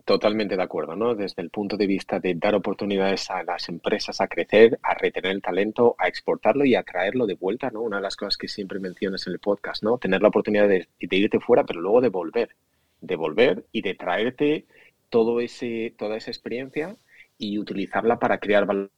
Totalmente 0.09 0.57
de 0.57 0.63
acuerdo, 0.63 0.95
¿no? 0.95 1.13
Desde 1.13 1.43
el 1.43 1.51
punto 1.51 1.77
de 1.77 1.85
vista 1.85 2.19
de 2.19 2.33
dar 2.33 2.55
oportunidades 2.55 3.29
a 3.29 3.43
las 3.43 3.69
empresas 3.69 4.19
a 4.21 4.27
crecer, 4.27 4.79
a 4.81 4.95
retener 4.95 5.33
el 5.33 5.43
talento, 5.43 5.95
a 5.99 6.07
exportarlo 6.07 6.65
y 6.65 6.73
a 6.73 6.81
traerlo 6.81 7.27
de 7.27 7.35
vuelta, 7.35 7.69
¿no? 7.69 7.81
Una 7.83 7.97
de 7.97 8.01
las 8.01 8.15
cosas 8.15 8.35
que 8.35 8.47
siempre 8.47 8.79
mencionas 8.79 9.27
en 9.27 9.33
el 9.33 9.39
podcast, 9.39 9.83
¿no? 9.83 9.99
Tener 9.99 10.23
la 10.23 10.29
oportunidad 10.29 10.67
de, 10.67 10.87
irte 10.99 11.39
fuera, 11.39 11.63
pero 11.63 11.79
luego 11.79 12.01
de 12.01 12.09
volver, 12.09 12.55
de 13.01 13.15
volver 13.15 13.67
y 13.71 13.83
de 13.83 13.93
traerte 13.93 14.65
todo 15.09 15.41
ese, 15.41 15.93
toda 15.95 16.17
esa 16.17 16.31
experiencia 16.31 16.97
y 17.37 17.59
utilizarla 17.59 18.17
para 18.17 18.39
crear 18.39 18.65
valor 18.65 18.89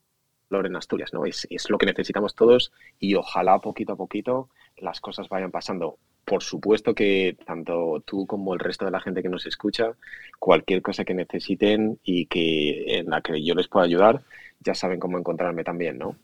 en 0.49 0.77
Asturias, 0.77 1.11
¿no? 1.11 1.25
Es, 1.25 1.45
es 1.49 1.69
lo 1.69 1.77
que 1.77 1.87
necesitamos 1.87 2.35
todos 2.35 2.71
y 2.99 3.15
ojalá 3.15 3.59
poquito 3.59 3.91
a 3.91 3.97
poquito 3.97 4.47
las 4.77 5.01
cosas 5.01 5.27
vayan 5.27 5.51
pasando 5.51 5.97
por 6.25 6.43
supuesto 6.43 6.93
que 6.93 7.37
tanto 7.45 8.03
tú 8.05 8.25
como 8.25 8.53
el 8.53 8.59
resto 8.59 8.85
de 8.85 8.91
la 8.91 9.01
gente 9.01 9.21
que 9.21 9.29
nos 9.29 9.45
escucha, 9.45 9.93
cualquier 10.39 10.81
cosa 10.81 11.03
que 11.03 11.13
necesiten 11.13 11.99
y 12.03 12.25
que 12.27 12.99
en 12.99 13.09
la 13.09 13.21
que 13.21 13.43
yo 13.43 13.55
les 13.55 13.67
pueda 13.67 13.85
ayudar, 13.85 14.21
ya 14.59 14.75
saben 14.75 14.99
cómo 14.99 15.17
encontrarme 15.17 15.63
también, 15.63 15.97
¿no? 15.97 16.15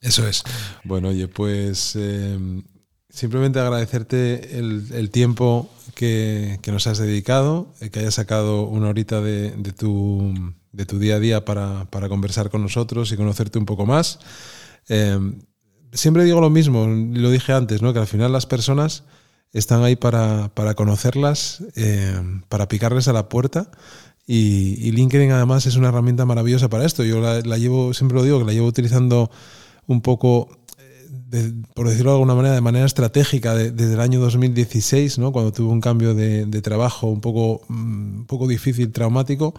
Eso 0.00 0.26
es. 0.26 0.42
Bueno, 0.84 1.08
oye, 1.08 1.28
pues 1.28 1.96
eh, 1.96 2.36
simplemente 3.08 3.60
agradecerte 3.60 4.58
el, 4.58 5.10
tiempo 5.10 5.70
que, 5.94 6.58
nos 6.66 6.86
has 6.86 6.98
dedicado, 6.98 7.72
eh, 7.80 7.90
que 7.90 8.00
hayas 8.00 8.14
sacado 8.14 8.62
una 8.62 8.88
horita 8.88 9.20
de, 9.20 9.52
tu, 9.78 10.34
de 10.72 10.86
tu 10.86 10.98
día 10.98 11.16
a 11.16 11.20
día 11.20 11.44
para, 11.44 11.86
conversar 12.08 12.50
con 12.50 12.62
nosotros 12.62 13.12
y 13.12 13.16
conocerte 13.16 13.58
un 13.58 13.66
poco 13.66 13.86
más. 13.86 14.18
Eh, 14.88 15.18
siempre 15.92 16.24
digo 16.24 16.40
lo 16.40 16.50
mismo, 16.50 16.86
lo 16.86 17.30
dije 17.30 17.52
antes, 17.52 17.80
¿no? 17.80 17.92
que 17.92 18.00
al 18.00 18.06
final 18.06 18.32
las 18.32 18.46
personas 18.46 19.04
están 19.52 19.82
ahí 19.82 19.96
para, 19.96 20.50
conocerlas, 20.74 21.62
eh, 21.76 22.20
para 22.48 22.68
picarles 22.68 23.08
a 23.08 23.12
la 23.12 23.28
puerta. 23.28 23.70
Y, 24.26 24.90
LinkedIn 24.92 25.32
además 25.32 25.66
es 25.66 25.76
una 25.76 25.88
herramienta 25.88 26.24
maravillosa 26.24 26.68
para 26.68 26.86
esto. 26.86 27.04
Yo 27.04 27.20
la, 27.20 27.58
llevo, 27.58 27.92
siempre 27.92 28.16
lo 28.16 28.24
digo, 28.24 28.38
que 28.38 28.46
la 28.46 28.52
llevo 28.52 28.66
utilizando 28.66 29.30
un 29.86 30.00
poco, 30.00 30.48
eh, 31.32 31.52
por 31.74 31.88
decirlo 31.88 32.12
de 32.12 32.16
alguna 32.16 32.34
manera, 32.34 32.54
de 32.54 32.60
manera 32.60 32.86
estratégica 32.86 33.54
desde 33.54 33.92
el 33.92 34.00
año 34.00 34.20
2016, 34.20 35.18
¿no? 35.18 35.32
cuando 35.32 35.52
tuve 35.52 35.70
un 35.70 35.80
cambio 35.80 36.14
de, 36.14 36.46
trabajo 36.62 37.08
un 37.08 37.20
poco, 37.20 37.62
mm, 37.68 38.20
un 38.20 38.26
poco 38.26 38.46
difícil, 38.48 38.90
traumático. 38.92 39.54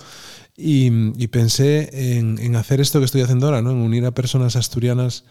Y, 0.56 1.28
pensé 1.28 2.18
en, 2.18 2.40
en, 2.40 2.56
hacer 2.56 2.80
esto 2.80 3.00
que 3.00 3.06
estoy 3.06 3.22
haciendo 3.22 3.48
ahora, 3.48 3.62
¿no? 3.62 3.72
en 3.72 3.78
unir 3.78 4.06
a 4.06 4.12
personas 4.12 4.56
asturianas 4.56 5.26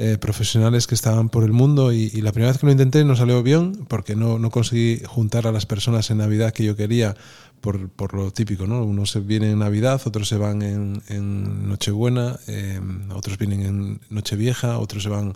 eh, 0.00 0.16
profesionales 0.16 0.86
que 0.86 0.94
estaban 0.94 1.28
por 1.28 1.42
el 1.42 1.52
mundo 1.52 1.92
y, 1.92 2.08
la 2.20 2.30
primera 2.30 2.52
vez 2.52 2.60
que 2.60 2.66
lo 2.66 2.70
intenté 2.70 3.04
no 3.04 3.16
salió 3.16 3.42
bien 3.42 3.84
porque 3.88 4.14
no, 4.14 4.38
no 4.38 4.48
conseguí 4.48 5.02
juntar 5.04 5.48
a 5.48 5.50
las 5.50 5.66
personas 5.66 6.08
en 6.12 6.18
Navidad 6.18 6.52
que 6.52 6.62
yo 6.62 6.76
quería 6.76 7.16
por, 7.60 7.88
por, 7.88 8.14
lo 8.14 8.30
típico, 8.30 8.68
¿no? 8.68 8.84
Unos 8.84 9.10
se 9.10 9.18
vienen 9.18 9.50
en 9.50 9.58
Navidad, 9.58 10.00
otros 10.04 10.28
se 10.28 10.36
van 10.36 10.62
en, 10.62 11.02
en 11.08 11.68
Nochebuena, 11.68 12.38
eh, 12.46 12.80
otros 13.12 13.38
vienen 13.38 13.62
en 13.62 14.00
Nochevieja, 14.08 14.78
otros 14.78 15.02
se 15.02 15.08
van 15.08 15.34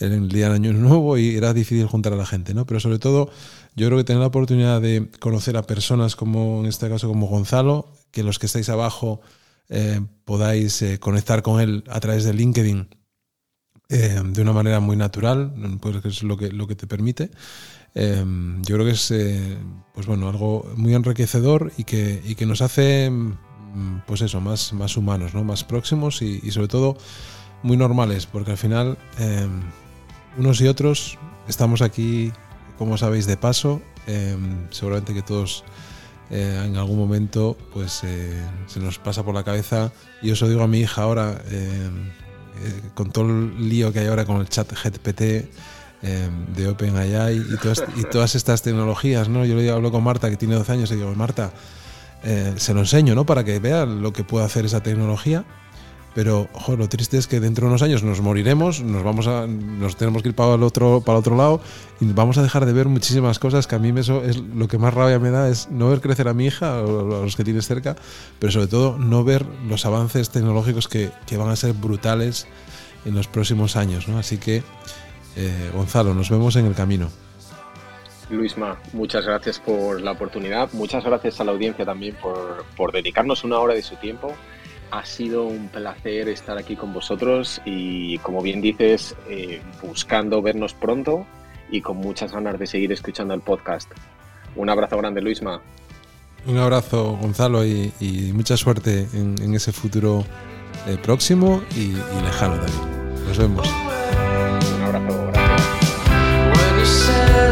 en 0.00 0.12
el 0.12 0.28
día 0.28 0.48
de 0.48 0.56
Año 0.56 0.72
Nuevo 0.72 1.16
y 1.16 1.36
era 1.36 1.54
difícil 1.54 1.86
juntar 1.86 2.12
a 2.12 2.16
la 2.16 2.26
gente, 2.26 2.52
¿no? 2.52 2.66
Pero 2.66 2.80
sobre 2.80 2.98
todo 2.98 3.30
yo 3.76 3.86
creo 3.86 3.98
que 3.98 4.02
tener 4.02 4.18
la 4.18 4.26
oportunidad 4.26 4.80
de 4.80 5.08
conocer 5.20 5.56
a 5.56 5.62
personas 5.62 6.16
como 6.16 6.58
en 6.58 6.66
este 6.66 6.88
caso 6.88 7.06
como 7.06 7.28
Gonzalo, 7.28 7.92
que 8.10 8.24
los 8.24 8.40
que 8.40 8.46
estáis 8.46 8.70
abajo 8.70 9.20
eh, 9.68 10.00
podáis 10.24 10.82
conectar 10.98 11.42
con 11.42 11.60
él 11.60 11.84
a 11.88 12.00
través 12.00 12.24
de 12.24 12.34
LinkedIn 12.34 12.99
eh, 13.90 14.22
de 14.24 14.42
una 14.42 14.52
manera 14.52 14.78
muy 14.78 14.96
natural, 14.96 15.52
pues 15.80 16.04
es 16.04 16.22
lo 16.22 16.36
que, 16.36 16.52
lo 16.52 16.68
que 16.68 16.76
te 16.76 16.86
permite. 16.86 17.30
Eh, 17.96 18.24
yo 18.62 18.76
creo 18.76 18.86
que 18.86 18.92
es 18.92 19.10
eh, 19.10 19.58
pues 19.92 20.06
bueno, 20.06 20.28
algo 20.28 20.70
muy 20.76 20.94
enriquecedor 20.94 21.72
y 21.76 21.82
que, 21.82 22.22
y 22.24 22.36
que 22.36 22.46
nos 22.46 22.62
hace 22.62 23.10
mm, 23.10 24.02
pues 24.06 24.22
eso, 24.22 24.40
más, 24.40 24.72
más 24.72 24.96
humanos, 24.96 25.34
¿no? 25.34 25.42
más 25.42 25.64
próximos 25.64 26.22
y, 26.22 26.50
sobre 26.52 26.68
todo 26.68 26.96
muy 27.64 27.76
normales, 27.76 28.26
porque 28.26 28.52
al 28.52 28.58
final 28.58 28.96
unos 30.38 30.60
y 30.60 30.68
otros 30.68 31.18
estamos 31.48 31.82
aquí, 31.82 32.32
como 32.78 32.96
sabéis, 32.96 33.26
de 33.26 33.36
paso. 33.36 33.82
seguramente 34.70 35.14
que 35.14 35.22
todos 35.22 35.64
en 36.30 36.76
algún 36.76 36.96
momento 36.96 37.56
pues 37.72 38.02
se 38.66 38.80
nos 38.80 38.98
pasa 38.98 39.24
por 39.24 39.34
la 39.34 39.42
cabeza 39.42 39.92
y 40.22 40.30
os 40.30 40.40
lo 40.40 40.48
digo 40.48 40.62
a 40.62 40.68
mi 40.68 40.78
hija 40.78 41.02
ahora 41.02 41.42
eh, 41.50 41.90
con 42.94 43.10
todo 43.10 43.26
el 43.26 43.68
lío 43.68 43.92
que 43.92 44.00
hay 44.00 44.06
ahora 44.06 44.24
con 44.24 44.40
el 44.40 44.48
chat 44.48 44.72
GPT 44.72 45.20
eh, 46.02 46.30
de 46.56 46.68
OpenAI 46.68 47.36
y, 47.36 47.56
todas, 47.58 47.84
y 47.94 48.04
todas 48.04 48.34
estas 48.34 48.62
tecnologías, 48.62 49.28
¿no? 49.28 49.44
Yo 49.44 49.54
le 49.54 49.70
hablo 49.70 49.92
con 49.92 50.02
Marta, 50.02 50.30
que 50.30 50.36
tiene 50.36 50.54
12 50.54 50.72
años, 50.72 50.90
y 50.92 50.96
digo, 50.96 51.14
Marta, 51.14 51.52
eh, 52.24 52.54
se 52.56 52.72
lo 52.72 52.80
enseño, 52.80 53.14
¿no? 53.14 53.26
Para 53.26 53.44
que 53.44 53.58
vea 53.58 53.84
lo 53.84 54.12
que 54.12 54.24
puede 54.24 54.46
hacer 54.46 54.64
esa 54.64 54.82
tecnología. 54.82 55.44
Pero 56.14 56.48
lo 56.76 56.88
triste 56.88 57.18
es 57.18 57.26
que 57.26 57.40
dentro 57.40 57.66
de 57.66 57.70
unos 57.70 57.82
años 57.82 58.02
nos 58.02 58.20
moriremos, 58.20 58.82
nos 58.82 59.02
vamos 59.02 59.26
a, 59.26 59.46
nos 59.46 59.96
tenemos 59.96 60.22
que 60.22 60.30
ir 60.30 60.34
para 60.34 60.54
el 60.54 60.62
otro, 60.62 61.00
para 61.00 61.18
el 61.18 61.20
otro 61.20 61.36
lado 61.36 61.60
y 62.00 62.06
vamos 62.12 62.38
a 62.38 62.42
dejar 62.42 62.66
de 62.66 62.72
ver 62.72 62.86
muchísimas 62.86 63.38
cosas 63.38 63.66
que 63.66 63.76
a 63.76 63.78
mí 63.78 63.92
eso 63.98 64.22
es 64.24 64.38
lo 64.38 64.66
que 64.66 64.78
más 64.78 64.92
rabia 64.92 65.18
me 65.18 65.30
da 65.30 65.48
es 65.48 65.70
no 65.70 65.88
ver 65.88 66.00
crecer 66.00 66.28
a 66.28 66.34
mi 66.34 66.46
hija 66.46 66.82
o 66.82 67.20
a 67.20 67.24
los 67.24 67.36
que 67.36 67.44
tienes 67.44 67.66
cerca, 67.66 67.96
pero 68.38 68.52
sobre 68.52 68.66
todo 68.66 68.98
no 68.98 69.22
ver 69.24 69.46
los 69.68 69.86
avances 69.86 70.30
tecnológicos 70.30 70.88
que, 70.88 71.10
van 71.36 71.48
a 71.48 71.56
ser 71.56 71.72
brutales 71.72 72.46
en 73.04 73.14
los 73.14 73.26
próximos 73.26 73.76
años, 73.76 74.08
¿no? 74.08 74.18
Así 74.18 74.36
que 74.36 74.62
eh, 75.36 75.70
Gonzalo, 75.72 76.12
nos 76.12 76.28
vemos 76.28 76.56
en 76.56 76.66
el 76.66 76.74
camino. 76.74 77.08
Luisma, 78.28 78.78
muchas 78.92 79.24
gracias 79.24 79.58
por 79.58 80.02
la 80.02 80.12
oportunidad, 80.12 80.70
muchas 80.72 81.02
gracias 81.02 81.40
a 81.40 81.44
la 81.44 81.52
audiencia 81.52 81.84
también 81.84 82.14
por, 82.20 82.64
por 82.76 82.92
dedicarnos 82.92 83.42
una 83.42 83.58
hora 83.58 83.74
de 83.74 83.82
su 83.82 83.96
tiempo 83.96 84.34
ha 84.90 85.04
sido 85.04 85.44
un 85.44 85.68
placer 85.68 86.28
estar 86.28 86.58
aquí 86.58 86.74
con 86.76 86.92
vosotros 86.92 87.60
y, 87.64 88.18
como 88.18 88.42
bien 88.42 88.60
dices, 88.60 89.14
eh, 89.28 89.62
buscando 89.82 90.42
vernos 90.42 90.74
pronto 90.74 91.26
y 91.70 91.80
con 91.80 91.96
muchas 91.98 92.32
ganas 92.32 92.58
de 92.58 92.66
seguir 92.66 92.90
escuchando 92.92 93.34
el 93.34 93.40
podcast. 93.40 93.90
Un 94.56 94.68
abrazo 94.68 94.98
grande, 94.98 95.20
Luisma. 95.20 95.60
Un 96.46 96.56
abrazo, 96.58 97.18
Gonzalo, 97.20 97.64
y, 97.64 97.92
mucha 98.34 98.56
suerte 98.56 99.06
en, 99.12 99.54
ese 99.54 99.72
futuro 99.72 100.24
eh, 100.86 100.96
próximo 101.00 101.62
y, 101.76 101.92
lejano 102.24 102.56
también. 102.56 103.26
Nos 103.26 103.38
vemos. 103.38 103.68
Un 104.76 104.82
abrazo, 104.82 105.30
gracias. 106.52 107.49